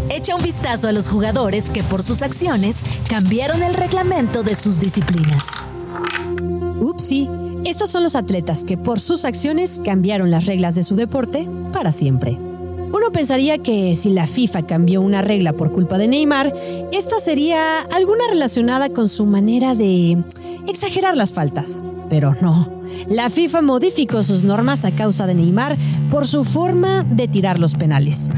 Echa 0.08 0.34
un 0.34 0.42
vistazo 0.42 0.88
a 0.88 0.92
los 0.92 1.08
jugadores 1.08 1.68
que 1.68 1.82
por 1.82 2.02
sus 2.02 2.22
acciones 2.22 2.82
cambiaron 3.08 3.62
el 3.62 3.74
reglamento 3.74 4.42
de 4.42 4.54
sus 4.54 4.80
disciplinas. 4.80 5.62
Upsi, 6.80 7.28
estos 7.64 7.90
son 7.90 8.02
los 8.02 8.14
atletas 8.14 8.64
que 8.64 8.76
por 8.76 9.00
sus 9.00 9.24
acciones 9.24 9.80
cambiaron 9.84 10.30
las 10.30 10.46
reglas 10.46 10.74
de 10.74 10.84
su 10.84 10.96
deporte 10.96 11.48
para 11.72 11.92
siempre. 11.92 12.38
Uno 12.92 13.10
pensaría 13.12 13.58
que 13.58 13.94
si 13.94 14.10
la 14.10 14.26
FIFA 14.26 14.66
cambió 14.66 15.00
una 15.00 15.20
regla 15.20 15.52
por 15.52 15.72
culpa 15.72 15.98
de 15.98 16.06
Neymar, 16.06 16.54
esta 16.92 17.18
sería 17.18 17.80
alguna 17.92 18.24
relacionada 18.30 18.88
con 18.90 19.08
su 19.08 19.26
manera 19.26 19.74
de 19.74 20.22
exagerar 20.68 21.16
las 21.16 21.32
faltas. 21.32 21.82
Pero 22.08 22.36
no, 22.40 22.70
la 23.08 23.30
FIFA 23.30 23.62
modificó 23.62 24.22
sus 24.22 24.44
normas 24.44 24.84
a 24.84 24.94
causa 24.94 25.26
de 25.26 25.34
Neymar 25.34 25.76
por 26.10 26.26
su 26.26 26.44
forma 26.44 27.02
de 27.02 27.26
tirar 27.26 27.58
los 27.58 27.74
penales. 27.74 28.30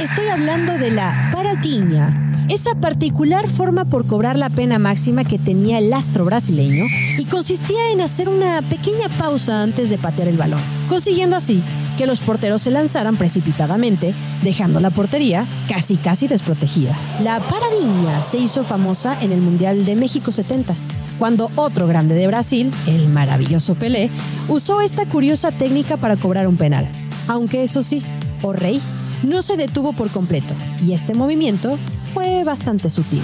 Estoy 0.00 0.26
hablando 0.28 0.78
de 0.78 0.90
la 0.92 1.30
paratiña, 1.32 2.25
esa 2.48 2.74
particular 2.76 3.48
forma 3.48 3.84
por 3.86 4.06
cobrar 4.06 4.38
la 4.38 4.50
pena 4.50 4.78
máxima 4.78 5.24
que 5.24 5.38
tenía 5.38 5.78
el 5.78 5.92
astro 5.92 6.24
brasileño 6.24 6.84
y 7.18 7.24
consistía 7.24 7.90
en 7.92 8.00
hacer 8.00 8.28
una 8.28 8.62
pequeña 8.62 9.08
pausa 9.18 9.62
antes 9.62 9.90
de 9.90 9.98
patear 9.98 10.28
el 10.28 10.36
balón, 10.36 10.60
consiguiendo 10.88 11.36
así 11.36 11.62
que 11.96 12.06
los 12.06 12.20
porteros 12.20 12.62
se 12.62 12.70
lanzaran 12.70 13.16
precipitadamente, 13.16 14.14
dejando 14.42 14.80
la 14.80 14.90
portería 14.90 15.46
casi 15.68 15.96
casi 15.96 16.28
desprotegida. 16.28 16.96
La 17.22 17.40
paradiña 17.40 18.22
se 18.22 18.38
hizo 18.38 18.64
famosa 18.64 19.18
en 19.20 19.32
el 19.32 19.40
Mundial 19.40 19.84
de 19.84 19.96
México 19.96 20.30
70, 20.30 20.74
cuando 21.18 21.50
otro 21.56 21.86
grande 21.86 22.14
de 22.14 22.26
Brasil, 22.26 22.70
el 22.86 23.08
maravilloso 23.08 23.74
Pelé, 23.74 24.10
usó 24.48 24.82
esta 24.82 25.08
curiosa 25.08 25.50
técnica 25.50 25.96
para 25.96 26.16
cobrar 26.16 26.46
un 26.46 26.56
penal. 26.56 26.90
Aunque 27.26 27.62
eso 27.62 27.82
sí, 27.82 28.02
o 28.42 28.52
rey, 28.52 28.80
no 29.22 29.42
se 29.42 29.56
detuvo 29.56 29.92
por 29.92 30.10
completo, 30.10 30.54
y 30.84 30.92
este 30.92 31.14
movimiento 31.14 31.78
fue 32.12 32.44
bastante 32.44 32.90
sutil. 32.90 33.22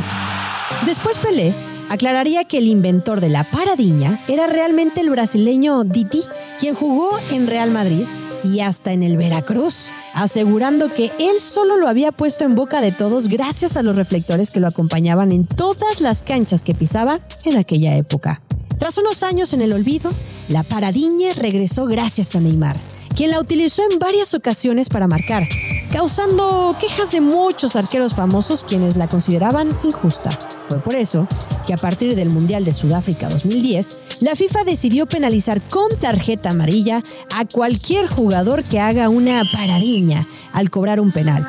Después 0.86 1.18
Pelé 1.18 1.54
aclararía 1.88 2.44
que 2.44 2.58
el 2.58 2.66
inventor 2.66 3.20
de 3.20 3.28
la 3.28 3.44
paradiña 3.44 4.20
era 4.28 4.46
realmente 4.46 5.00
el 5.00 5.10
brasileño 5.10 5.84
Didi, 5.84 6.22
quien 6.58 6.74
jugó 6.74 7.10
en 7.30 7.46
Real 7.46 7.70
Madrid 7.70 8.04
y 8.44 8.60
hasta 8.60 8.92
en 8.92 9.02
el 9.02 9.16
Veracruz, 9.16 9.90
asegurando 10.14 10.92
que 10.92 11.12
él 11.18 11.38
solo 11.38 11.76
lo 11.76 11.88
había 11.88 12.12
puesto 12.12 12.44
en 12.44 12.54
boca 12.54 12.80
de 12.80 12.92
todos 12.92 13.28
gracias 13.28 13.76
a 13.76 13.82
los 13.82 13.96
reflectores 13.96 14.50
que 14.50 14.60
lo 14.60 14.66
acompañaban 14.66 15.32
en 15.32 15.46
todas 15.46 16.00
las 16.00 16.22
canchas 16.22 16.62
que 16.62 16.74
pisaba 16.74 17.20
en 17.44 17.56
aquella 17.56 17.96
época. 17.96 18.42
Tras 18.78 18.98
unos 18.98 19.22
años 19.22 19.52
en 19.52 19.62
el 19.62 19.72
olvido, 19.72 20.10
la 20.48 20.64
paradiña 20.64 21.32
regresó 21.36 21.86
gracias 21.86 22.34
a 22.34 22.40
Neymar, 22.40 22.76
quien 23.14 23.30
la 23.30 23.38
utilizó 23.38 23.82
en 23.90 23.98
varias 23.98 24.34
ocasiones 24.34 24.88
para 24.88 25.06
marcar, 25.06 25.44
causando 25.92 26.74
quejas 26.80 27.12
de 27.12 27.20
muchos 27.20 27.76
arqueros 27.76 28.14
famosos 28.14 28.64
quienes 28.64 28.96
la 28.96 29.08
consideraban 29.08 29.68
injusta. 29.84 30.30
Fue 30.68 30.78
por 30.78 30.94
eso 30.94 31.28
que 31.66 31.74
a 31.74 31.76
partir 31.76 32.16
del 32.16 32.30
Mundial 32.30 32.64
de 32.64 32.72
Sudáfrica 32.72 33.28
2010, 33.28 33.98
la 34.20 34.34
FIFA 34.34 34.64
decidió 34.64 35.06
penalizar 35.06 35.60
con 35.60 35.88
tarjeta 36.00 36.50
amarilla 36.50 37.02
a 37.36 37.44
cualquier 37.44 38.08
jugador 38.08 38.64
que 38.64 38.80
haga 38.80 39.10
una 39.10 39.42
paradiña 39.52 40.26
al 40.54 40.70
cobrar 40.70 40.98
un 40.98 41.12
penal. 41.12 41.46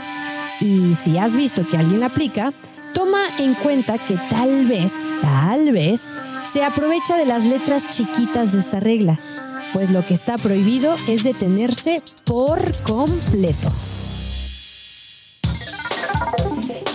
Y 0.60 0.94
si 0.96 1.18
has 1.18 1.36
visto 1.36 1.66
que 1.68 1.78
alguien 1.78 2.02
la 2.02 2.08
aplica, 2.08 2.54
toma 2.94 3.22
en 3.40 3.54
cuenta 3.56 3.98
que 3.98 4.20
tal 4.30 4.68
vez, 4.68 4.92
tal 5.22 5.72
vez, 5.72 6.12
se 6.44 6.64
aprovecha 6.64 7.16
de 7.16 7.26
las 7.26 7.46
letras 7.46 7.88
chiquitas 7.88 8.52
de 8.52 8.60
esta 8.60 8.82
regla, 8.82 9.18
pues 9.72 9.90
lo 9.90 10.06
que 10.06 10.14
está 10.14 10.36
prohibido 10.36 10.94
es 11.08 11.24
detenerse 11.24 12.02
por 12.26 12.60
completo. 12.84 13.72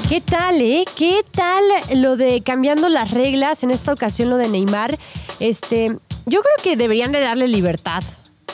¿Qué 0.09 0.21
tal, 0.23 0.61
eh? 0.63 0.85
¿Qué 0.97 1.21
tal 1.33 1.63
lo 1.95 2.17
de 2.17 2.41
cambiando 2.43 2.89
las 2.89 3.11
reglas? 3.11 3.63
En 3.63 3.71
esta 3.71 3.93
ocasión 3.93 4.31
lo 4.31 4.37
de 4.39 4.49
Neymar. 4.49 4.97
Este, 5.39 5.87
yo 6.25 6.41
creo 6.41 6.55
que 6.63 6.77
deberían 6.77 7.13
de 7.13 7.21
darle 7.21 7.47
libertad 7.47 8.03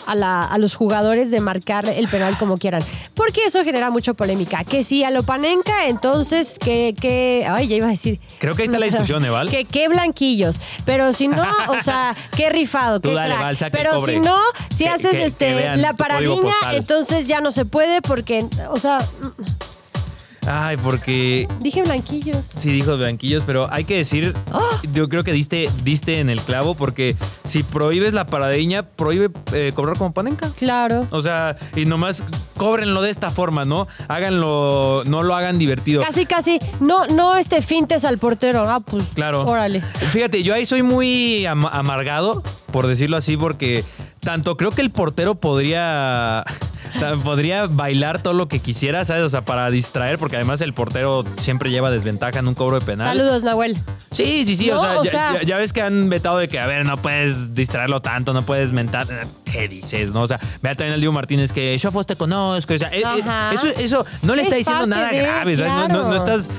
a, 0.06 0.16
la- 0.16 0.42
a 0.42 0.58
los 0.58 0.74
jugadores 0.74 1.30
de 1.30 1.38
marcar 1.40 1.88
el 1.88 2.08
penal 2.08 2.36
como 2.38 2.58
quieran. 2.58 2.82
Porque 3.14 3.44
eso 3.46 3.62
genera 3.62 3.90
mucha 3.90 4.14
polémica. 4.14 4.64
Que 4.64 4.82
si 4.82 5.04
a 5.04 5.10
Lopanenka, 5.12 5.86
entonces 5.86 6.58
que, 6.58 6.92
que. 7.00 7.46
Ay, 7.48 7.68
ya 7.68 7.76
iba 7.76 7.86
a 7.86 7.90
decir. 7.90 8.18
Creo 8.40 8.56
que 8.56 8.62
ahí 8.62 8.66
está 8.66 8.80
la 8.80 8.86
discusión, 8.86 9.24
¿eh, 9.24 9.30
Val? 9.30 9.48
Que 9.50 9.64
qué 9.64 9.86
blanquillos. 9.86 10.56
Pero 10.84 11.12
si 11.12 11.28
no, 11.28 11.46
o 11.68 11.82
sea, 11.84 12.16
qué 12.36 12.48
rifado, 12.50 12.98
Tú 12.98 13.10
qué 13.10 13.14
dale, 13.14 13.28
crack. 13.30 13.42
Val, 13.42 13.56
saca 13.58 13.78
el 13.78 13.84
Pero 13.84 14.04
si 14.04 14.16
no, 14.18 14.40
si 14.70 14.84
Que- 14.84 14.90
haces 14.90 15.10
que- 15.12 15.24
este 15.24 15.76
la 15.76 15.92
postal. 15.94 16.74
entonces 16.74 17.28
ya 17.28 17.40
no 17.40 17.52
se 17.52 17.64
puede 17.64 18.02
porque, 18.02 18.44
o 18.70 18.76
sea, 18.76 18.98
Ay, 20.46 20.76
porque 20.76 21.48
dije 21.60 21.82
blanquillos. 21.82 22.50
sí 22.58 22.70
dijo 22.70 22.96
blanquillos, 22.96 23.42
pero 23.46 23.66
hay 23.72 23.84
que 23.84 23.96
decir, 23.96 24.34
¡Ah! 24.52 24.60
yo 24.92 25.08
creo 25.08 25.24
que 25.24 25.32
diste, 25.32 25.68
diste 25.82 26.20
en 26.20 26.28
el 26.28 26.40
clavo 26.40 26.74
porque 26.74 27.16
si 27.44 27.62
prohíbes 27.62 28.12
la 28.12 28.26
paradeña, 28.26 28.82
prohíbe 28.82 29.30
eh, 29.52 29.72
cobrar 29.74 29.96
como 29.96 30.12
panenca. 30.12 30.50
Claro. 30.58 31.06
O 31.10 31.22
sea, 31.22 31.56
y 31.74 31.86
nomás 31.86 32.22
cóbrenlo 32.56 33.00
de 33.02 33.10
esta 33.10 33.30
forma, 33.30 33.64
¿no? 33.64 33.86
Háganlo, 34.08 35.02
no 35.06 35.22
lo 35.22 35.34
hagan 35.34 35.58
divertido. 35.58 36.02
Casi, 36.02 36.26
casi. 36.26 36.58
No, 36.80 37.06
no 37.06 37.36
este 37.36 37.62
fintes 37.62 38.04
al 38.04 38.18
portero. 38.18 38.68
Ah, 38.68 38.80
pues. 38.80 39.04
Claro. 39.14 39.46
Órale. 39.46 39.80
Fíjate, 39.80 40.42
yo 40.42 40.54
ahí 40.54 40.66
soy 40.66 40.82
muy 40.82 41.46
am- 41.46 41.66
amargado, 41.66 42.42
por 42.70 42.86
decirlo 42.86 43.16
así, 43.16 43.36
porque 43.36 43.82
tanto 44.20 44.56
creo 44.56 44.70
que 44.72 44.82
el 44.82 44.90
portero 44.90 45.34
podría. 45.34 46.44
Podría 47.22 47.66
bailar 47.66 48.22
todo 48.22 48.34
lo 48.34 48.48
que 48.48 48.60
quisiera, 48.60 49.04
¿sabes? 49.04 49.22
O 49.22 49.28
sea, 49.28 49.42
para 49.42 49.70
distraer, 49.70 50.18
porque 50.18 50.36
además 50.36 50.60
el 50.60 50.72
portero 50.74 51.24
siempre 51.36 51.70
lleva 51.70 51.90
desventaja 51.90 52.38
en 52.38 52.48
un 52.48 52.54
cobro 52.54 52.78
de 52.80 52.86
penal. 52.86 53.08
Saludos, 53.16 53.42
Nahuel. 53.44 53.76
Sí, 54.12 54.44
sí, 54.46 54.56
sí. 54.56 54.66
No, 54.68 54.80
o, 54.80 54.82
sea, 54.82 55.00
o 55.00 55.04
ya, 55.04 55.10
sea- 55.10 55.32
ya- 55.34 55.42
ya 55.42 55.58
ves 55.58 55.72
que 55.72 55.82
han 55.82 56.08
vetado 56.08 56.38
de 56.38 56.48
que, 56.48 56.58
a 56.60 56.66
ver, 56.66 56.86
no 56.86 56.96
puedes 56.96 57.54
distraerlo 57.54 58.00
tanto, 58.00 58.32
no 58.32 58.42
puedes 58.42 58.72
mentar. 58.72 59.06
¿Qué 59.44 59.68
dices, 59.68 60.12
no? 60.12 60.22
O 60.22 60.28
sea, 60.28 60.38
vea 60.62 60.74
también 60.74 60.94
al 60.94 61.00
Diego 61.00 61.12
Martínez 61.12 61.52
que 61.52 61.76
yo 61.78 61.92
pues 61.92 62.06
te 62.06 62.16
conozco. 62.16 62.74
O 62.74 62.78
sea, 62.78 62.88
eh, 62.88 63.00
eh, 63.00 63.04
Ajá. 63.04 63.52
eso, 63.52 63.66
eso 63.66 64.06
no 64.22 64.34
le 64.34 64.42
Es 64.42 64.46
está 64.48 64.56
diciendo 64.56 64.86
nada 64.86 65.08
de, 65.10 65.18
grave, 65.18 65.56
¿sabes? 65.56 65.72
No- 65.72 65.88
No, 66.10 66.14
estás. 66.14 66.50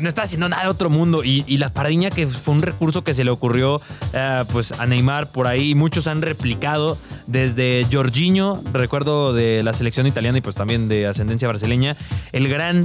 No 0.00 0.08
está 0.08 0.22
haciendo 0.22 0.48
nada 0.48 0.62
de 0.64 0.68
otro 0.68 0.90
mundo. 0.90 1.24
Y, 1.24 1.44
y 1.46 1.56
la 1.58 1.70
paradiña, 1.70 2.10
que 2.10 2.26
fue 2.26 2.54
un 2.54 2.62
recurso 2.62 3.02
que 3.04 3.14
se 3.14 3.24
le 3.24 3.30
ocurrió 3.30 3.80
eh, 4.12 4.44
pues 4.52 4.72
a 4.72 4.86
Neymar 4.86 5.30
por 5.30 5.46
ahí. 5.46 5.74
Muchos 5.74 6.06
han 6.06 6.22
replicado 6.22 6.98
desde 7.26 7.86
Jorginho, 7.90 8.60
recuerdo 8.72 9.32
de 9.32 9.62
la 9.62 9.72
selección 9.72 10.06
italiana 10.06 10.38
y 10.38 10.40
pues 10.40 10.56
también 10.56 10.88
de 10.88 11.06
ascendencia 11.06 11.48
brasileña. 11.48 11.96
El 12.32 12.48
gran, 12.48 12.84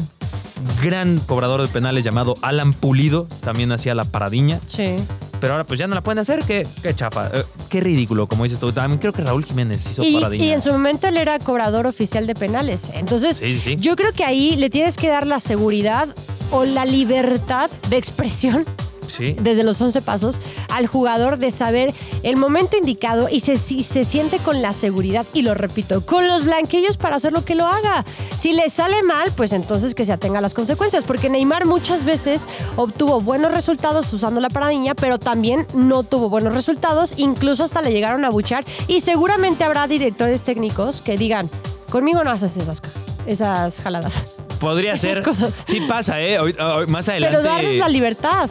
gran 0.82 1.20
cobrador 1.20 1.62
de 1.62 1.68
penales 1.68 2.04
llamado 2.04 2.36
Alan 2.42 2.74
Pulido 2.74 3.28
también 3.44 3.72
hacía 3.72 3.96
la 3.96 4.06
paradiña. 4.06 4.60
Sí. 4.68 4.96
Pero 5.40 5.54
ahora 5.54 5.66
pues 5.66 5.78
ya 5.78 5.88
no 5.88 5.96
la 5.96 6.02
pueden 6.02 6.20
hacer. 6.20 6.40
Qué, 6.46 6.66
qué 6.82 6.94
chafa. 6.94 7.28
Eh, 7.34 7.44
qué 7.70 7.82
ridículo, 7.82 8.28
como 8.28 8.44
dices 8.46 8.60
tú. 8.60 8.72
También 8.72 9.00
creo 9.00 9.12
que 9.12 9.22
Raúl 9.24 9.44
Jiménez 9.44 9.86
hizo 9.90 10.02
Y, 10.04 10.14
paradiña. 10.14 10.46
y 10.46 10.50
en 10.52 10.62
su 10.62 10.72
momento 10.72 11.08
él 11.08 11.18
era 11.18 11.38
cobrador 11.40 11.86
oficial 11.86 12.26
de 12.28 12.34
penales. 12.34 12.90
Entonces, 12.94 13.38
Sí, 13.38 13.54
sí, 13.54 13.60
sí. 13.60 13.76
yo 13.76 13.96
creo 13.98 14.14
que 14.14 14.24
ahí 14.24 14.56
le 14.56 14.70
tienes 14.70 14.96
que 14.96 15.10
dar 15.10 15.28
la 15.28 15.42
seguridad 15.42 16.08
o 16.54 16.64
la 16.64 16.86
libertad 16.86 17.70
de 17.90 17.98
expresión 17.98 18.66
Sí. 19.10 19.36
desde 19.40 19.64
los 19.64 19.80
11 19.80 20.02
pasos 20.02 20.42
al 20.70 20.88
jugador 20.88 21.38
de 21.38 21.52
saber 21.52 21.94
el 22.24 22.36
momento 22.36 22.78
indicado 22.78 23.30
y 23.30 23.42
se, 23.42 23.58
si 23.58 23.84
se 23.84 24.06
siente 24.06 24.40
con 24.40 24.64
la 24.64 24.74
seguridad, 24.74 25.24
y 25.34 25.44
lo 25.44 25.54
repito, 25.54 26.04
con 26.04 26.28
los 26.28 26.46
blanquillos 26.46 26.98
para 26.98 27.18
hacer 27.18 27.32
lo 27.32 27.46
que 27.46 27.54
lo 27.54 27.68
haga. 27.68 28.06
Si 28.36 28.54
le 28.54 28.70
sale 28.72 29.04
mal, 29.04 29.32
pues 29.36 29.54
entonces 29.54 29.94
que 29.94 30.06
se 30.06 30.14
atenga 30.14 30.40
a 30.40 30.42
las 30.42 30.56
consecuencias, 30.56 31.04
porque 31.04 31.30
Neymar 31.30 31.66
muchas 31.68 32.06
veces 32.06 32.48
obtuvo 32.76 33.22
buenos 33.22 33.52
resultados 33.52 34.12
usando 34.14 34.42
la 34.42 34.50
paradiña, 34.50 34.96
pero 34.96 35.20
también 35.20 35.68
no 35.76 36.02
tuvo 36.02 36.30
buenos 36.30 36.54
resultados, 36.54 37.14
incluso 37.18 37.64
hasta 37.64 37.84
le 37.84 37.92
llegaron 37.92 38.26
a 38.26 38.32
buchar, 38.32 38.66
y 38.88 39.02
seguramente 39.02 39.64
habrá 39.64 39.86
directores 39.86 40.42
técnicos 40.42 41.02
que 41.02 41.18
digan, 41.18 41.50
conmigo 41.92 42.24
no 42.24 42.32
haces 42.32 42.58
esas, 42.58 42.82
esas 43.28 43.80
jaladas. 43.80 44.43
Podría 44.64 44.94
Esas 44.94 45.16
ser. 45.18 45.24
cosas. 45.24 45.64
Sí 45.68 45.82
pasa, 45.90 46.22
¿eh? 46.22 46.40
Hoy- 46.40 46.56
hoy- 46.58 46.88
más 46.88 47.10
adelante. 47.10 47.38
Pero 47.38 47.50
darles 47.50 47.78
la 47.78 47.90
libertad. 47.90 48.50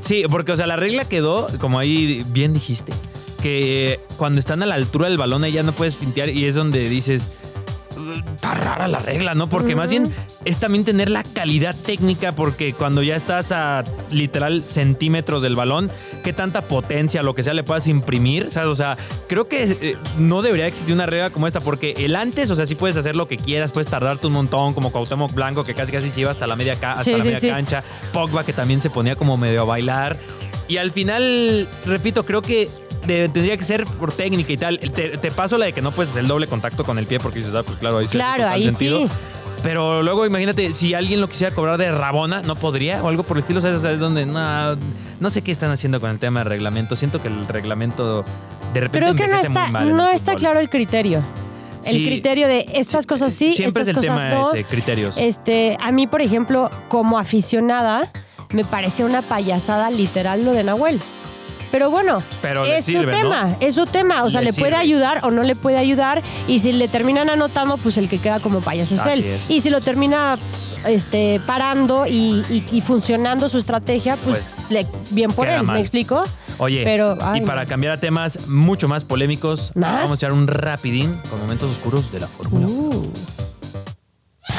Sí, 0.00 0.22
porque, 0.30 0.52
o 0.52 0.56
sea, 0.56 0.68
la 0.68 0.76
regla 0.76 1.04
quedó, 1.04 1.48
como 1.58 1.80
ahí 1.80 2.24
bien 2.28 2.54
dijiste, 2.54 2.92
que 3.42 3.98
cuando 4.18 4.38
están 4.38 4.62
a 4.62 4.66
la 4.66 4.76
altura 4.76 5.08
del 5.08 5.18
balón 5.18 5.42
ahí 5.42 5.50
ya 5.52 5.64
no 5.64 5.72
puedes 5.72 5.96
fintear 5.96 6.28
y 6.28 6.44
es 6.46 6.54
donde 6.54 6.88
dices. 6.88 7.30
Está 8.14 8.54
rara 8.54 8.88
la 8.88 8.98
regla, 8.98 9.34
¿no? 9.34 9.48
Porque 9.48 9.74
más 9.76 9.90
bien 9.90 10.12
es 10.44 10.58
también 10.58 10.84
tener 10.84 11.10
la 11.10 11.22
calidad 11.22 11.74
técnica, 11.74 12.32
porque 12.32 12.72
cuando 12.72 13.02
ya 13.02 13.16
estás 13.16 13.52
a 13.52 13.84
literal 14.10 14.62
centímetros 14.62 15.42
del 15.42 15.54
balón, 15.56 15.90
qué 16.22 16.32
tanta 16.32 16.62
potencia, 16.62 17.22
lo 17.22 17.34
que 17.34 17.42
sea, 17.42 17.54
le 17.54 17.62
puedas 17.64 17.86
imprimir. 17.86 18.50
¿sabes? 18.50 18.68
O 18.68 18.74
sea, 18.74 18.96
creo 19.28 19.48
que 19.48 19.64
eh, 19.64 19.96
no 20.18 20.42
debería 20.42 20.66
existir 20.66 20.94
una 20.94 21.06
regla 21.06 21.30
como 21.30 21.46
esta, 21.46 21.60
porque 21.60 21.94
el 21.98 22.16
antes, 22.16 22.50
o 22.50 22.56
sea, 22.56 22.66
sí 22.66 22.74
puedes 22.74 22.96
hacer 22.96 23.16
lo 23.16 23.28
que 23.28 23.36
quieras, 23.36 23.72
puedes 23.72 23.88
tardarte 23.90 24.26
un 24.26 24.32
montón, 24.34 24.74
como 24.74 24.90
Cuauhtémoc 24.92 25.32
Blanco, 25.32 25.64
que 25.64 25.74
casi 25.74 25.92
casi 25.92 26.10
se 26.10 26.20
iba 26.20 26.30
hasta 26.30 26.46
la 26.46 26.56
media, 26.56 26.76
ca- 26.76 26.92
hasta 26.92 27.04
Sí, 27.04 27.10
la 27.12 27.18
sí, 27.18 27.24
media 27.24 27.40
sí. 27.40 27.48
cancha. 27.48 27.84
Pogba, 28.12 28.44
que 28.44 28.52
también 28.52 28.80
se 28.80 28.90
ponía 28.90 29.16
como 29.16 29.36
medio 29.36 29.62
a 29.62 29.64
bailar. 29.64 30.16
Y 30.68 30.76
al 30.78 30.90
final, 30.92 31.68
repito, 31.86 32.24
creo 32.24 32.40
que 32.40 32.68
de- 33.06 33.28
tendría 33.28 33.56
que 33.56 33.64
ser 33.64 33.84
por 33.98 34.12
técnica 34.12 34.52
y 34.52 34.56
tal. 34.56 34.78
Te, 34.78 35.16
te 35.18 35.30
paso 35.30 35.58
la 35.58 35.66
de 35.66 35.72
que 35.72 35.82
no 35.82 35.90
puedes 35.92 36.10
hacer 36.10 36.22
el 36.22 36.28
doble 36.28 36.46
contacto 36.46 36.84
con 36.84 36.98
el 36.98 37.06
pie 37.06 37.18
porque 37.20 37.38
dices, 37.40 37.54
ah, 37.54 37.62
pues 37.62 37.78
claro, 37.78 37.98
ahí 37.98 38.06
Claro, 38.06 38.48
ahí 38.48 38.64
sentido. 38.64 39.06
sí. 39.06 39.14
Pero 39.62 40.02
luego 40.02 40.26
imagínate, 40.26 40.72
si 40.72 40.92
alguien 40.94 41.20
lo 41.20 41.28
quisiera 41.28 41.54
cobrar 41.54 41.78
de 41.78 41.92
Rabona, 41.92 42.42
¿no 42.42 42.56
podría? 42.56 43.00
O 43.04 43.08
algo 43.08 43.22
por 43.22 43.36
el 43.36 43.42
estilo, 43.42 43.60
¿sabes? 43.60 43.78
O 43.78 43.80
sea, 43.80 43.92
es 43.92 44.00
donde 44.00 44.26
no, 44.26 44.76
no 45.20 45.30
sé 45.30 45.42
qué 45.42 45.52
están 45.52 45.70
haciendo 45.70 46.00
con 46.00 46.10
el 46.10 46.18
tema 46.18 46.40
del 46.40 46.48
reglamento. 46.48 46.96
Siento 46.96 47.22
que 47.22 47.28
el 47.28 47.46
reglamento 47.46 48.24
de 48.74 48.80
repente 48.80 48.98
Creo 48.98 49.14
que 49.14 49.18
no 49.28 49.36
envejece 49.36 49.48
muy 49.50 49.58
está, 49.60 49.70
mal 49.72 49.96
no 49.96 50.08
el 50.08 50.16
está 50.16 50.34
claro 50.34 50.58
el 50.58 50.68
criterio. 50.68 51.22
El 51.84 51.96
Sí. 51.96 52.06
criterio 52.06 52.46
de 52.48 52.66
estas 52.74 53.06
cosas 53.06 53.32
sí, 53.34 53.52
Siempre 53.52 53.82
es 53.82 53.88
estas 53.88 54.04
el 54.04 54.10
cosas 54.10 54.22
tema 54.30 54.34
no. 54.42 54.52
ese, 54.52 54.64
criterios. 54.64 55.16
Este, 55.18 55.76
a 55.80 55.90
mí, 55.92 56.06
por 56.08 56.22
ejemplo, 56.22 56.68
como 56.88 57.18
aficionada, 57.18 58.10
me 58.52 58.64
pareció 58.64 59.04
una 59.06 59.22
payasada 59.22 59.90
literal 59.90 60.44
lo 60.44 60.52
de 60.52 60.64
Nahuel. 60.64 61.00
Pero 61.72 61.90
bueno, 61.90 62.22
Pero 62.42 62.64
le 62.64 62.76
es 62.76 62.84
sirve, 62.84 63.00
su 63.04 63.06
¿no? 63.10 63.16
tema, 63.30 63.48
es 63.58 63.74
su 63.74 63.86
tema. 63.86 64.22
O 64.24 64.30
sea, 64.30 64.40
Le 64.42 64.52
le, 64.52 64.52
puede 64.52 64.72
sirve. 64.72 64.82
ayudar 64.84 65.20
o 65.24 65.30
no 65.32 65.42
le 65.42 65.56
puede 65.56 65.78
ayudar. 65.78 66.22
Y 66.46 66.58
si 66.60 66.72
le 66.72 66.86
terminan 66.86 67.30
anotando, 67.30 67.78
pues 67.78 67.96
el 67.96 68.08
que 68.08 68.18
queda 68.18 68.38
como 68.40 68.60
payaso 68.60 68.94
es 68.94 69.00
Así 69.00 69.10
él. 69.20 69.24
es. 69.24 69.50
Y 69.50 69.60
si 69.62 69.70
lo 69.70 69.80
termina 69.80 70.38
este, 70.86 71.40
parando 71.46 72.06
y, 72.06 72.42
y- 72.50 72.64
y 72.72 72.80
funcionando 72.82 73.48
su 73.48 73.56
estrategia, 73.58 74.16
pues, 74.16 74.54
Pues, 74.56 74.70
le- 74.70 74.86
bien 75.10 75.32
por 75.32 75.46
queda 75.46 75.56
él, 75.60 75.62
mal. 75.66 75.74
¿me 75.74 75.80
explico? 75.80 76.22
Oye, 76.58 76.82
Pero, 76.84 77.16
ay, 77.22 77.40
y 77.40 77.44
para 77.46 77.64
cambiar 77.66 77.94
a 77.94 77.96
temas 78.00 78.46
mucho 78.48 78.86
más 78.86 79.04
polémicos, 79.04 79.72
¿Más? 79.74 79.94
vamos 79.94 80.10
a 80.12 80.14
echar 80.16 80.32
un 80.32 80.46
rapidín 80.46 81.18
con 81.30 81.40
momentos 81.40 81.70
oscuros 81.70 82.12
de 82.12 82.20
la 82.20 82.26
Fórmula 82.28 82.66
1. 82.66 82.88
Uh. 82.98 83.12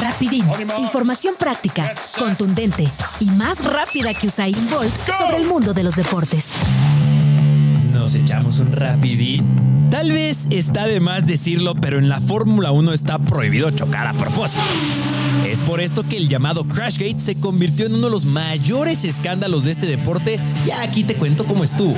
Rapidín. 0.02 0.46
Información 0.80 1.36
práctica, 1.38 1.94
contundente 2.18 2.90
y 3.20 3.26
más 3.26 3.64
rápida 3.64 4.14
que 4.14 4.28
Usain 4.28 4.56
Bolt 4.70 4.94
sobre 5.18 5.38
el 5.38 5.46
mundo 5.46 5.74
de 5.74 5.84
los 5.84 5.96
deportes. 5.96 6.54
Nos 8.04 8.16
echamos 8.16 8.60
un 8.60 8.74
rapidín. 8.74 9.88
Tal 9.90 10.12
vez 10.12 10.48
está 10.50 10.88
de 10.88 11.00
más 11.00 11.26
decirlo, 11.26 11.74
pero 11.74 12.00
en 12.00 12.10
la 12.10 12.20
Fórmula 12.20 12.74
1 12.74 12.92
está 12.92 13.18
prohibido 13.18 13.72
chocar 13.72 14.08
a 14.08 14.14
propósito. 14.18 14.62
Es 15.48 15.62
por 15.62 15.80
esto 15.80 16.04
que 16.04 16.18
el 16.18 16.28
llamado 16.28 16.68
Crashgate 16.68 17.22
se 17.22 17.36
convirtió 17.36 17.86
en 17.86 17.94
uno 17.94 18.08
de 18.08 18.12
los 18.12 18.26
mayores 18.26 19.06
escándalos 19.06 19.64
de 19.64 19.72
este 19.72 19.86
deporte. 19.86 20.38
Ya 20.66 20.82
aquí 20.82 21.06
te 21.06 21.16
cuento 21.16 21.46
cómo 21.46 21.64
estuvo. 21.64 21.96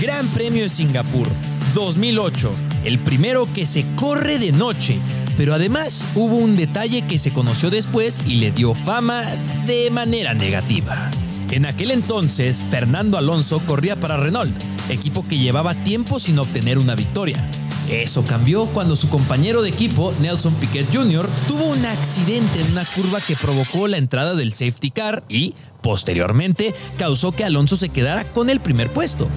Gran 0.00 0.28
Premio 0.28 0.62
de 0.62 0.68
Singapur 0.68 1.26
2008, 1.74 2.52
el 2.84 3.00
primero 3.00 3.52
que 3.52 3.66
se 3.66 3.84
corre 3.96 4.38
de 4.38 4.52
noche. 4.52 5.00
Pero 5.36 5.52
además 5.52 6.06
hubo 6.14 6.36
un 6.36 6.56
detalle 6.56 7.08
que 7.08 7.18
se 7.18 7.32
conoció 7.32 7.70
después 7.70 8.22
y 8.24 8.36
le 8.36 8.52
dio 8.52 8.72
fama 8.74 9.24
de 9.66 9.90
manera 9.90 10.32
negativa. 10.32 11.10
En 11.52 11.66
aquel 11.66 11.90
entonces, 11.90 12.62
Fernando 12.70 13.18
Alonso 13.18 13.60
corría 13.66 14.00
para 14.00 14.16
Renault, 14.16 14.58
equipo 14.88 15.28
que 15.28 15.36
llevaba 15.36 15.74
tiempo 15.74 16.18
sin 16.18 16.38
obtener 16.38 16.78
una 16.78 16.94
victoria. 16.94 17.46
Eso 17.90 18.24
cambió 18.24 18.64
cuando 18.68 18.96
su 18.96 19.10
compañero 19.10 19.60
de 19.60 19.68
equipo, 19.68 20.14
Nelson 20.22 20.54
Piquet 20.54 20.86
Jr., 20.90 21.28
tuvo 21.46 21.66
un 21.66 21.84
accidente 21.84 22.58
en 22.58 22.72
una 22.72 22.86
curva 22.86 23.20
que 23.20 23.36
provocó 23.36 23.86
la 23.86 23.98
entrada 23.98 24.34
del 24.34 24.54
safety 24.54 24.92
car 24.92 25.24
y, 25.28 25.52
posteriormente, 25.82 26.74
causó 26.96 27.32
que 27.32 27.44
Alonso 27.44 27.76
se 27.76 27.90
quedara 27.90 28.24
con 28.32 28.48
el 28.48 28.60
primer 28.60 28.90
puesto. 28.90 29.28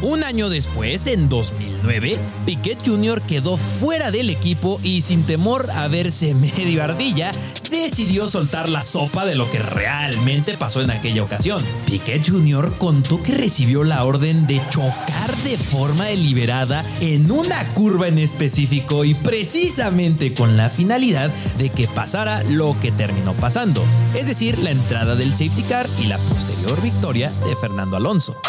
Un 0.00 0.22
año 0.22 0.48
después, 0.48 1.08
en 1.08 1.28
2009, 1.28 2.18
Piquet 2.46 2.78
Jr. 2.86 3.20
quedó 3.22 3.56
fuera 3.56 4.12
del 4.12 4.30
equipo 4.30 4.78
y 4.84 5.00
sin 5.00 5.24
temor 5.24 5.68
a 5.72 5.88
verse 5.88 6.34
medio 6.56 6.84
ardilla, 6.84 7.32
decidió 7.68 8.28
soltar 8.28 8.68
la 8.68 8.82
sopa 8.82 9.26
de 9.26 9.34
lo 9.34 9.50
que 9.50 9.58
realmente 9.58 10.56
pasó 10.56 10.82
en 10.82 10.92
aquella 10.92 11.24
ocasión. 11.24 11.64
Piquet 11.84 12.28
Jr. 12.28 12.74
contó 12.78 13.20
que 13.20 13.34
recibió 13.34 13.82
la 13.82 14.04
orden 14.04 14.46
de 14.46 14.62
chocar 14.70 15.36
de 15.44 15.56
forma 15.56 16.04
deliberada 16.04 16.84
en 17.00 17.30
una 17.32 17.64
curva 17.74 18.06
en 18.06 18.18
específico 18.18 19.04
y 19.04 19.14
precisamente 19.14 20.32
con 20.32 20.56
la 20.56 20.70
finalidad 20.70 21.30
de 21.58 21.70
que 21.70 21.88
pasara 21.88 22.44
lo 22.44 22.78
que 22.80 22.92
terminó 22.92 23.32
pasando, 23.34 23.82
es 24.14 24.28
decir, 24.28 24.58
la 24.60 24.70
entrada 24.70 25.16
del 25.16 25.32
safety 25.32 25.62
car 25.62 25.88
y 26.00 26.06
la 26.06 26.18
posterior 26.18 26.80
victoria 26.82 27.30
de 27.30 27.56
Fernando 27.56 27.96
Alonso. 27.96 28.40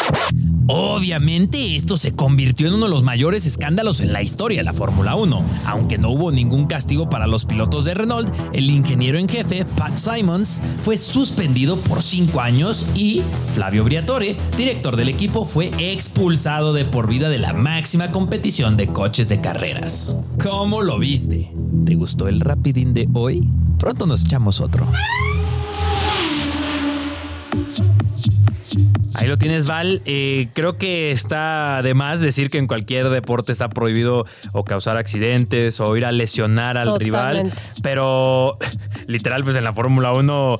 Obviamente 0.72 1.74
esto 1.74 1.96
se 1.96 2.14
convirtió 2.14 2.68
en 2.68 2.74
uno 2.74 2.84
de 2.84 2.92
los 2.92 3.02
mayores 3.02 3.44
escándalos 3.44 3.98
en 3.98 4.12
la 4.12 4.22
historia 4.22 4.58
de 4.58 4.64
la 4.64 4.72
Fórmula 4.72 5.16
1. 5.16 5.44
Aunque 5.66 5.98
no 5.98 6.10
hubo 6.10 6.30
ningún 6.30 6.66
castigo 6.66 7.08
para 7.08 7.26
los 7.26 7.44
pilotos 7.44 7.84
de 7.84 7.94
Renault, 7.94 8.32
el 8.52 8.70
ingeniero 8.70 9.18
en 9.18 9.28
jefe, 9.28 9.64
Pat 9.64 9.96
Simons, 9.96 10.62
fue 10.80 10.96
suspendido 10.96 11.76
por 11.76 12.02
5 12.02 12.40
años 12.40 12.86
y 12.94 13.22
Flavio 13.52 13.82
Briatore, 13.82 14.36
director 14.56 14.94
del 14.94 15.08
equipo, 15.08 15.44
fue 15.44 15.72
expulsado 15.76 16.72
de 16.72 16.84
por 16.84 17.08
vida 17.08 17.28
de 17.28 17.38
la 17.38 17.52
máxima 17.52 18.12
competición 18.12 18.76
de 18.76 18.86
coches 18.86 19.28
de 19.28 19.40
carreras. 19.40 20.16
¿Cómo 20.40 20.82
lo 20.82 21.00
viste? 21.00 21.50
¿Te 21.84 21.96
gustó 21.96 22.28
el 22.28 22.38
rapidín 22.40 22.94
de 22.94 23.08
hoy? 23.12 23.42
Pronto 23.76 24.06
nos 24.06 24.24
echamos 24.24 24.60
otro. 24.60 24.86
Ahí 29.20 29.28
lo 29.28 29.36
tienes, 29.36 29.66
Val. 29.66 30.00
Eh, 30.06 30.48
creo 30.54 30.78
que 30.78 31.10
está 31.10 31.82
de 31.82 31.92
más 31.92 32.20
decir 32.20 32.48
que 32.48 32.56
en 32.56 32.66
cualquier 32.66 33.10
deporte 33.10 33.52
está 33.52 33.68
prohibido 33.68 34.24
o 34.52 34.64
causar 34.64 34.96
accidentes 34.96 35.78
o 35.78 35.94
ir 35.94 36.06
a 36.06 36.12
lesionar 36.12 36.78
al 36.78 36.98
rival. 36.98 37.52
Pero 37.82 38.56
literal, 39.06 39.44
pues 39.44 39.56
en 39.56 39.64
la 39.64 39.74
Fórmula 39.74 40.12
1 40.14 40.58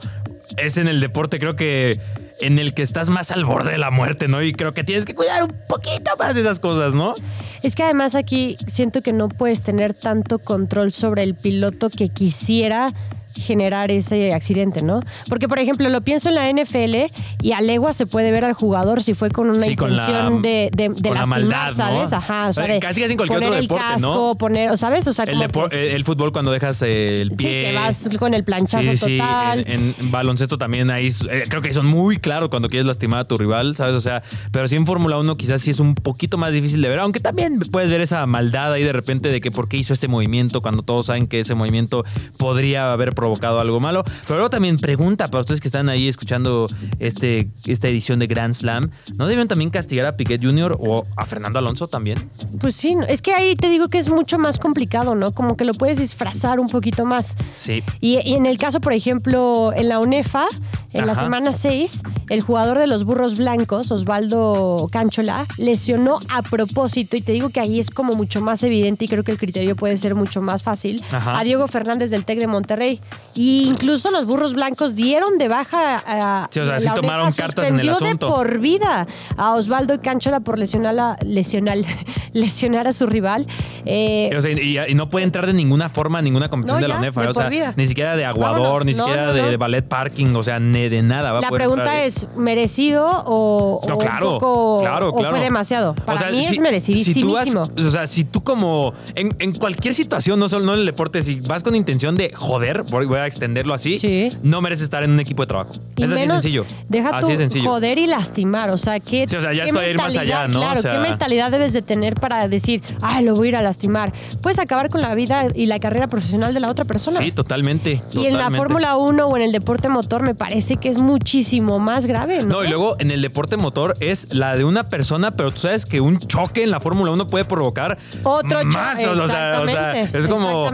es 0.59 0.77
en 0.77 0.89
el 0.89 1.01
deporte, 1.01 1.39
creo 1.39 1.57
que 1.57 1.99
en 2.43 2.59
el 2.59 2.75
que 2.75 2.83
estás 2.83 3.09
más 3.09 3.31
al 3.31 3.47
borde 3.47 3.73
de 3.73 3.79
la 3.79 3.91
muerte, 3.91 4.29
¿no? 4.29 4.43
Y 4.43 4.53
creo 4.53 4.75
que 4.75 4.85
tienes 4.85 5.07
que 5.07 5.15
cuidar 5.15 5.43
un 5.43 5.55
poquito 5.67 6.11
más 6.19 6.37
esas 6.37 6.61
cosas, 6.61 6.93
¿no? 6.93 7.15
Es 7.63 7.75
que 7.75 7.83
además 7.83 8.15
aquí 8.15 8.59
siento 8.67 9.01
que 9.01 9.15
no 9.15 9.29
puedes 9.29 9.63
tener 9.63 9.95
tanto 9.95 10.39
control 10.39 10.93
sobre 10.93 11.23
el 11.23 11.35
piloto 11.35 11.89
que 11.89 12.11
quisiera 12.11 12.89
generar 13.35 13.91
ese 13.91 14.33
accidente, 14.33 14.83
¿no? 14.83 15.01
Porque, 15.29 15.49
por 15.49 15.59
ejemplo, 15.59 15.89
lo 15.89 16.01
pienso 16.03 16.29
en 16.29 16.35
la 16.35 16.49
NFL 16.51 17.11
y 17.43 17.53
a 17.53 17.61
legua 17.61 17.93
se 17.93 18.07
puede 18.07 18.31
ver 18.33 18.45
al 18.45 18.53
jugador 18.55 19.03
si 19.03 19.15
fue 19.15 19.31
con 19.31 19.51
una 19.51 19.65
Sí, 19.65 19.77
con 19.77 19.95
la- 19.95 20.03
intención 20.03 20.43
de, 20.43 20.71
de, 20.75 20.89
de 20.89 21.09
con 21.11 21.19
la 21.19 21.27
maldad, 21.27 21.69
¿no? 21.69 21.75
¿sabes? 21.75 22.13
Ajá, 22.13 22.49
o 22.49 22.53
sea, 22.53 22.67
Eh, 22.67 22.73
de 22.75 22.81
casi 22.81 23.01
casi 23.01 23.13
en 23.13 23.17
cualquier 23.17 23.39
poner 23.39 23.49
otro 23.51 23.59
el 23.61 23.65
deporte, 23.67 23.85
casco, 23.85 24.07
¿no? 24.31 24.35
poner, 24.39 24.77
¿sabes? 24.79 25.07
O 25.07 25.13
sea, 25.13 25.25
El, 25.25 25.43
el 25.73 26.05
fútbol 26.05 26.33
cuando 26.33 26.51
dejas 26.51 26.83
eh, 26.83 27.15
el 27.21 27.31
Sí, 27.31 27.37
pie. 27.37 27.65
que 27.71 27.75
vas 27.75 28.09
con 28.19 28.35
el 28.35 28.45
planchazo 28.45 28.91
Sí, 28.91 28.97
sí, 28.97 29.19
total. 29.19 29.65
En, 29.67 29.95
en 29.99 30.11
baloncesto 30.11 30.59
también 30.59 30.91
ahí 30.91 31.09
eh, 31.31 31.45
creo 31.49 31.63
que 31.63 31.73
son 31.73 31.87
muy 31.87 32.19
claros 32.19 32.49
cuando 32.49 32.69
quieres 32.69 32.87
lastimar 32.87 33.21
a 33.21 33.25
tu 33.29 33.37
rival, 33.37 33.77
¿sabes? 33.77 33.95
O 33.95 34.01
sea, 34.01 34.23
pero 34.53 34.67
sí 34.69 34.77
en 34.77 34.87
Fórmula 34.87 35.19
1 35.19 35.37
quizás 35.37 35.61
sí 35.61 35.71
es 35.71 35.81
un 35.81 35.95
poquito 35.95 36.37
más 36.39 36.53
difícil 36.53 36.83
de 36.83 36.89
ver, 36.89 36.99
aunque 36.99 37.21
también 37.21 37.59
puedes 37.71 37.91
ver 37.91 38.01
esa 38.01 38.27
maldad 38.27 38.73
ahí 38.73 38.83
de 38.83 38.93
repente 38.93 39.29
de 39.31 39.41
que 39.41 39.51
por 39.51 39.69
qué 39.69 39.77
hizo 39.77 39.93
este 39.93 40.09
movimiento 40.09 40.61
cuando 40.63 40.83
todos 40.83 41.07
saben 41.07 41.27
que 41.27 41.41
ese 41.41 41.55
movimiento 41.55 42.05
podría 42.37 42.91
haber 42.93 43.15
provocado 43.31 43.61
algo 43.61 43.79
malo. 43.79 44.03
Pero 44.23 44.37
luego 44.37 44.51
también 44.51 44.77
pregunta 44.77 45.29
para 45.29 45.41
ustedes 45.41 45.61
que 45.61 45.69
están 45.69 45.89
ahí 45.89 46.09
escuchando 46.09 46.67
este, 46.99 47.49
esta 47.67 47.89
edición 47.89 48.19
de 48.19 48.27
Grand 48.27 48.55
Slam, 48.55 48.91
¿no 49.17 49.27
debieron 49.27 49.47
también 49.47 49.71
castigar 49.71 50.07
a 50.07 50.17
Piquet 50.17 50.43
Jr. 50.43 50.77
o 50.81 51.07
a 51.17 51.27
Fernando 51.27 51.59
Alonso 51.61 51.87
también? 51.87 52.29
Pues 52.59 52.75
sí, 52.75 52.97
es 53.09 53.23
que 53.23 53.33
ahí 53.33 53.55
te 53.55 53.69
digo 53.69 53.89
que 53.89 53.99
es 53.99 54.09
mucho 54.09 54.39
más 54.39 54.59
complicado, 54.59 55.15
¿no? 55.15 55.33
Como 55.33 55.57
que 55.57 55.65
lo 55.65 55.75
puedes 55.75 55.99
disfrazar 55.99 56.59
un 56.59 56.69
poquito 56.69 57.05
más. 57.05 57.37
Sí. 57.55 57.85
Y, 58.01 58.19
y 58.29 58.35
en 58.35 58.47
el 58.47 58.59
caso, 58.59 58.81
por 58.81 58.93
ejemplo, 58.93 59.73
en 59.75 59.89
la 59.89 60.01
UNEFA, 60.01 60.47
en 60.93 61.07
la 61.07 61.15
semana 61.15 61.53
6, 61.53 62.03
el 62.31 62.41
jugador 62.41 62.79
de 62.79 62.89
los 62.89 63.05
burros 63.05 63.37
blancos, 63.37 63.93
Osvaldo 63.93 64.89
Canchola, 64.91 65.47
lesionó 65.57 66.19
a 66.29 66.43
propósito, 66.43 67.17
y 67.17 67.21
te 67.21 67.33
digo 67.33 67.51
que 67.51 67.61
ahí 67.61 67.79
es 67.79 67.91
como 67.91 68.15
mucho 68.15 68.41
más 68.41 68.65
evidente 68.65 69.05
y 69.05 69.09
creo 69.09 69.23
que 69.23 69.31
el 69.31 69.39
criterio 69.39 69.77
puede 69.77 69.97
ser 69.99 70.15
mucho 70.17 70.43
más 70.43 70.63
fácil, 70.65 71.03
Ajá. 71.13 71.39
a 71.39 71.45
Diego 71.45 71.69
Fernández 71.69 72.11
del 72.11 72.25
TEC 72.25 72.41
de 72.41 72.47
Monterrey. 72.49 73.01
Y 73.33 73.63
incluso 73.69 74.11
los 74.11 74.27
burros 74.27 74.55
blancos 74.55 74.97
dieron 74.97 75.39
de 75.39 75.47
baja 75.47 76.03
a... 76.05 76.49
Sí, 76.51 76.59
o 76.59 76.67
sea, 76.67 76.81
sí 76.81 76.89
tomaron 76.95 77.31
cartas 77.31 77.69
en 77.69 77.79
el 77.79 77.89
asunto. 77.89 78.27
de 78.27 78.33
por 78.33 78.59
vida 78.59 79.07
a 79.37 79.55
Osvaldo 79.55 80.03
Canchola 80.03 80.41
por 80.41 80.59
lesionar 80.59 80.99
a, 80.99 81.17
lesionar, 81.25 81.79
lesionar 82.33 82.89
a 82.89 82.93
su 82.93 83.07
rival. 83.07 83.47
Eh, 83.87 84.31
O 84.37 84.41
sea, 84.41 84.51
y, 84.51 84.79
y 84.81 84.95
no 84.95 85.09
puede 85.11 85.25
entrar 85.25 85.47
de 85.47 85.53
ninguna 85.53 85.89
forma 85.89 86.19
a 86.19 86.23
ninguna 86.23 86.49
competición 86.49 86.81
No, 86.81 86.87
de 86.87 86.93
la 86.93 86.99
UNEFA. 86.99 87.21
o 87.31 87.33
sea, 87.33 87.45
por 87.45 87.51
vida. 87.53 87.73
ni 87.77 87.87
siquiera 87.87 88.17
de 88.17 88.25
aguador, 88.25 88.63
Vámonos. 88.63 88.85
ni 88.87 88.93
No, 88.95 88.99
siquiera 89.07 89.27
no, 89.27 89.33
de 89.33 89.57
ballet 89.57 89.83
parking, 89.87 90.35
o 90.35 90.43
sea, 90.43 90.59
ni 90.59 90.89
de 90.89 91.03
nada. 91.03 91.31
Va 91.33 91.41
La 91.41 91.51
pregunta 91.51 91.83
entrar 91.85 91.99
es, 92.07 92.27
¿merecido 92.37 93.07
o, 93.27 93.81
No, 93.89 93.95
o 93.95 93.99
claro, 93.99 94.27
un 94.33 94.39
poco 94.41 94.79
claro, 94.81 95.11
o 95.15 95.25
fue 95.31 95.39
demasiado? 95.41 95.95
Para 95.95 96.19
O 96.19 96.23
sea, 96.23 96.31
mí 96.33 96.45
si- 96.45 96.55
es 96.55 96.59
merecidísimo. 96.61 97.15
Si 97.45 97.53
tú 97.71 97.81
o 97.87 97.91
sea, 97.91 98.09
si 98.09 98.25
tú 98.25 98.43
como 98.43 98.93
en, 99.15 99.35
en 99.39 99.55
cualquier 99.55 99.95
situación, 99.95 100.39
no 100.41 100.49
solo 100.49 100.67
no 100.67 100.75
en 100.75 100.81
el 100.81 100.87
deporte, 100.87 101.23
si 101.23 101.37
vas 101.41 101.63
con 101.63 101.77
intención 101.77 102.17
de 102.17 102.33
joder, 102.35 102.85
voy, 103.01 103.07
voy 103.07 103.19
a 103.19 103.27
extenderlo 103.27 103.75
así, 103.75 103.97
Sí. 103.99 104.29
no 104.43 104.61
mereces 104.61 104.85
estar 104.85 105.03
en 105.03 105.11
un 105.11 105.21
equipo 105.21 105.43
de 105.43 105.47
trabajo. 105.49 105.73
Y 105.97 106.05
es 106.05 106.11
así 106.11 106.21
menos, 106.21 106.43
sencillo. 106.43 106.65
Deja 106.89 107.11
así 107.11 107.31
tu 107.33 107.37
sencillo. 107.37 107.65
joder 107.71 107.99
y 107.99 108.07
lastimar. 108.07 108.71
O 108.71 108.79
sea, 108.79 109.01
¿qué, 109.01 109.27
Sí, 109.29 109.37
o 109.37 109.41
sea, 109.41 109.53
ya 109.53 109.65
qué 109.65 109.71
estoy 109.71 109.87
ir 109.87 109.97
más 109.97 110.07
mentalidad- 110.09 110.43
allá, 110.45 110.49
¿no? 110.49 110.61
Claro, 110.61 110.79
O 110.79 110.83
sea- 110.83 110.93
¿qué 110.93 110.99
mentalidad 110.99 111.51
debes 111.51 111.73
de 111.73 111.83
tener 111.83 112.15
para 112.15 112.47
decir, 112.49 112.83
ay, 113.03 113.25
lo 113.25 113.35
voy 113.35 113.49
a 113.49 113.51
ir 113.51 113.57
a 113.57 113.63
lastimar? 113.63 114.13
Puedes 114.43 114.59
acabar 114.59 114.89
con 114.91 115.01
la 115.01 115.15
vida 115.15 115.47
y 115.55 115.67
la 115.67 115.79
carrera 115.81 116.07
profesional 116.09 116.53
de 116.55 116.61
la 116.61 116.69
otra 116.69 116.85
persona. 116.85 117.19
Sí, 117.19 117.33
totalmente. 117.33 118.03
y 118.13 118.27
en 118.27 118.37
la. 118.37 118.51
Fórmula 118.51 118.97
1 118.97 119.27
o 119.27 119.37
en 119.37 119.43
el 119.45 119.53
deporte 119.53 119.89
motor 119.89 120.23
me 120.23 120.35
parece 120.35 120.77
que 120.77 120.89
es 120.91 120.99
muchísimo 121.01 121.79
más 121.79 122.05
grave, 122.07 122.43
¿no? 122.43 122.57
No, 122.57 122.65
y 122.65 122.69
luego 122.69 122.97
en 122.99 123.11
el 123.11 123.23
deporte 123.23 123.57
motor 123.57 123.95
es 124.01 124.35
la 124.35 124.57
de 124.57 124.65
una 124.65 124.89
persona, 124.89 125.31
pero 125.31 125.51
tú 125.53 125.61
sabes 125.61 125.87
que 125.87 126.01
un 126.01 126.19
choque 126.19 126.63
en 126.65 126.71
la 126.71 126.81
Fórmula 126.81 127.11
1 127.13 127.27
puede 127.27 127.45
provocar 127.45 127.97
Otro 128.25 128.51
choque, 128.51 128.65
más. 128.67 128.99
o 129.07 129.27
sea, 129.29 129.61
o 129.63 129.67
sea, 129.67 130.01
es 130.03 130.27
como 130.27 130.71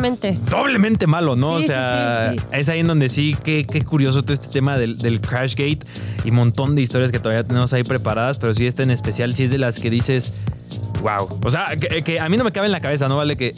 doblemente 0.50 1.06
malo, 1.06 1.36
¿no? 1.36 1.58
Sí, 1.58 1.64
o 1.64 1.66
sí, 1.68 1.72
sea, 2.16 2.32
sí, 2.32 2.38
sí. 2.38 2.44
es 2.52 2.68
ahí 2.68 2.80
en 2.80 2.86
donde 2.86 3.08
sí, 3.08 3.36
qué, 3.42 3.66
qué 3.66 3.82
curioso 3.82 4.22
todo 4.22 4.34
este 4.34 4.48
tema 4.48 4.78
del, 4.78 4.98
del 4.98 5.20
Crashgate 5.20 5.80
y 6.24 6.30
un 6.30 6.36
montón 6.36 6.74
de 6.74 6.82
historias 6.82 7.12
que 7.12 7.18
todavía 7.18 7.44
tenemos 7.44 7.72
ahí 7.72 7.84
preparadas, 7.84 8.38
pero 8.38 8.54
sí 8.54 8.66
esta 8.66 8.82
en 8.82 8.90
especial, 8.90 9.34
sí 9.34 9.44
es 9.44 9.50
de 9.50 9.58
las 9.58 9.78
que 9.78 9.90
dices, 9.90 10.34
wow. 11.02 11.38
O 11.44 11.50
sea, 11.50 11.66
que, 11.76 12.02
que 12.02 12.20
a 12.20 12.28
mí 12.28 12.36
no 12.36 12.44
me 12.44 12.52
cabe 12.52 12.66
en 12.66 12.72
la 12.72 12.80
cabeza, 12.80 13.08
¿no? 13.08 13.16
Vale 13.16 13.36
que... 13.36 13.54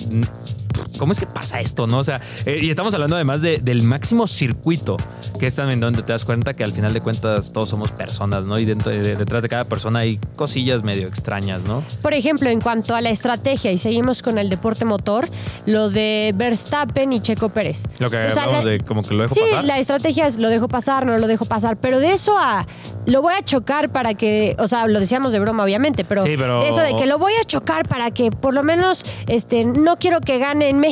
¿Cómo 0.98 1.12
es 1.12 1.20
que 1.20 1.26
pasa 1.26 1.60
esto, 1.60 1.86
no? 1.86 1.98
O 1.98 2.04
sea, 2.04 2.20
eh, 2.46 2.58
y 2.62 2.70
estamos 2.70 2.92
hablando 2.94 3.16
además 3.16 3.40
de- 3.42 3.58
del 3.58 3.82
máximo 3.82 4.26
circuito, 4.26 4.96
que 5.38 5.46
es 5.46 5.54
también 5.54 5.80
donde 5.80 6.02
te 6.02 6.12
das 6.12 6.24
cuenta 6.24 6.54
que 6.54 6.64
al 6.64 6.72
final 6.72 6.92
de 6.92 7.00
cuentas 7.00 7.52
todos 7.52 7.68
somos 7.68 7.90
personas, 7.92 8.46
¿no? 8.46 8.58
Y 8.58 8.64
dentro 8.64 8.90
de- 8.90 9.16
detrás 9.16 9.42
de 9.42 9.48
cada 9.48 9.64
persona 9.64 10.00
hay 10.00 10.18
cosillas 10.36 10.82
medio 10.82 11.06
extrañas, 11.08 11.62
¿no? 11.64 11.82
Por 12.02 12.14
ejemplo, 12.14 12.50
en 12.50 12.60
cuanto 12.60 12.94
a 12.94 13.00
la 13.00 13.10
estrategia, 13.10 13.72
y 13.72 13.78
seguimos 13.78 14.22
con 14.22 14.38
el 14.38 14.50
deporte 14.50 14.84
motor, 14.84 15.28
lo 15.66 15.90
de 15.90 16.32
Verstappen 16.36 17.12
y 17.12 17.20
Checo 17.20 17.48
Pérez. 17.48 17.84
Lo 17.98 18.10
que 18.10 18.16
O 18.16 18.32
sea, 18.32 18.42
hablamos 18.44 18.64
la- 18.64 18.70
de 18.72 18.80
como 18.80 19.02
que 19.02 19.14
lo 19.14 19.22
dejo 19.22 19.34
sí, 19.34 19.40
pasar. 19.50 19.64
la 19.64 19.78
estrategia 19.78 20.26
es 20.26 20.36
lo 20.38 20.48
dejo 20.50 20.68
pasar, 20.68 21.06
no 21.06 21.16
lo 21.18 21.26
dejo 21.26 21.44
pasar, 21.44 21.76
pero 21.76 22.00
de 22.00 22.12
eso 22.12 22.36
a 22.38 22.66
lo 23.06 23.22
voy 23.22 23.34
a 23.34 23.42
chocar 23.42 23.88
para 23.90 24.14
que, 24.14 24.54
o 24.58 24.68
sea, 24.68 24.86
lo 24.86 25.00
decíamos 25.00 25.32
de 25.32 25.38
broma 25.40 25.62
obviamente, 25.64 26.04
pero, 26.04 26.22
Sí, 26.24 26.34
pero- 26.36 26.60
de 26.62 26.68
eso 26.68 26.80
de 26.80 26.96
que 26.96 27.06
lo 27.06 27.18
voy 27.18 27.32
a 27.40 27.44
chocar 27.44 27.86
para 27.88 28.10
que 28.10 28.30
por 28.30 28.54
lo 28.54 28.62
menos 28.62 29.04
este 29.26 29.64
no 29.64 29.96
quiero 29.98 30.20
que 30.20 30.38
gane 30.38 30.68
en 30.68 30.78
México, 30.80 30.87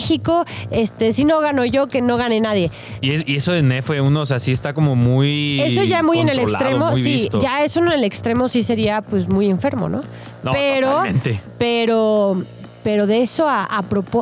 este 0.71 1.13
si 1.13 1.25
no 1.25 1.41
gano 1.41 1.65
yo 1.65 1.87
que 1.89 2.01
no 2.03 2.17
gane 2.17 2.41
nadie. 2.41 2.71
Y, 3.01 3.13
es- 3.13 3.25
y 3.27 3.37
eso 3.37 3.55
en 3.55 3.71
F1, 3.71 4.17
o 4.19 4.27
sea, 4.27 4.39
sí 4.39 4.53
está 4.53 4.73
como 4.75 4.97
muy. 4.97 5.61
Eso 5.61 5.83
ya 5.85 6.03
muy 6.03 6.19
en 6.19 6.29
el 6.29 6.39
extremo, 6.39 6.97
sí, 6.97 7.13
visto. 7.13 7.41
ya 7.41 7.63
eso 7.65 7.81
en 7.81 7.93
el 7.93 8.05
extremo 8.05 8.49
sí 8.49 8.63
sería 8.63 9.03
pues 9.03 9.29
muy 9.29 9.47
enfermo, 9.51 9.89
¿no? 9.89 10.03
No, 10.43 10.53
pero, 10.53 10.89
totalmente. 10.89 11.41
pero, 11.59 12.43
pero 12.85 13.07
de 13.07 13.23
eso 13.23 13.49
a, 13.49 13.65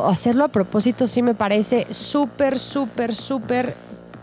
hacerlo 0.09 0.45
a 0.45 0.49
propósito 0.49 1.07
sí 1.07 1.23
me 1.23 1.35
parece 1.35 1.87
súper, 1.91 2.59
súper, 2.59 3.15
súper 3.15 3.75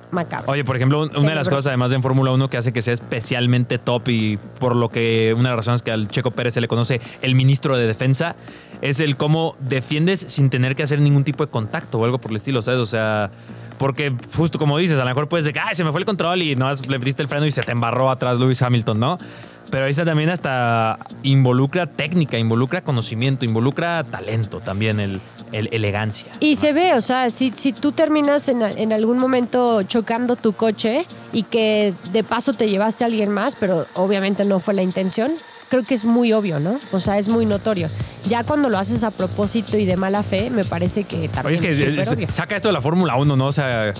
macabro. 0.09 0.51
Oye, 0.51 0.65
por 0.65 0.75
ejemplo, 0.75 1.03
un- 1.03 1.15
una 1.15 1.29
de 1.29 1.35
las 1.35 1.47
cosas, 1.47 1.67
además 1.67 1.91
de 1.91 1.95
en 1.97 2.01
Fórmula 2.01 2.31
1, 2.31 2.49
que 2.49 2.57
hace 2.57 2.73
que 2.73 2.81
sea 2.81 2.93
especialmente 2.93 3.77
top 3.77 4.09
y 4.09 4.37
por 4.59 4.75
lo 4.75 4.89
que 4.89 5.33
una 5.37 5.49
de 5.49 5.55
las 5.55 5.65
razones 5.65 5.81
que 5.83 5.91
al 5.91 6.09
Checo 6.09 6.31
Pérez 6.31 6.53
se 6.53 6.59
le 6.61 6.67
conoce 6.67 6.99
el 7.21 7.33
ministro 7.35 7.77
de 7.77 7.87
Defensa, 7.87 8.35
es 8.81 8.99
el 8.99 9.15
cómo 9.15 9.55
defiendes 9.59 10.19
sin 10.19 10.49
tener 10.49 10.75
que 10.75 10.83
hacer 10.83 10.99
ningún 10.99 11.23
tipo 11.23 11.45
de 11.45 11.51
contacto 11.51 11.99
o 11.99 12.05
algo 12.05 12.17
por 12.17 12.31
el 12.31 12.37
estilo, 12.37 12.61
¿sabes? 12.61 12.79
O 12.79 12.85
sea, 12.85 13.29
porque 13.77 14.13
justo 14.35 14.59
como 14.59 14.77
dices, 14.77 14.99
a 14.99 15.03
lo 15.03 15.09
mejor 15.09 15.27
puedes 15.27 15.45
decir, 15.45 15.61
ay, 15.63 15.75
se 15.75 15.83
me 15.83 15.91
fue 15.91 15.99
el 15.99 16.05
control 16.05 16.41
y 16.41 16.55
no 16.55 16.71
le 16.73 16.99
diste 16.99 17.21
el 17.21 17.27
freno 17.27 17.45
y 17.45 17.51
se 17.51 17.63
te 17.63 17.71
embarró 17.71 18.09
atrás 18.09 18.39
Lewis 18.39 18.61
Hamilton, 18.61 18.99
¿no? 18.99 19.17
Pero 19.71 19.85
ahí 19.85 19.91
está 19.91 20.03
también 20.05 20.29
hasta 20.29 20.99
involucra 21.23 21.87
técnica, 21.87 22.37
involucra 22.37 22.81
conocimiento, 22.83 23.45
involucra 23.45 24.03
talento 24.03 24.59
también, 24.59 24.99
el, 24.99 25.21
el- 25.53 25.69
elegancia. 25.71 26.27
Y 26.41 26.57
se 26.57 26.73
ve, 26.73 26.93
o 26.93 27.01
sea, 27.01 27.29
si, 27.29 27.53
si 27.55 27.71
tú 27.71 27.93
terminas 27.93 28.49
en, 28.49 28.61
en 28.61 28.91
algún 28.93 29.17
momento 29.17 29.81
chocando 29.83 30.35
tu 30.35 30.51
coche 30.53 31.05
y 31.31 31.43
que 31.43 31.93
de 32.11 32.23
paso 32.23 32.53
te 32.53 32.69
llevaste 32.69 33.05
a 33.05 33.07
alguien 33.07 33.29
más, 33.31 33.55
pero 33.55 33.85
obviamente 33.95 34.43
no 34.43 34.59
fue 34.59 34.73
la 34.73 34.81
intención, 34.83 35.31
creo 35.69 35.83
que 35.83 35.93
es 35.95 36.03
muy 36.03 36.33
obvio, 36.33 36.59
¿no? 36.59 36.77
O 36.91 36.99
sea, 36.99 37.17
es 37.17 37.29
muy 37.29 37.45
notorio. 37.45 37.87
Ya 38.27 38.43
cuando 38.43 38.67
lo 38.69 38.77
haces 38.77 39.03
a 39.03 39.09
propósito 39.11 39.77
y 39.77 39.85
de 39.85 39.95
mala 39.95 40.21
fe, 40.21 40.49
me 40.49 40.65
parece 40.65 41.05
que 41.05 41.15
Oye, 41.17 41.27
también 41.29 41.55
es 41.55 41.61
que 41.77 42.01
es 42.01 42.07
obvio. 42.09 42.27
saca 42.31 42.57
esto 42.57 42.67
de 42.67 42.73
la 42.73 42.81
Fórmula 42.81 43.15
1, 43.15 43.35
¿no? 43.37 43.45
O 43.45 43.53
sea, 43.53 43.93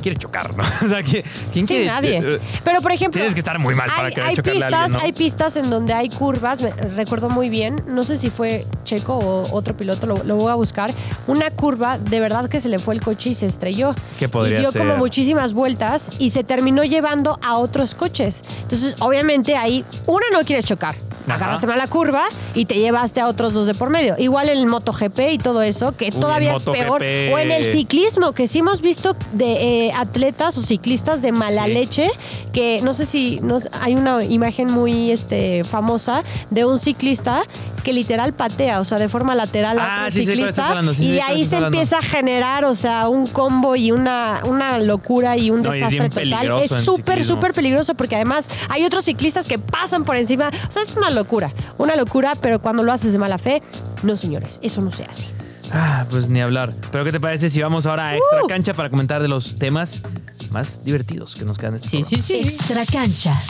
¿quién 0.00 0.14
quiere 0.14 0.16
chocar, 0.18 0.56
no? 0.56 0.64
O 0.86 0.88
sea, 0.88 1.02
¿quién, 1.02 1.22
quién 1.52 1.66
Sí, 1.66 1.74
quiere? 1.74 1.86
nadie. 1.86 2.40
Pero, 2.64 2.80
por 2.80 2.92
ejemplo. 2.92 3.18
Tienes 3.20 3.34
que 3.34 3.40
estar 3.40 3.58
muy 3.58 3.74
mal 3.74 3.88
para 3.88 4.08
hay, 4.08 4.14
querer 4.14 4.28
hay 4.30 4.36
chocarle 4.36 4.64
a 4.64 4.66
pistas, 4.68 4.82
alguien, 4.82 4.98
¿no? 4.98 5.04
Hay 5.06 5.12
pistas 5.12 5.56
en 5.56 5.70
donde 5.70 5.92
hay 5.92 6.08
curvas, 6.08 6.60
me- 6.62 6.70
recuerdo 6.70 7.28
muy 7.28 7.48
bien, 7.48 7.82
no 7.86 8.02
sé 8.02 8.16
si 8.18 8.30
fue 8.30 8.64
Checo 8.84 9.14
o 9.14 9.54
otro 9.54 9.76
piloto, 9.76 10.06
lo, 10.06 10.22
lo 10.24 10.36
voy 10.36 10.50
a 10.50 10.54
buscar. 10.54 10.90
Una 11.26 11.50
curva, 11.50 11.98
de 11.98 12.20
verdad 12.20 12.48
que 12.48 12.60
se 12.60 12.68
le 12.68 12.78
fue 12.78 12.94
el 12.94 13.00
coche 13.00 13.30
y 13.30 13.34
se 13.34 13.46
estrelló. 13.46 13.94
¿Qué 14.18 14.28
podría 14.28 14.58
y 14.58 14.60
dio 14.62 14.72
ser? 14.72 14.82
como 14.82 14.96
muchísimas 14.96 15.52
vueltas 15.52 16.10
y 16.18 16.30
se 16.30 16.44
terminó 16.44 16.82
llevando 16.84 17.38
a 17.42 17.58
otros 17.58 17.94
coches. 17.94 18.42
Entonces, 18.62 18.94
obviamente 19.00 19.56
ahí, 19.56 19.84
una 20.06 20.26
no 20.32 20.40
quieres 20.40 20.64
chocar. 20.64 20.94
Ajá. 21.26 21.34
Agarraste 21.34 21.66
mal 21.66 21.78
la 21.78 21.86
curva 21.86 22.24
y 22.54 22.64
te 22.64 22.76
llevaste 22.76 23.20
a 23.20 23.28
otros 23.28 23.52
dos 23.52 23.66
de 23.66 23.74
por 23.74 23.90
medio. 23.90 24.16
Igual 24.18 24.48
en 24.48 24.58
el 24.58 24.66
MotoGP 24.66 25.18
y 25.32 25.38
todo 25.38 25.62
eso, 25.62 25.92
que 25.96 26.06
Uy, 26.06 26.20
todavía 26.20 26.54
es 26.54 26.64
peor. 26.64 27.02
O 27.02 27.38
en 27.38 27.50
el 27.50 27.70
ciclismo, 27.72 28.32
que 28.32 28.48
sí 28.48 28.60
hemos 28.60 28.80
visto 28.80 29.14
de 29.32 29.86
eh, 29.88 29.90
atletas 29.96 30.56
o 30.58 30.62
ciclistas 30.62 31.22
de 31.22 31.32
mala 31.32 31.64
Sí. 31.66 31.72
leche, 31.72 32.08
que 32.52 32.80
no 32.82 32.94
sé 32.94 33.06
si 33.06 33.38
no, 33.42 33.58
hay 33.80 33.94
una 33.94 34.24
imagen 34.24 34.72
muy 34.72 35.10
este, 35.10 35.62
famosa 35.64 36.22
de 36.50 36.64
un 36.64 36.78
ciclista 36.78 37.42
que 37.80 37.92
literal 37.92 38.32
patea, 38.32 38.80
o 38.80 38.84
sea, 38.84 38.98
de 38.98 39.08
forma 39.08 39.34
lateral 39.34 39.78
a 39.78 39.84
Ah, 39.84 39.98
otro 40.06 40.10
sí 40.12 40.26
ciclista. 40.26 40.48
estás 40.50 40.68
hablando, 40.70 40.94
sí 40.94 41.08
y 41.08 41.12
de 41.12 41.22
ahí 41.22 41.44
se 41.44 41.56
hablando. 41.56 41.78
empieza 41.78 41.98
a 41.98 42.02
generar, 42.02 42.64
o 42.64 42.74
sea, 42.74 43.08
un 43.08 43.26
combo 43.26 43.76
y 43.76 43.90
una, 43.92 44.40
una 44.44 44.78
locura 44.78 45.36
y 45.36 45.50
un 45.50 45.62
No, 45.62 45.74
y 45.74 45.82
es 45.82 45.90
desastre 45.90 46.24
total. 46.30 46.62
Es 46.62 46.70
súper, 46.84 47.24
súper 47.24 47.52
peligroso 47.52 47.94
porque 47.94 48.16
además 48.16 48.48
hay 48.68 48.84
otros 48.84 49.04
ciclistas 49.04 49.46
que 49.46 49.58
pasan 49.58 50.04
por 50.04 50.16
encima. 50.16 50.48
O 50.68 50.72
sea, 50.72 50.82
es 50.82 50.94
una 50.96 51.10
locura, 51.10 51.52
una 51.78 51.96
locura, 51.96 52.34
pero 52.40 52.60
cuando 52.60 52.82
lo 52.82 52.92
haces 52.92 53.12
de 53.12 53.18
mala 53.18 53.38
fe, 53.38 53.62
no, 54.02 54.16
señores, 54.16 54.58
eso 54.62 54.80
no 54.80 54.92
se 54.92 55.04
hace. 55.04 55.26
Ah, 55.72 56.04
pues 56.10 56.28
ni 56.28 56.40
hablar. 56.40 56.74
Pero 56.90 57.04
¿qué 57.04 57.12
te 57.12 57.20
parece 57.20 57.48
si 57.48 57.62
vamos 57.62 57.86
ahora 57.86 58.08
a 58.08 58.16
extra 58.16 58.42
Uh. 58.44 58.46
cancha 58.48 58.74
para 58.74 58.90
comentar 58.90 59.22
de 59.22 59.28
los 59.28 59.54
temas 59.54 60.02
más 60.50 60.82
divertidos 60.84 61.34
que 61.36 61.44
nos 61.44 61.58
quedan 61.58 61.76
este 61.76 61.88
programa? 62.00 62.24
Extra 62.28 62.84
cancha. 62.86 63.40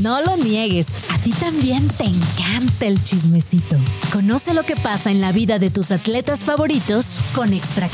No 0.00 0.22
lo 0.22 0.38
niegues, 0.38 0.88
a 1.10 1.18
ti 1.18 1.32
también 1.32 1.86
te 1.88 2.04
encanta 2.04 2.86
el 2.86 3.02
chismecito. 3.04 3.76
Conoce 4.10 4.54
lo 4.54 4.62
que 4.62 4.74
pasa 4.74 5.10
en 5.10 5.20
la 5.20 5.32
vida 5.32 5.58
de 5.58 5.70
tus 5.70 5.90
atletas 5.90 6.44
favoritos 6.44 7.18
con 7.34 7.52
Extra 7.52 7.88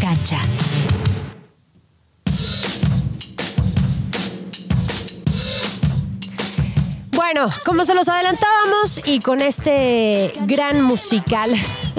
Bueno, 7.31 7.51
como 7.67 7.85
se 7.85 7.95
los 7.95 8.09
adelantábamos 8.09 9.07
y 9.07 9.19
con 9.21 9.43
este 9.43 10.33
gran 10.47 10.81
musical 10.81 11.51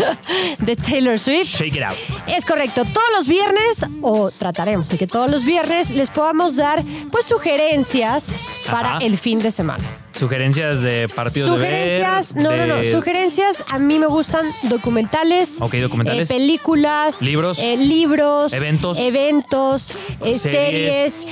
de 0.57 0.75
Taylor 0.75 1.19
Swift, 1.19 1.45
Shake 1.55 1.75
it 1.75 1.83
out. 1.83 1.93
Es 2.25 2.45
correcto, 2.45 2.83
todos 2.83 3.05
los 3.15 3.27
viernes, 3.27 3.85
o 4.01 4.31
trataremos 4.31 4.89
de 4.89 4.97
que 4.97 5.05
todos 5.05 5.29
los 5.29 5.45
viernes 5.45 5.91
les 5.91 6.09
podamos 6.09 6.55
dar 6.55 6.83
pues 7.11 7.27
sugerencias 7.27 8.39
para 8.71 8.95
Ajá. 8.95 9.05
el 9.05 9.19
fin 9.19 9.37
de 9.37 9.51
semana. 9.51 9.83
Sugerencias 10.17 10.81
de 10.81 11.07
partidos 11.07 11.49
Sugerencias, 11.55 12.33
de 12.33 12.41
ver. 12.41 12.49
no, 12.49 12.65
no, 12.65 12.73
no, 12.75 12.81
de- 12.81 12.91
sugerencias, 12.91 13.63
a 13.69 13.77
mí 13.77 13.99
me 13.99 14.07
gustan 14.07 14.47
documentales, 14.63 15.61
Ok, 15.61 15.75
documentales. 15.75 16.31
eh, 16.31 16.33
películas, 16.33 17.21
Libros. 17.21 17.59
eh, 17.59 17.77
libros, 17.77 18.51
Eventos. 18.53 18.97
eventos, 18.97 19.91
eh, 20.25 20.39
Series. 20.39 21.13
series 21.13 21.27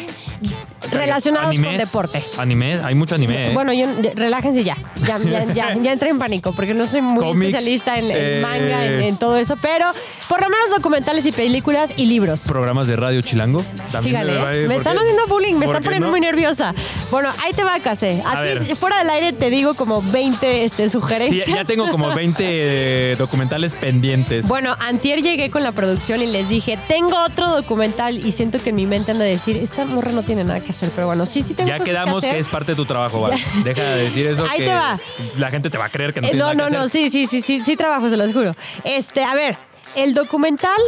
relacionados 0.92 1.56
con 1.60 1.78
deporte. 1.78 2.24
Animes, 2.38 2.82
hay 2.84 2.96
mucho 2.96 3.16
anime. 3.16 3.48
¿eh? 3.48 3.54
Bueno, 3.54 3.74
yo, 3.74 3.86
relájense 4.16 4.64
ya. 4.64 4.78
Ya, 5.06 5.18
ya, 5.20 5.46
ya, 5.54 5.76
ya 5.82 5.92
entré 5.94 6.10
en 6.10 6.20
pánico 6.20 6.54
porque 6.54 6.74
no 6.74 6.88
soy 6.88 7.02
muy 7.02 7.30
especialista 7.32 7.98
en, 7.98 8.06
en 8.06 8.12
eh, 8.18 8.40
manga, 8.42 8.86
en, 8.86 9.02
en 9.02 9.18
todo 9.18 9.38
eso, 9.38 9.58
pero 9.62 9.86
por 10.28 10.42
lo 10.42 10.50
menos 10.50 10.70
documentales 10.76 11.26
y 11.26 11.32
películas 11.32 11.92
y 11.98 12.06
libros. 12.06 12.42
Programas 12.42 12.88
de 12.88 12.96
radio 12.96 13.22
chilango. 13.22 13.64
También 13.92 14.22
Sígale. 14.22 14.32
me- 14.32 14.56
¿eh? 14.56 14.62
Me 14.62 14.68
¿por 14.68 14.76
están 14.78 14.98
haciendo 14.98 15.28
bullying, 15.28 15.56
me 15.56 15.66
¿Por 15.66 15.76
están 15.76 15.84
poniendo 15.84 16.08
no? 16.08 16.12
muy 16.12 16.20
nerviosa. 16.22 16.74
Bueno, 17.12 17.32
ahí 17.44 17.54
te 17.54 17.64
va, 17.64 17.80
Case. 17.80 18.22
A, 18.26 18.40
A 18.42 18.44
ti, 18.44 18.76
fuera 18.76 18.98
del 19.00 19.10
aire, 19.10 19.34
te 19.34 19.50
digo 19.50 19.74
como 19.76 20.02
20 20.02 20.64
este, 20.64 20.84
Sí, 20.84 20.90
sugerencias. 20.90 21.48
ya 21.48 21.64
tengo 21.66 21.90
como 21.92 22.14
20 22.14 22.44
eh, 22.44 23.16
documentales 23.18 23.74
pendientes. 23.74 24.48
Bueno, 24.48 24.76
antier 24.80 25.22
llegué 25.22 25.50
con 25.50 25.64
la 25.64 25.72
producción 25.72 26.22
y 26.22 26.28
les 26.28 26.48
dije, 26.50 26.78
tengo 26.88 27.18
otro 27.24 27.48
documental 27.50 28.26
y 28.26 28.32
siento 28.32 28.62
que 28.62 28.70
en 28.70 28.76
mi 28.76 28.86
mente 28.86 29.12
anda 29.12 29.24
a 29.26 29.28
decir, 29.28 29.56
esta 29.58 29.86
morra 29.86 30.12
no 30.12 30.24
tiene 30.28 30.44
nada 30.44 30.60
que 30.60 30.72
hacer, 30.72 30.92
pero 30.94 31.08
bueno, 31.08 31.26
sí, 31.26 31.42
sí 31.42 31.56
tengo 31.56 31.68
ya 31.68 31.76
cosas 31.78 31.86
quedamos 31.90 32.16
que, 32.22 32.22
que, 32.22 32.28
hacer. 32.30 32.42
es 32.42 32.48
parte 32.48 32.72
de 32.74 32.76
tu 32.76 32.86
trabajo, 32.86 33.22
¿vale? 33.22 33.38
Deja 33.64 33.82
de 33.84 34.04
decir 34.04 34.28
eso 34.28 34.46
Ahí 34.48 34.60
que 34.60 34.66
te 34.66 34.74
va. 34.76 35.00
la 35.38 35.50
gente 35.50 35.70
te 35.72 35.78
va 35.80 35.86
a 35.86 35.90
creer 35.90 36.14
que 36.14 36.22
no 36.22 36.28
Eh, 36.28 36.32
tienes 36.32 36.46
no, 36.48 36.54
nada 36.54 36.70
no, 36.70 36.78
no, 36.78 36.84
hacer. 36.86 37.10
sí, 37.10 37.10
sí, 37.10 37.26
sí, 37.28 37.42
sí, 37.42 37.62
sí 37.66 37.76
trabajo, 37.76 38.08
se 38.10 38.18
los 38.18 38.32
juro. 38.32 38.54
Este, 38.84 39.24
a 39.24 39.34
ver, 39.34 39.58
el 39.96 40.14
documental 40.14 40.80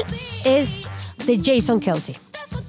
es 0.46 0.84
de 1.26 1.40
Jason 1.44 1.80
Kelsey. 1.80 2.16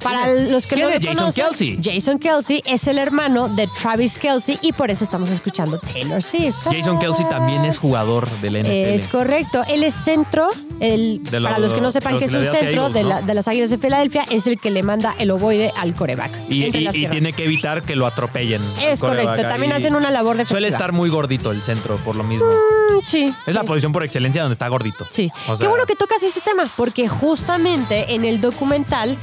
Para 0.02 0.32
los 0.32 0.66
que 0.66 0.76
quién 0.76 0.88
no 0.88 0.94
es 0.94 1.04
lo 1.04 1.10
Jason 1.10 1.32
conocen, 1.32 1.44
Kelsey? 1.44 1.80
Jason 1.82 2.18
Kelsey 2.18 2.62
es 2.66 2.86
el 2.86 2.98
hermano 2.98 3.48
de 3.48 3.68
Travis 3.80 4.18
Kelsey 4.18 4.58
y 4.62 4.72
por 4.72 4.90
eso 4.90 5.04
estamos 5.04 5.30
escuchando 5.30 5.78
Taylor 5.78 6.22
Swift. 6.22 6.56
Jason 6.64 6.98
Kelsey 6.98 7.26
también 7.28 7.64
es 7.64 7.78
jugador 7.78 8.28
del 8.40 8.62
NFL. 8.62 8.70
Es 8.70 9.08
correcto. 9.08 9.62
Él 9.68 9.84
es 9.84 9.94
centro, 9.94 10.48
el, 10.80 11.22
De 11.24 11.40
para 11.40 11.58
los 11.58 11.72
que 11.74 11.80
no 11.80 11.90
sepan 11.90 12.14
de 12.14 12.20
que 12.20 12.24
es 12.26 12.34
un 12.34 12.42
centro 12.44 12.86
Eagles, 12.86 13.20
de, 13.20 13.26
de 13.26 13.34
las 13.34 13.48
Águilas 13.48 13.70
de 13.70 13.78
Filadelfia, 13.78 14.24
es 14.30 14.46
el 14.46 14.58
que 14.58 14.70
le 14.70 14.82
manda 14.82 15.14
el 15.18 15.30
ovoide 15.30 15.72
al 15.78 15.94
coreback. 15.94 16.32
Y, 16.48 16.70
tiene 16.70 17.32
que 17.32 17.44
evitar 17.44 17.82
que 17.82 17.96
lo 17.96 18.06
atropellen. 18.06 18.62
Es 18.82 19.00
correcto, 19.00 19.42
también 19.42 19.72
hacen 19.72 19.94
una 19.94 20.10
labor 20.10 20.36
defensiva. 20.36 20.54
Suele 20.54 20.68
estar 20.68 20.92
muy 20.92 21.10
gordito 21.10 21.50
el 21.52 21.60
centro, 21.60 21.96
por 21.98 22.16
lo 22.16 22.24
mismo. 22.24 22.46
Mm, 22.46 22.80
Sí. 23.04 23.32
es 23.46 23.54
la 23.54 23.64
posición 23.64 23.92
por 23.92 24.04
excelencia 24.04 24.42
donde 24.42 24.54
está 24.54 24.68
gordito. 24.68 25.06
Sí. 25.08 25.30
O 25.48 25.56
Qué 25.56 25.66
bueno 25.66 25.86
que 25.86 25.96
tocas 25.96 26.22
ese 26.22 26.40
tema, 26.40 26.68
porque 26.76 27.08
justamente 27.08 28.14
en 28.14 28.24
el 28.24 28.40
documental 28.40 29.16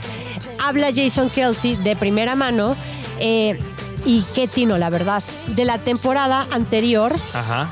habla 0.59 0.89
Jason 0.95 1.29
Kelsey 1.29 1.75
de 1.77 1.95
primera 1.95 2.35
mano. 2.35 2.75
eh, 3.19 3.59
y 4.05 4.23
qué 4.35 4.47
tino, 4.47 4.77
la 4.77 4.89
verdad. 4.89 5.21
De 5.47 5.65
la 5.65 5.79
temporada 5.79 6.47
anterior, 6.51 7.11
Ajá. 7.33 7.67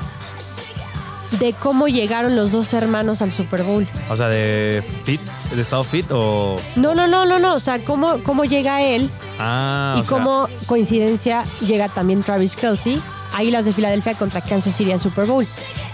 de 1.38 1.52
cómo 1.54 1.88
llegaron 1.88 2.36
los 2.36 2.52
dos 2.52 2.72
hermanos 2.74 3.22
al 3.22 3.32
Super 3.32 3.62
Bowl. 3.62 3.86
O 4.10 4.16
sea, 4.16 4.28
de 4.28 4.82
fit, 5.04 5.20
de 5.54 5.62
estado 5.62 5.82
fit 5.84 6.06
o. 6.10 6.56
No, 6.74 6.94
no, 6.94 7.06
no, 7.06 7.24
no, 7.24 7.38
no. 7.38 7.54
O 7.54 7.60
sea, 7.60 7.82
cómo, 7.84 8.18
cómo 8.22 8.44
llega 8.44 8.82
él 8.82 9.08
Ah, 9.38 9.96
y 9.98 10.04
sea, 10.04 10.08
cómo, 10.18 10.48
coincidencia, 10.66 11.42
llega 11.66 11.88
también 11.88 12.22
Travis 12.22 12.54
Kelsey, 12.56 13.00
Águilas 13.34 13.64
de 13.64 13.72
Filadelfia 13.72 14.14
contra 14.14 14.40
Kansas 14.42 14.76
City 14.76 14.92
al 14.92 15.00
Super 15.00 15.24
Bowl. 15.26 15.46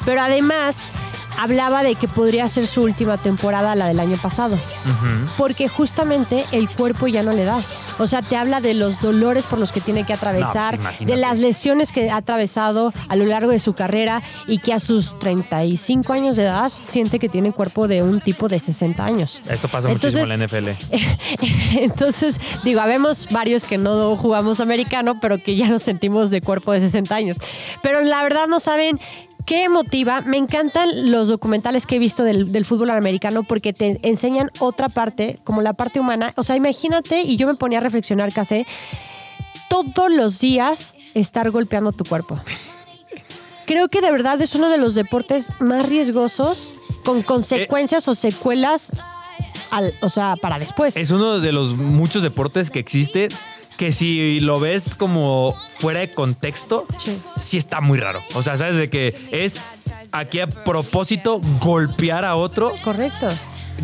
Pero 0.04 0.22
además, 0.22 0.84
hablaba 1.42 1.82
de 1.82 1.94
que 1.94 2.08
podría 2.08 2.46
ser 2.48 2.66
su 2.66 2.82
última 2.82 3.18
temporada, 3.18 3.74
la 3.74 3.86
del 3.88 4.00
año 4.00 4.16
pasado. 4.16 4.58
Porque 5.36 5.68
justamente 5.68 6.44
el 6.52 6.68
cuerpo 6.68 7.08
ya 7.08 7.22
no 7.22 7.32
le 7.32 7.44
da. 7.44 7.60
O 7.98 8.06
sea, 8.06 8.22
te 8.22 8.36
habla 8.36 8.60
de 8.60 8.72
los 8.74 9.00
dolores 9.00 9.44
por 9.46 9.58
los 9.58 9.70
que 9.70 9.80
tiene 9.80 10.04
que 10.04 10.12
atravesar, 10.14 10.74
No, 10.78 10.82
pues, 10.82 11.00
imagínate. 11.00 11.12
de 11.14 11.16
las 11.20 11.38
lesiones 11.38 11.92
que 11.92 12.10
ha 12.10 12.16
atravesado 12.16 12.92
a 13.08 13.16
lo 13.16 13.26
largo 13.26 13.50
de 13.50 13.58
su 13.58 13.74
carrera 13.74 14.22
y 14.48 14.58
que 14.58 14.72
a 14.72 14.78
sus 14.80 15.18
35 15.18 16.12
años 16.12 16.36
de 16.36 16.44
edad 16.44 16.72
siente 16.86 17.18
que 17.18 17.28
tiene 17.28 17.52
cuerpo 17.52 17.88
de 17.88 18.02
un 18.02 18.20
tipo 18.20 18.48
de 18.48 18.58
60 18.58 19.04
años. 19.04 19.42
Esto 19.48 19.68
pasa 19.68 19.90
Entonces, 19.90 20.20
muchísimo 20.20 20.32
en 20.32 20.40
la 20.40 20.46
NFL. 20.46 20.86
Entonces, 21.78 22.40
digo, 22.64 22.80
habemos 22.80 23.28
varios 23.30 23.64
que 23.64 23.78
no 23.78 24.16
jugamos 24.16 24.60
americano, 24.60 25.20
pero 25.20 25.38
que 25.42 25.54
ya 25.56 25.68
nos 25.68 25.82
sentimos 25.82 26.30
de 26.30 26.40
cuerpo 26.40 26.72
de 26.72 26.80
60 26.80 27.14
años. 27.14 27.36
Pero 27.82 28.00
la 28.00 28.22
verdad 28.22 28.46
no 28.48 28.58
saben 28.60 28.98
qué 29.46 29.68
motiva. 29.68 30.20
Me 30.22 30.36
encantan 30.36 31.10
los 31.10 31.28
documentales 31.28 31.86
que 31.86 31.96
he 31.96 31.98
visto 31.98 32.24
del, 32.24 32.52
del 32.52 32.64
fútbol 32.64 32.90
americano 32.90 33.42
porque 33.42 33.72
te 33.72 33.98
enseñan 34.02 34.50
otra 34.58 34.88
parte, 34.88 35.38
como 35.44 35.62
la 35.62 35.72
parte 35.72 36.00
humana. 36.00 36.32
O 36.36 36.44
sea, 36.44 36.56
imagínate, 36.56 37.22
y 37.22 37.36
yo 37.36 37.46
me 37.46 37.54
ponía 37.54 37.78
a 37.78 37.80
reflexionar, 37.82 38.32
casi 38.32 38.66
todos 39.68 40.10
los 40.10 40.38
días 40.38 40.94
estar 41.14 41.50
golpeando 41.50 41.92
tu 41.92 42.04
cuerpo. 42.04 42.38
Creo 43.66 43.88
que 43.88 44.00
de 44.00 44.10
verdad 44.10 44.40
es 44.42 44.54
uno 44.54 44.68
de 44.68 44.76
los 44.78 44.94
deportes 44.94 45.48
más 45.60 45.88
riesgosos 45.88 46.74
con 47.04 47.22
consecuencias 47.22 48.06
o 48.08 48.14
secuelas, 48.14 48.90
al- 49.70 49.94
o 50.02 50.08
sea, 50.10 50.34
para 50.36 50.58
después. 50.58 50.96
Es 50.96 51.10
uno 51.10 51.38
de 51.40 51.52
los 51.52 51.76
muchos 51.76 52.22
deportes 52.22 52.70
que 52.70 52.80
existe 52.80 53.28
que 53.82 53.90
si 53.90 54.38
lo 54.38 54.60
ves 54.60 54.94
como 54.96 55.56
fuera 55.80 55.98
de 55.98 56.12
contexto, 56.12 56.86
Sí. 56.98 57.20
sí 57.36 57.58
está 57.58 57.80
muy 57.80 57.98
raro. 57.98 58.20
O 58.36 58.40
sea, 58.42 58.56
sabes 58.56 58.76
de 58.76 58.88
que 58.88 59.12
es 59.32 59.60
aquí 60.12 60.38
a 60.38 60.46
propósito 60.46 61.40
golpear 61.60 62.24
a 62.24 62.36
otro. 62.36 62.70
Correcto. 62.84 63.28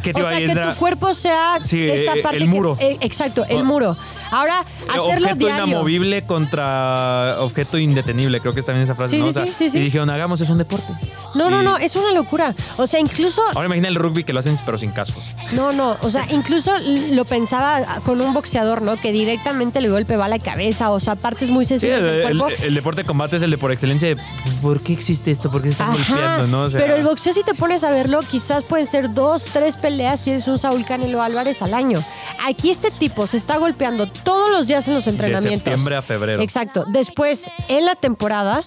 Que 0.05 0.13
te 0.15 0.23
o 0.23 0.29
sea, 0.29 0.39
que 0.39 0.55
tu 0.55 0.79
cuerpo 0.79 1.13
sea 1.15 1.59
Sí, 1.63 1.83
esta 1.83 2.15
eh, 2.15 2.23
parte 2.23 2.37
el 2.37 2.45
que- 2.45 2.49
muro. 2.49 2.77
eh, 2.79 2.97
exacto, 3.01 3.45
el 3.49 3.63
O- 3.63 3.65
muro. 3.65 3.97
Ahora, 4.31 4.61
hacerlo 4.89 5.27
objeto 5.29 5.47
diario. 5.47 5.67
inamovible 5.67 6.23
contra 6.23 7.37
objeto 7.41 7.79
indetenible, 7.79 8.41
creo 8.41 8.53
que 8.55 8.61
es 8.61 8.67
también 8.67 8.85
esa 8.85 8.95
frase, 8.95 9.17
Sí, 9.17 9.21
¿no? 9.23 9.25
sí, 9.33 9.39
O 9.41 9.45
sea, 9.45 9.47
sí, 9.55 9.71
sí. 9.71 9.79
Y 9.79 9.83
dijeron, 9.83 10.11
hagamos, 10.11 10.41
es 10.41 10.49
un 10.51 10.59
deporte. 10.59 10.93
No, 11.35 11.51
no, 11.51 11.61
Y- 11.61 11.65
no, 11.65 11.79
es 11.79 11.95
una 11.97 12.13
locura. 12.13 12.55
O 12.79 12.87
sea, 12.87 13.01
incluso 13.01 13.43
Ahora 13.55 13.67
imagina 13.67 13.89
el 13.89 13.95
rugby 13.95 14.25
que 14.25 14.33
lo 14.33 14.41
hacen 14.41 14.59
pero 14.65 14.79
sin 14.79 14.91
cascos. 14.93 15.23
No, 15.53 15.73
no, 15.73 15.97
o 16.03 16.11
sea, 16.11 16.27
incluso 16.31 16.73
lo 17.13 17.25
pensaba 17.25 18.01
con 18.05 18.21
un 18.21 18.33
boxeador, 18.35 18.83
¿no? 18.83 18.97
Que 18.97 19.13
directamente 19.13 19.79
el 19.79 19.91
golpe 19.91 20.17
va 20.17 20.25
a 20.27 20.29
la 20.29 20.39
cabeza, 20.39 20.91
o 20.91 21.01
sea, 21.01 21.15
partes 21.15 21.51
muy 21.51 21.65
sensibles 21.65 21.99
el, 22.01 22.05
del 22.05 22.15
el- 22.33 22.39
cuerpo. 22.39 22.63
el 22.65 22.75
deporte 22.75 23.03
de 23.03 23.07
combate 23.07 23.37
es 23.37 23.43
el 23.43 23.51
de 23.51 23.59
por 23.59 23.73
excelencia 23.73 24.09
de 24.09 24.17
¿por 24.63 24.81
qué 24.81 24.93
existe 24.95 25.31
esto? 25.31 25.51
¿Por 25.51 25.61
qué 25.63 25.69
se 25.69 25.73
están 25.73 25.93
golpeando? 25.93 26.47
¿no? 26.47 26.63
O 26.65 26.69
sea, 26.69 26.81
pero 26.81 26.97
el 26.97 27.05
boxeo, 27.05 27.33
si 27.33 27.43
te 27.43 27.55
pones 27.55 27.85
a 27.85 27.91
verlo, 27.91 28.21
quizás 28.29 28.63
pueden 28.65 28.87
ser 28.87 29.13
dos, 29.15 29.45
tres 29.47 29.77
peleas 29.77 30.21
si 30.21 30.31
eres 30.31 30.49
un 30.49 30.59
Saúl 30.59 30.85
Canelo 30.85 31.23
Álvarez 31.23 31.63
al 31.63 31.75
año. 31.75 32.03
Aquí 32.47 32.71
este 32.71 32.91
tipo 32.91 33.27
se 33.27 33.37
está 33.37 33.59
golpeando 33.59 34.09
todos 34.25 34.51
los 34.51 34.67
días 34.67 34.87
en 34.89 34.95
los 34.95 35.05
De 35.05 35.11
entrenamientos. 35.13 35.65
septiembre 35.65 35.97
a 35.97 36.03
febrero. 36.03 36.43
Exacto. 36.43 36.85
Después 36.89 37.51
en 37.69 37.85
la 37.85 37.95
temporada 37.95 38.65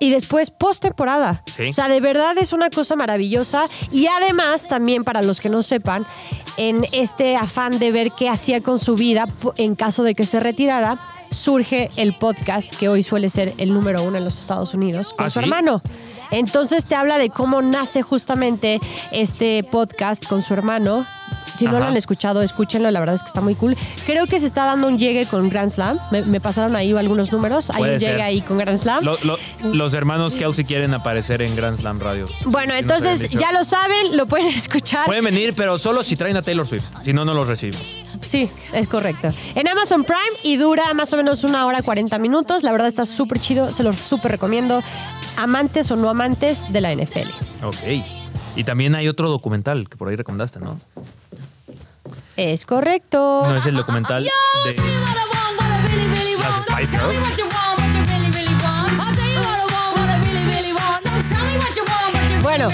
y 0.00 0.10
después 0.10 0.50
post 0.50 0.82
temporada. 0.82 1.42
Sí. 1.56 1.68
O 1.68 1.72
sea, 1.72 1.88
de 1.88 2.00
verdad 2.00 2.36
es 2.38 2.52
una 2.52 2.68
cosa 2.70 2.96
maravillosa. 2.96 3.68
Y 3.92 4.06
además, 4.06 4.66
también 4.68 5.04
para 5.04 5.22
los 5.22 5.40
que 5.40 5.48
no 5.48 5.62
sepan, 5.62 6.06
en 6.56 6.84
este 6.92 7.36
afán 7.36 7.78
de 7.78 7.90
ver 7.92 8.10
qué 8.12 8.28
hacía 8.28 8.60
con 8.60 8.78
su 8.78 8.96
vida 8.96 9.26
en 9.56 9.74
caso 9.76 10.02
de 10.02 10.14
que 10.14 10.26
se 10.26 10.40
retirara, 10.40 10.98
surge 11.30 11.90
el 11.96 12.14
podcast 12.14 12.72
que 12.76 12.88
hoy 12.88 13.02
suele 13.02 13.28
ser 13.28 13.54
el 13.58 13.72
número 13.74 14.02
uno 14.04 14.18
en 14.18 14.24
los 14.24 14.38
Estados 14.38 14.72
Unidos 14.74 15.14
con 15.14 15.26
¿Ah, 15.26 15.30
su 15.30 15.40
sí? 15.40 15.44
hermano. 15.44 15.82
Entonces 16.30 16.84
te 16.84 16.94
habla 16.94 17.18
de 17.18 17.30
cómo 17.30 17.62
nace 17.62 18.02
justamente 18.02 18.80
este 19.12 19.64
podcast 19.64 20.24
con 20.26 20.42
su 20.42 20.54
hermano. 20.54 21.06
Si 21.56 21.66
no 21.66 21.78
lo 21.78 21.84
han 21.84 21.96
escuchado, 21.96 22.42
escúchenlo, 22.42 22.90
la 22.90 22.98
verdad 22.98 23.14
es 23.14 23.22
que 23.22 23.28
está 23.28 23.40
muy 23.40 23.54
cool. 23.54 23.76
Creo 24.06 24.26
que 24.26 24.40
se 24.40 24.46
está 24.46 24.64
dando 24.64 24.88
un 24.88 24.98
llegue 24.98 25.24
con 25.24 25.48
Grand 25.48 25.70
Slam. 25.70 26.00
Me, 26.10 26.22
me 26.22 26.40
pasaron 26.40 26.74
ahí 26.74 26.92
algunos 26.96 27.30
números. 27.30 27.70
Hay 27.70 27.82
un 27.82 27.98
llegue 27.98 28.22
ahí 28.22 28.40
con 28.40 28.58
Grand 28.58 28.80
Slam. 28.80 29.04
Lo- 29.04 29.16
lo- 29.22 29.38
los 29.62 29.94
hermanos 29.94 30.34
Kelsey 30.34 30.64
quieren 30.64 30.94
aparecer 30.94 31.42
en 31.42 31.54
Grand 31.54 31.78
Slam 31.78 32.00
Radio. 32.00 32.24
bueno, 32.46 32.74
entonces 32.74 33.28
ya 33.30 33.52
lo 33.52 33.62
saben, 33.64 34.16
lo 34.16 34.26
pueden 34.26 34.48
escuchar. 34.54 35.06
Pueden 35.06 35.24
venir, 35.24 35.54
pero 35.54 35.78
solo 35.78 36.02
si 36.02 36.16
traen 36.16 36.36
a 36.36 36.42
Taylor 36.42 36.66
Swift. 36.66 36.86
Si 37.04 37.12
no, 37.12 37.24
no 37.24 37.34
los 37.34 37.46
recibimos. 37.46 37.82
Sí, 38.20 38.50
es 38.72 38.88
correcto. 38.88 39.28
En 39.54 39.68
Amazon 39.68 40.02
Prime 40.02 40.20
y 40.42 40.56
dura 40.56 40.92
más 40.94 41.12
o 41.12 41.16
menos 41.16 41.44
una 41.44 41.66
hora 41.66 41.82
40 41.82 42.18
minutos. 42.18 42.64
La 42.64 42.72
verdad 42.72 42.88
está 42.88 43.06
súper 43.06 43.38
chido, 43.38 43.72
se 43.72 43.84
los 43.84 43.96
súper 44.00 44.32
recomiendo. 44.32 44.82
Amantes 45.36 45.90
o 45.90 45.96
no 45.96 46.08
amantes 46.08 46.72
de 46.72 46.80
la 46.80 46.94
NFL. 46.94 47.28
Ok. 47.62 47.76
Y 48.56 48.64
también 48.64 48.94
hay 48.94 49.08
otro 49.08 49.28
documental 49.28 49.88
que 49.88 49.96
por 49.96 50.08
ahí 50.08 50.16
recomendaste, 50.16 50.60
¿no? 50.60 50.80
Es 52.36 52.66
correcto. 52.66 53.44
No 53.46 53.56
es 53.56 53.66
el 53.66 53.76
documental 53.76 54.22
de 54.22 54.76
las 56.38 56.62
Spice 56.62 56.98
Girls. 56.98 57.44
Bueno, 62.42 62.68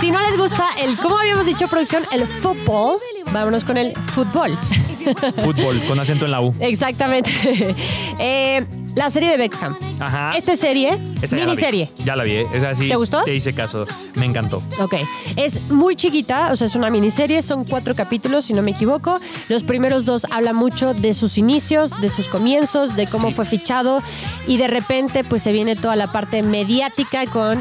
si 0.00 0.10
no 0.10 0.20
les 0.20 0.38
gusta 0.38 0.68
el, 0.80 0.96
¿cómo 0.96 1.18
habíamos 1.18 1.46
dicho 1.46 1.68
producción? 1.68 2.02
El 2.12 2.26
fútbol, 2.26 2.98
vámonos 3.32 3.64
con 3.64 3.76
el 3.76 3.94
fútbol. 3.96 4.56
Fútbol, 5.44 5.82
con 5.86 5.98
acento 5.98 6.24
en 6.24 6.30
la 6.30 6.40
U. 6.40 6.52
Exactamente. 6.60 7.30
Eh, 8.22 8.66
la 8.96 9.08
serie 9.08 9.30
de 9.30 9.38
Beckham. 9.38 9.74
Ajá. 9.98 10.36
Esta 10.36 10.54
serie, 10.54 10.98
Esa 11.22 11.36
ya 11.38 11.44
la 11.44 11.44
vi. 11.44 11.50
miniserie. 11.52 11.90
Ya 12.04 12.16
la 12.16 12.24
vi, 12.24 12.32
¿eh? 12.32 12.46
Esa 12.52 12.74
sí. 12.74 12.86
¿Te 12.88 12.96
gustó? 12.96 13.22
Te 13.22 13.34
hice 13.34 13.54
caso. 13.54 13.86
Me 14.16 14.26
encantó. 14.26 14.62
Ok, 14.78 14.96
es 15.36 15.70
muy 15.70 15.96
chiquita, 15.96 16.50
o 16.52 16.56
sea, 16.56 16.66
es 16.66 16.74
una 16.74 16.90
miniserie, 16.90 17.40
son 17.40 17.64
cuatro 17.64 17.94
capítulos, 17.94 18.44
si 18.44 18.52
no 18.52 18.60
me 18.60 18.72
equivoco. 18.72 19.18
Los 19.48 19.62
primeros 19.62 20.04
dos 20.04 20.26
hablan 20.30 20.56
mucho 20.56 20.92
de 20.92 21.14
sus 21.14 21.38
inicios, 21.38 21.98
de 22.02 22.10
sus 22.10 22.26
comienzos, 22.28 22.94
de 22.94 23.06
cómo 23.06 23.28
Sí. 23.28 23.34
fue 23.36 23.46
fichado 23.46 24.02
y 24.46 24.58
de 24.58 24.68
repente 24.68 25.24
pues 25.24 25.42
se 25.44 25.52
viene 25.52 25.76
toda 25.76 25.96
la 25.96 26.12
parte 26.12 26.42
mediática 26.42 27.24
con 27.24 27.58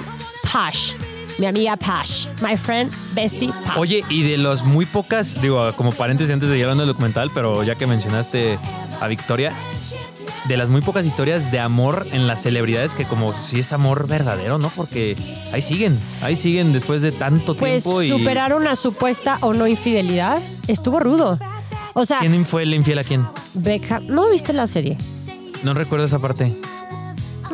Pash, 0.52 0.92
mi 1.40 1.46
amiga 1.48 1.78
Pash, 1.78 2.28
my 2.42 2.58
friend, 2.58 2.92
bestie 3.14 3.52
Pash. 3.66 3.78
Oye, 3.78 4.04
y 4.10 4.24
de 4.24 4.38
las 4.38 4.64
muy 4.64 4.86
pocas, 4.86 5.42
digo, 5.42 5.72
como 5.76 5.92
paréntesis 5.92 6.34
antes 6.34 6.50
de 6.50 6.58
ir 6.58 6.64
hablando 6.66 6.84
del 6.84 6.94
documental, 6.94 7.32
pero 7.34 7.64
ya 7.64 7.76
que 7.76 7.88
mencionaste 7.88 8.60
a 9.00 9.08
Victoria, 9.08 9.54
de 10.48 10.58
las 10.58 10.70
muy 10.70 10.82
pocas 10.82 11.06
historias 11.06 11.52
de 11.52 11.60
amor 11.60 12.06
en 12.12 12.28
las 12.28 12.42
celebridades 12.44 12.94
que 12.94 13.06
como 13.06 13.34
si 13.34 13.62
es 13.62 13.72
amor 13.72 14.08
verdadero, 14.08 14.58
¿no? 14.58 14.70
Porque 14.76 15.16
ahí 15.54 15.62
siguen, 15.62 15.98
ahí 16.22 16.36
siguen 16.36 16.74
después 16.74 17.02
de 17.02 17.12
tanto 17.12 17.56
pues 17.56 17.84
tiempo 17.84 18.02
y... 18.02 18.10
superar 18.10 18.54
una 18.54 18.76
supuesta 18.76 19.38
o 19.42 19.54
no 19.54 19.68
infidelidad 19.68 20.42
estuvo 20.68 21.00
rudo. 21.00 21.40
O 21.94 22.06
sea, 22.06 22.20
¿Quién 22.20 22.46
fue 22.46 22.64
el 22.64 22.74
infiel 22.74 23.00
a 23.00 23.04
quién? 23.04 23.26
Beckham, 23.54 24.08
¿no 24.08 24.30
viste 24.30 24.54
la 24.54 24.68
serie? 24.68 24.98
No 25.64 25.74
recuerdo 25.74 26.06
esa 26.06 26.20
parte. 26.20 26.54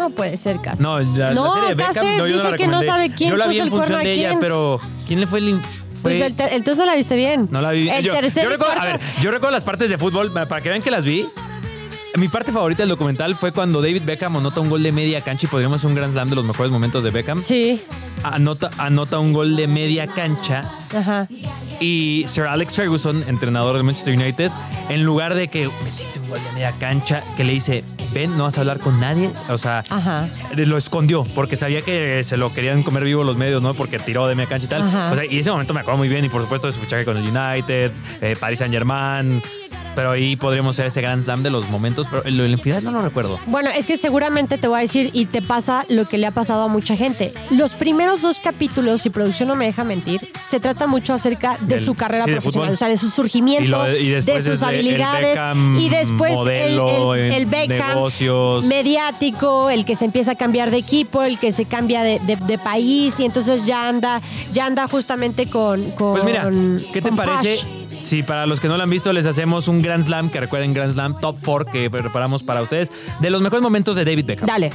No 0.10 0.16
puede 0.16 0.38
ser, 0.38 0.62
Cas. 0.62 0.80
No, 0.80 1.00
la, 1.00 1.06
la 1.06 1.34
No, 1.34 1.54
serie 1.54 1.70
de 1.70 1.76
Beckham, 1.76 1.94
Cassette 1.96 2.18
no, 2.20 2.28
yo 2.28 2.38
no 2.38 2.44
la 2.44 2.50
dice 2.52 2.58
que 2.64 2.68
no 2.68 2.84
sabe 2.84 3.10
quién 3.12 3.30
Yo 3.32 3.38
la 3.38 3.48
vi 3.48 3.52
puso 3.54 3.62
en 3.62 3.64
el 3.66 3.70
cuerno 3.72 3.86
función 3.86 4.00
a 4.02 4.04
de 4.04 4.14
ella, 4.14 4.28
quién. 4.30 4.40
pero 4.40 4.80
¿quién 5.08 5.20
le 5.20 5.28
fue 5.28 5.40
el... 5.40 5.50
in- 5.50 5.62
Pues 6.02 6.18
fue- 6.18 6.28
el 6.28 6.36
ter- 6.36 6.54
entonces 6.54 6.78
no 6.78 6.86
la 6.86 6.96
viste 6.96 7.16
bien. 7.16 7.48
No 7.52 7.62
la 7.62 7.72
vi. 7.72 7.90
El 7.90 8.04
yo, 8.04 8.14
tercer 8.14 8.44
yo 8.44 8.50
recuerdo, 8.52 8.74
a 8.74 8.76
cuarto- 8.84 8.92
ver, 9.00 9.22
yo 9.24 9.32
recuerdo 9.32 9.52
las 9.52 9.64
partes 9.64 9.90
de 9.90 9.98
fútbol, 9.98 10.32
para 10.32 10.62
que 10.62 10.70
vean 10.70 10.82
que 10.84 10.92
las 10.92 11.04
vi. 11.04 11.26
Mi 12.18 12.30
parte 12.30 12.52
favorita 12.54 12.84
del 12.84 12.90
documental 12.90 13.36
fue 13.36 13.52
cuando 13.52 13.82
David 13.82 14.04
Beckham 14.06 14.38
anota 14.38 14.62
un 14.62 14.70
gol 14.70 14.82
de 14.82 14.92
media 14.94 15.20
cancha 15.22 15.48
y 15.48 15.50
podríamos 15.50 15.84
un 15.84 15.96
gran 15.96 16.12
slam 16.12 16.30
de 16.30 16.36
los 16.36 16.46
mejores 16.46 16.72
momentos 16.72 17.04
de 17.04 17.12
Beckham. 17.12 17.44
Sí, 17.44 17.82
Anota, 18.24 18.72
anota 18.78 19.20
un 19.20 19.34
gol 19.34 19.56
de 19.56 19.68
media 19.68 20.08
cancha 20.08 20.64
ajá. 20.96 21.28
y 21.80 22.24
Sir 22.28 22.46
Alex 22.46 22.76
Ferguson, 22.76 23.24
entrenador 23.28 23.76
del 23.76 23.84
Manchester 23.84 24.16
United, 24.16 24.52
en 24.90 25.04
lugar 25.04 25.36
de 25.36 25.48
que 25.50 25.70
metiste 25.84 26.20
un 26.20 26.30
gol 26.30 26.40
de 26.44 26.52
media 26.54 26.72
cancha, 26.80 27.22
que 27.36 27.44
le 27.44 27.52
dice, 27.54 27.84
ven, 28.14 28.36
no 28.38 28.46
vas 28.46 28.58
a 28.58 28.62
hablar 28.62 28.80
con 28.80 29.00
nadie. 29.00 29.30
O 29.50 29.58
sea, 29.58 29.84
Ajá. 29.90 30.28
lo 30.56 30.78
escondió 30.78 31.24
porque 31.36 31.56
sabía 31.56 31.82
que 31.82 32.24
se 32.24 32.38
lo 32.38 32.54
querían 32.54 32.82
comer 32.82 33.04
vivo 33.04 33.24
los 33.24 33.36
medios, 33.38 33.62
¿no? 33.62 33.74
Porque 33.74 34.00
tiró 34.00 34.26
de 34.28 34.36
media 34.36 34.50
cancha 34.50 34.66
y 34.66 34.70
tal. 34.70 34.82
O 35.12 35.16
sea, 35.16 35.26
y 35.26 35.40
ese 35.40 35.52
momento 35.52 35.74
me 35.74 35.82
acuerdo 35.82 35.98
muy 35.98 36.08
bien 36.08 36.24
y 36.24 36.30
por 36.30 36.42
supuesto 36.42 36.68
de 36.68 36.74
su 36.74 36.80
fichaje 36.80 37.04
con 37.04 37.18
el 37.18 37.24
United, 37.24 37.92
eh, 38.22 38.36
Paris 38.40 38.60
Saint 38.60 38.74
Germain. 38.74 39.42
Pero 39.96 40.12
ahí 40.12 40.36
podríamos 40.36 40.76
ser 40.76 40.88
ese 40.88 41.02
gran 41.02 41.24
slam 41.24 41.42
de 41.42 41.50
los 41.50 41.70
momentos, 41.70 42.08
pero 42.10 42.24
el, 42.26 42.40
el 42.40 42.52
infidelidad 42.52 42.92
no 42.92 42.98
lo 43.00 43.02
recuerdo. 43.06 43.40
Bueno, 43.48 43.70
es 43.70 43.88
que 43.88 43.98
seguramente 43.98 44.58
te 44.58 44.68
voy 44.68 44.80
a 44.80 44.82
decir 44.82 45.10
y 45.14 45.26
te 45.26 45.42
pasa 45.42 45.86
lo 45.90 46.06
que 46.08 46.18
le 46.18 46.28
ha 46.28 46.32
pasado 46.32 46.64
a 46.64 46.68
mucha 46.68 46.96
gente. 46.98 47.34
Los 47.50 47.76
primeros 47.76 48.22
dos 48.22 48.40
capítulos, 48.40 49.06
y 49.06 49.10
producción 49.10 49.48
no 49.48 49.56
me 49.56 49.66
deja 49.66 49.84
mentir, 49.84 50.22
se 50.48 50.60
trata 50.60 50.86
mucho 50.88 51.14
acerca 51.14 51.58
de 51.62 51.76
Del- 51.76 51.82
su 51.86 51.96
carrera 51.96 52.26
sí, 52.26 52.32
de 52.32 52.36
profesional, 52.38 52.68
fútbol. 52.70 52.74
o 52.74 52.78
sea, 52.78 52.88
de 52.90 52.98
su 52.98 53.10
surgimiento, 53.10 53.64
Y 53.64 53.68
lo- 53.68 53.90
y 53.98 54.10
de 54.10 54.16
después 54.22 54.44
sus 54.44 54.62
el 54.62 54.64
habilidades 54.68 55.30
Beckham 55.30 55.80
y 55.80 55.90
después 55.90 56.32
el- 56.32 56.38
modelo, 56.38 57.16
el, 57.16 57.22
el 57.32 57.42
en 57.44 57.50
Beckham 57.50 57.88
negocios. 57.96 58.66
mediático, 58.66 59.70
el 59.70 59.86
que 59.86 59.96
se 59.96 60.06
empieza 60.06 60.32
a 60.32 60.36
cambiar 60.36 60.72
de 60.72 60.78
equipo, 60.78 61.24
el 61.24 61.40
que 61.40 61.52
se 61.52 61.66
cambia 61.66 62.04
de, 62.04 62.20
de- 62.20 62.36
de 62.36 62.58
país 62.58 63.20
y 63.20 63.26
entonces 63.26 63.66
ya 63.66 63.88
anda, 63.88 64.22
ya 64.54 64.66
anda 64.66 64.88
justamente 64.88 65.50
con, 65.50 65.92
con 65.92 66.14
Pues 66.14 66.24
mira, 66.26 66.50
¿qué 66.94 67.02
te 67.02 67.10
con 67.10 67.16
parece? 67.18 67.60
Si 68.06 68.22
para 68.22 68.46
los 68.46 68.60
que 68.60 68.68
no 68.68 68.78
lo 68.78 68.84
han 68.84 68.90
visto 68.90 69.12
les 69.14 69.26
hacemos 69.26 69.68
un 69.68 69.82
Grand 69.82 70.06
Slam, 70.06 70.30
que 70.30 70.40
recuerden 70.40 70.74
Grand 70.76 70.94
Slam 70.94 71.20
Top 71.20 71.38
4 71.44 71.72
que 71.72 71.90
preparamos 71.90 72.44
para 72.44 72.62
ustedes, 72.62 72.92
de 73.20 73.30
los 73.32 73.42
mejores 73.42 73.64
momentos 73.64 73.96
de 73.96 74.06
David 74.06 74.26
Beckham. 74.26 74.46
Dale. 74.48 74.72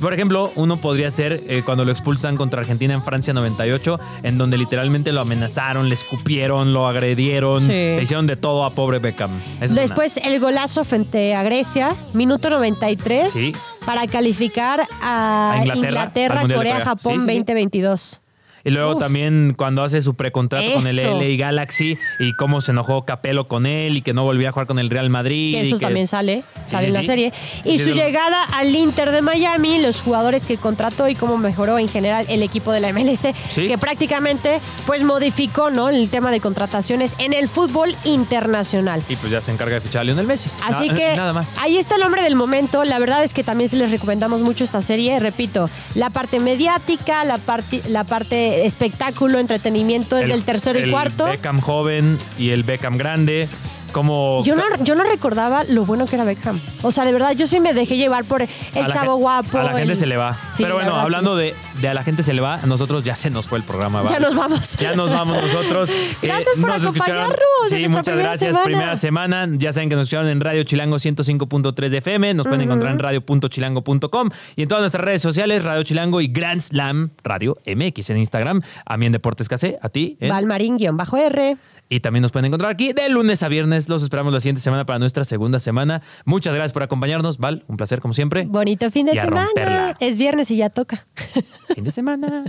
Por 0.00 0.14
ejemplo, 0.14 0.50
uno 0.54 0.78
podría 0.78 1.10
ser 1.10 1.42
eh, 1.48 1.62
cuando 1.64 1.84
lo 1.84 1.90
expulsan 1.92 2.34
contra 2.36 2.60
Argentina 2.60 2.94
en 2.94 3.02
Francia 3.02 3.34
98, 3.34 3.98
en 4.22 4.38
donde 4.38 4.56
literalmente 4.56 5.12
lo 5.12 5.20
amenazaron, 5.20 5.88
le 5.90 5.94
escupieron, 5.96 6.72
lo 6.72 6.86
agredieron, 6.86 7.60
Sí. 7.60 7.66
le 7.68 8.02
hicieron 8.02 8.26
de 8.28 8.36
todo 8.36 8.64
a 8.64 8.70
pobre 8.70 8.98
Beckham. 9.00 9.30
Esa. 9.60 9.74
Después 9.74 10.16
el 10.18 10.38
golazo 10.40 10.84
frente 10.84 11.34
a 11.34 11.42
Grecia, 11.42 11.94
minuto 12.14 12.48
93, 12.48 13.30
Sí. 13.30 13.52
para 13.84 14.06
calificar 14.06 14.80
a, 15.02 15.52
A 15.60 15.66
Inglaterra, 15.66 16.42
Corea, 16.42 16.56
Corea. 16.56 16.80
Japón 16.84 17.14
Sí, 17.14 17.20
sí, 17.20 17.26
sí. 17.32 17.38
2022. 17.38 18.19
Y 18.64 18.70
luego 18.70 18.92
Uf. 18.92 18.98
también 18.98 19.54
cuando 19.56 19.82
hace 19.82 20.00
su 20.02 20.14
precontrato 20.14 20.72
con 20.74 20.86
el. 20.86 21.00
LA 21.00 21.36
Galaxy 21.36 21.98
y 22.18 22.34
cómo 22.34 22.60
se 22.60 22.72
enojó 22.72 23.04
Capello 23.04 23.48
con 23.48 23.66
él 23.66 23.96
y 23.96 24.02
que 24.02 24.12
no 24.12 24.22
volvía 24.22 24.50
a 24.50 24.52
jugar 24.52 24.66
con 24.66 24.78
el 24.78 24.90
Real 24.90 25.08
Madrid. 25.08 25.54
Que 25.54 25.64
y 25.64 25.66
eso 25.66 25.78
también 25.78 26.06
sale, 26.06 26.44
sale 26.66 26.84
sí, 26.84 26.88
en 26.88 26.94
la 26.94 27.00
sí. 27.00 27.06
serie. 27.06 27.32
Y 27.64 27.78
su 27.78 27.92
llegada 27.92 28.44
al 28.54 28.74
Inter 28.74 29.10
de 29.12 29.22
Miami, 29.22 29.80
los 29.80 30.02
jugadores 30.02 30.44
que 30.46 30.56
contrató 30.56 31.08
y 31.08 31.14
cómo 31.14 31.38
mejoró 31.38 31.78
en 31.78 31.88
general 31.88 32.26
el 32.28 32.42
equipo 32.42 32.72
de 32.72 32.80
la 32.80 32.92
MLS, 32.92 33.28
que 33.54 33.78
prácticamente 33.78 34.60
pues 34.86 35.02
modificó 35.02 35.70
¿no? 35.70 35.88
el 35.88 36.10
tema 36.10 36.30
de 36.30 36.40
contrataciones 36.40 37.16
en 37.18 37.32
el 37.32 37.48
fútbol 37.48 37.94
internacional. 38.04 39.02
Y 39.08 39.16
pues 39.16 39.32
ya 39.32 39.40
se 39.40 39.52
encarga 39.52 39.74
de 39.76 39.80
fichar 39.80 40.02
a 40.02 40.04
Lionel 40.04 40.26
Messi. 40.26 40.50
Así 40.64 40.88
que 40.90 41.14
Nada 41.16 41.32
más. 41.32 41.48
ahí 41.58 41.76
está 41.78 41.96
el 41.96 42.02
hombre 42.02 42.22
del 42.22 42.34
momento. 42.34 42.84
La 42.84 42.98
verdad 42.98 43.24
es 43.24 43.34
que 43.34 43.42
también 43.44 43.68
se 43.68 43.76
les 43.76 43.90
recomendamos 43.90 44.42
mucho 44.42 44.64
esta 44.64 44.82
serie. 44.82 45.18
Repito, 45.18 45.70
la 45.94 46.10
parte 46.10 46.40
mediática, 46.40 47.24
la 47.24 47.38
parte, 47.38 47.82
la 47.88 48.04
parte 48.04 48.49
espectáculo, 48.50 49.38
entretenimiento 49.38 50.16
es 50.18 50.28
del 50.28 50.44
tercero 50.44 50.78
y 50.78 50.82
el 50.82 50.90
cuarto. 50.90 51.26
Beckham 51.26 51.60
joven 51.60 52.18
y 52.38 52.50
el 52.50 52.62
Beckham 52.62 52.96
grande. 52.96 53.48
Como 53.92 54.42
Yo 54.44 54.54
no, 54.54 54.62
yo 54.82 54.94
no 54.94 55.04
recordaba 55.04 55.64
lo 55.64 55.84
bueno 55.84 56.06
que 56.06 56.16
era 56.16 56.24
Beckham. 56.24 56.60
O 56.82 56.92
sea, 56.92 57.04
de 57.04 57.12
verdad, 57.12 57.32
yo 57.32 57.46
sí 57.46 57.60
me 57.60 57.72
dejé 57.74 57.96
llevar 57.96 58.24
por 58.24 58.42
el 58.42 58.48
chavo 58.92 59.16
guapo. 59.16 59.58
A 59.58 59.62
la 59.64 59.72
gente 59.74 59.92
el- 59.92 59.98
se 59.98 60.06
le 60.06 60.16
va. 60.16 60.34
Sí, 60.52 60.62
Pero 60.62 60.74
bueno, 60.74 60.94
hablando 60.96 61.36
sí. 61.36 61.44
de, 61.44 61.54
de 61.80 61.88
a 61.88 61.94
la 61.94 62.02
gente 62.04 62.22
se 62.22 62.32
le 62.32 62.40
va, 62.40 62.54
a 62.56 62.66
nosotros 62.66 63.04
ya 63.04 63.14
se 63.16 63.30
nos 63.30 63.46
fue 63.48 63.58
el 63.58 63.64
programa. 63.64 64.02
Ya 64.04 64.12
¿va? 64.14 64.18
nos 64.20 64.34
vamos. 64.34 64.76
Ya 64.80 64.94
nos 64.94 65.10
vamos 65.10 65.42
nosotros. 65.42 65.90
Gracias 66.22 66.56
por 66.58 66.68
nos 66.70 66.82
acompañarnos 66.82 67.36
Sí, 67.68 67.86
muchas 67.88 68.04
primera 68.04 68.28
gracias. 68.30 68.48
semana. 68.50 68.64
Primera 68.64 68.96
semana. 68.96 69.48
Ya 69.58 69.72
saben 69.72 69.88
que 69.88 69.94
nos 69.96 70.04
escucharon 70.06 70.30
en 70.30 70.40
Radio 70.40 70.62
Chilango 70.62 70.96
105.3 70.96 71.88
de 71.88 71.98
FM. 71.98 72.34
Nos 72.34 72.46
pueden 72.46 72.62
encontrar 72.62 72.92
en 72.92 72.98
radio.chilango.com 72.98 74.30
y 74.56 74.62
en 74.62 74.68
todas 74.68 74.82
nuestras 74.82 75.04
redes 75.04 75.20
sociales, 75.22 75.62
Radio 75.64 75.82
Chilango 75.82 76.20
y 76.20 76.28
Grand 76.28 76.60
Slam 76.60 77.10
Radio 77.22 77.56
MX 77.66 78.10
en 78.10 78.18
Instagram. 78.18 78.62
A 78.86 78.96
mí 78.96 79.06
en 79.06 79.12
Deportes 79.12 79.48
Casé, 79.48 79.78
a 79.82 79.88
ti. 79.88 80.16
en- 80.20 80.30
Valmarín-R. 80.30 81.56
Y 81.90 82.00
también 82.00 82.22
nos 82.22 82.32
pueden 82.32 82.46
encontrar 82.46 82.70
aquí 82.70 82.92
de 82.92 83.08
lunes 83.10 83.42
a 83.42 83.48
viernes. 83.48 83.88
Los 83.88 84.02
esperamos 84.02 84.32
la 84.32 84.40
siguiente 84.40 84.62
semana 84.62 84.86
para 84.86 85.00
nuestra 85.00 85.24
segunda 85.24 85.58
semana. 85.58 86.02
Muchas 86.24 86.54
gracias 86.54 86.72
por 86.72 86.84
acompañarnos, 86.84 87.36
Val. 87.38 87.64
Un 87.66 87.76
placer 87.76 88.00
como 88.00 88.14
siempre. 88.14 88.46
Bonito 88.46 88.90
fin 88.90 89.06
de 89.06 89.12
semana. 89.12 89.44
romperla. 89.46 89.96
Es 89.98 90.16
viernes 90.16 90.50
y 90.52 90.56
ya 90.56 90.70
toca. 90.70 91.06
Fin 91.74 91.84
de 91.84 91.90
semana. 91.90 92.44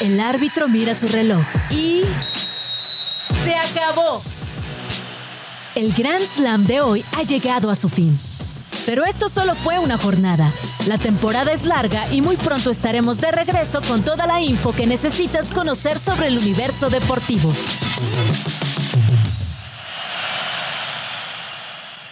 El 0.00 0.18
árbitro 0.18 0.68
mira 0.68 0.94
su 0.94 1.06
reloj 1.06 1.44
y... 1.70 2.02
¡Se 3.44 3.54
acabó! 3.54 4.22
El 5.74 5.92
Grand 5.92 6.24
Slam 6.24 6.66
de 6.66 6.80
hoy 6.80 7.04
ha 7.16 7.22
llegado 7.22 7.70
a 7.70 7.76
su 7.76 7.88
fin. 7.88 8.18
Pero 8.86 9.04
esto 9.04 9.28
solo 9.28 9.54
fue 9.54 9.78
una 9.78 9.98
jornada. 9.98 10.50
La 10.86 10.98
temporada 10.98 11.52
es 11.52 11.64
larga 11.64 12.12
y 12.12 12.22
muy 12.22 12.36
pronto 12.36 12.70
estaremos 12.70 13.20
de 13.20 13.30
regreso 13.30 13.80
con 13.86 14.02
toda 14.02 14.26
la 14.26 14.40
info 14.40 14.72
que 14.72 14.86
necesitas 14.86 15.50
conocer 15.50 15.98
sobre 15.98 16.28
el 16.28 16.38
universo 16.38 16.90
deportivo. 16.90 17.52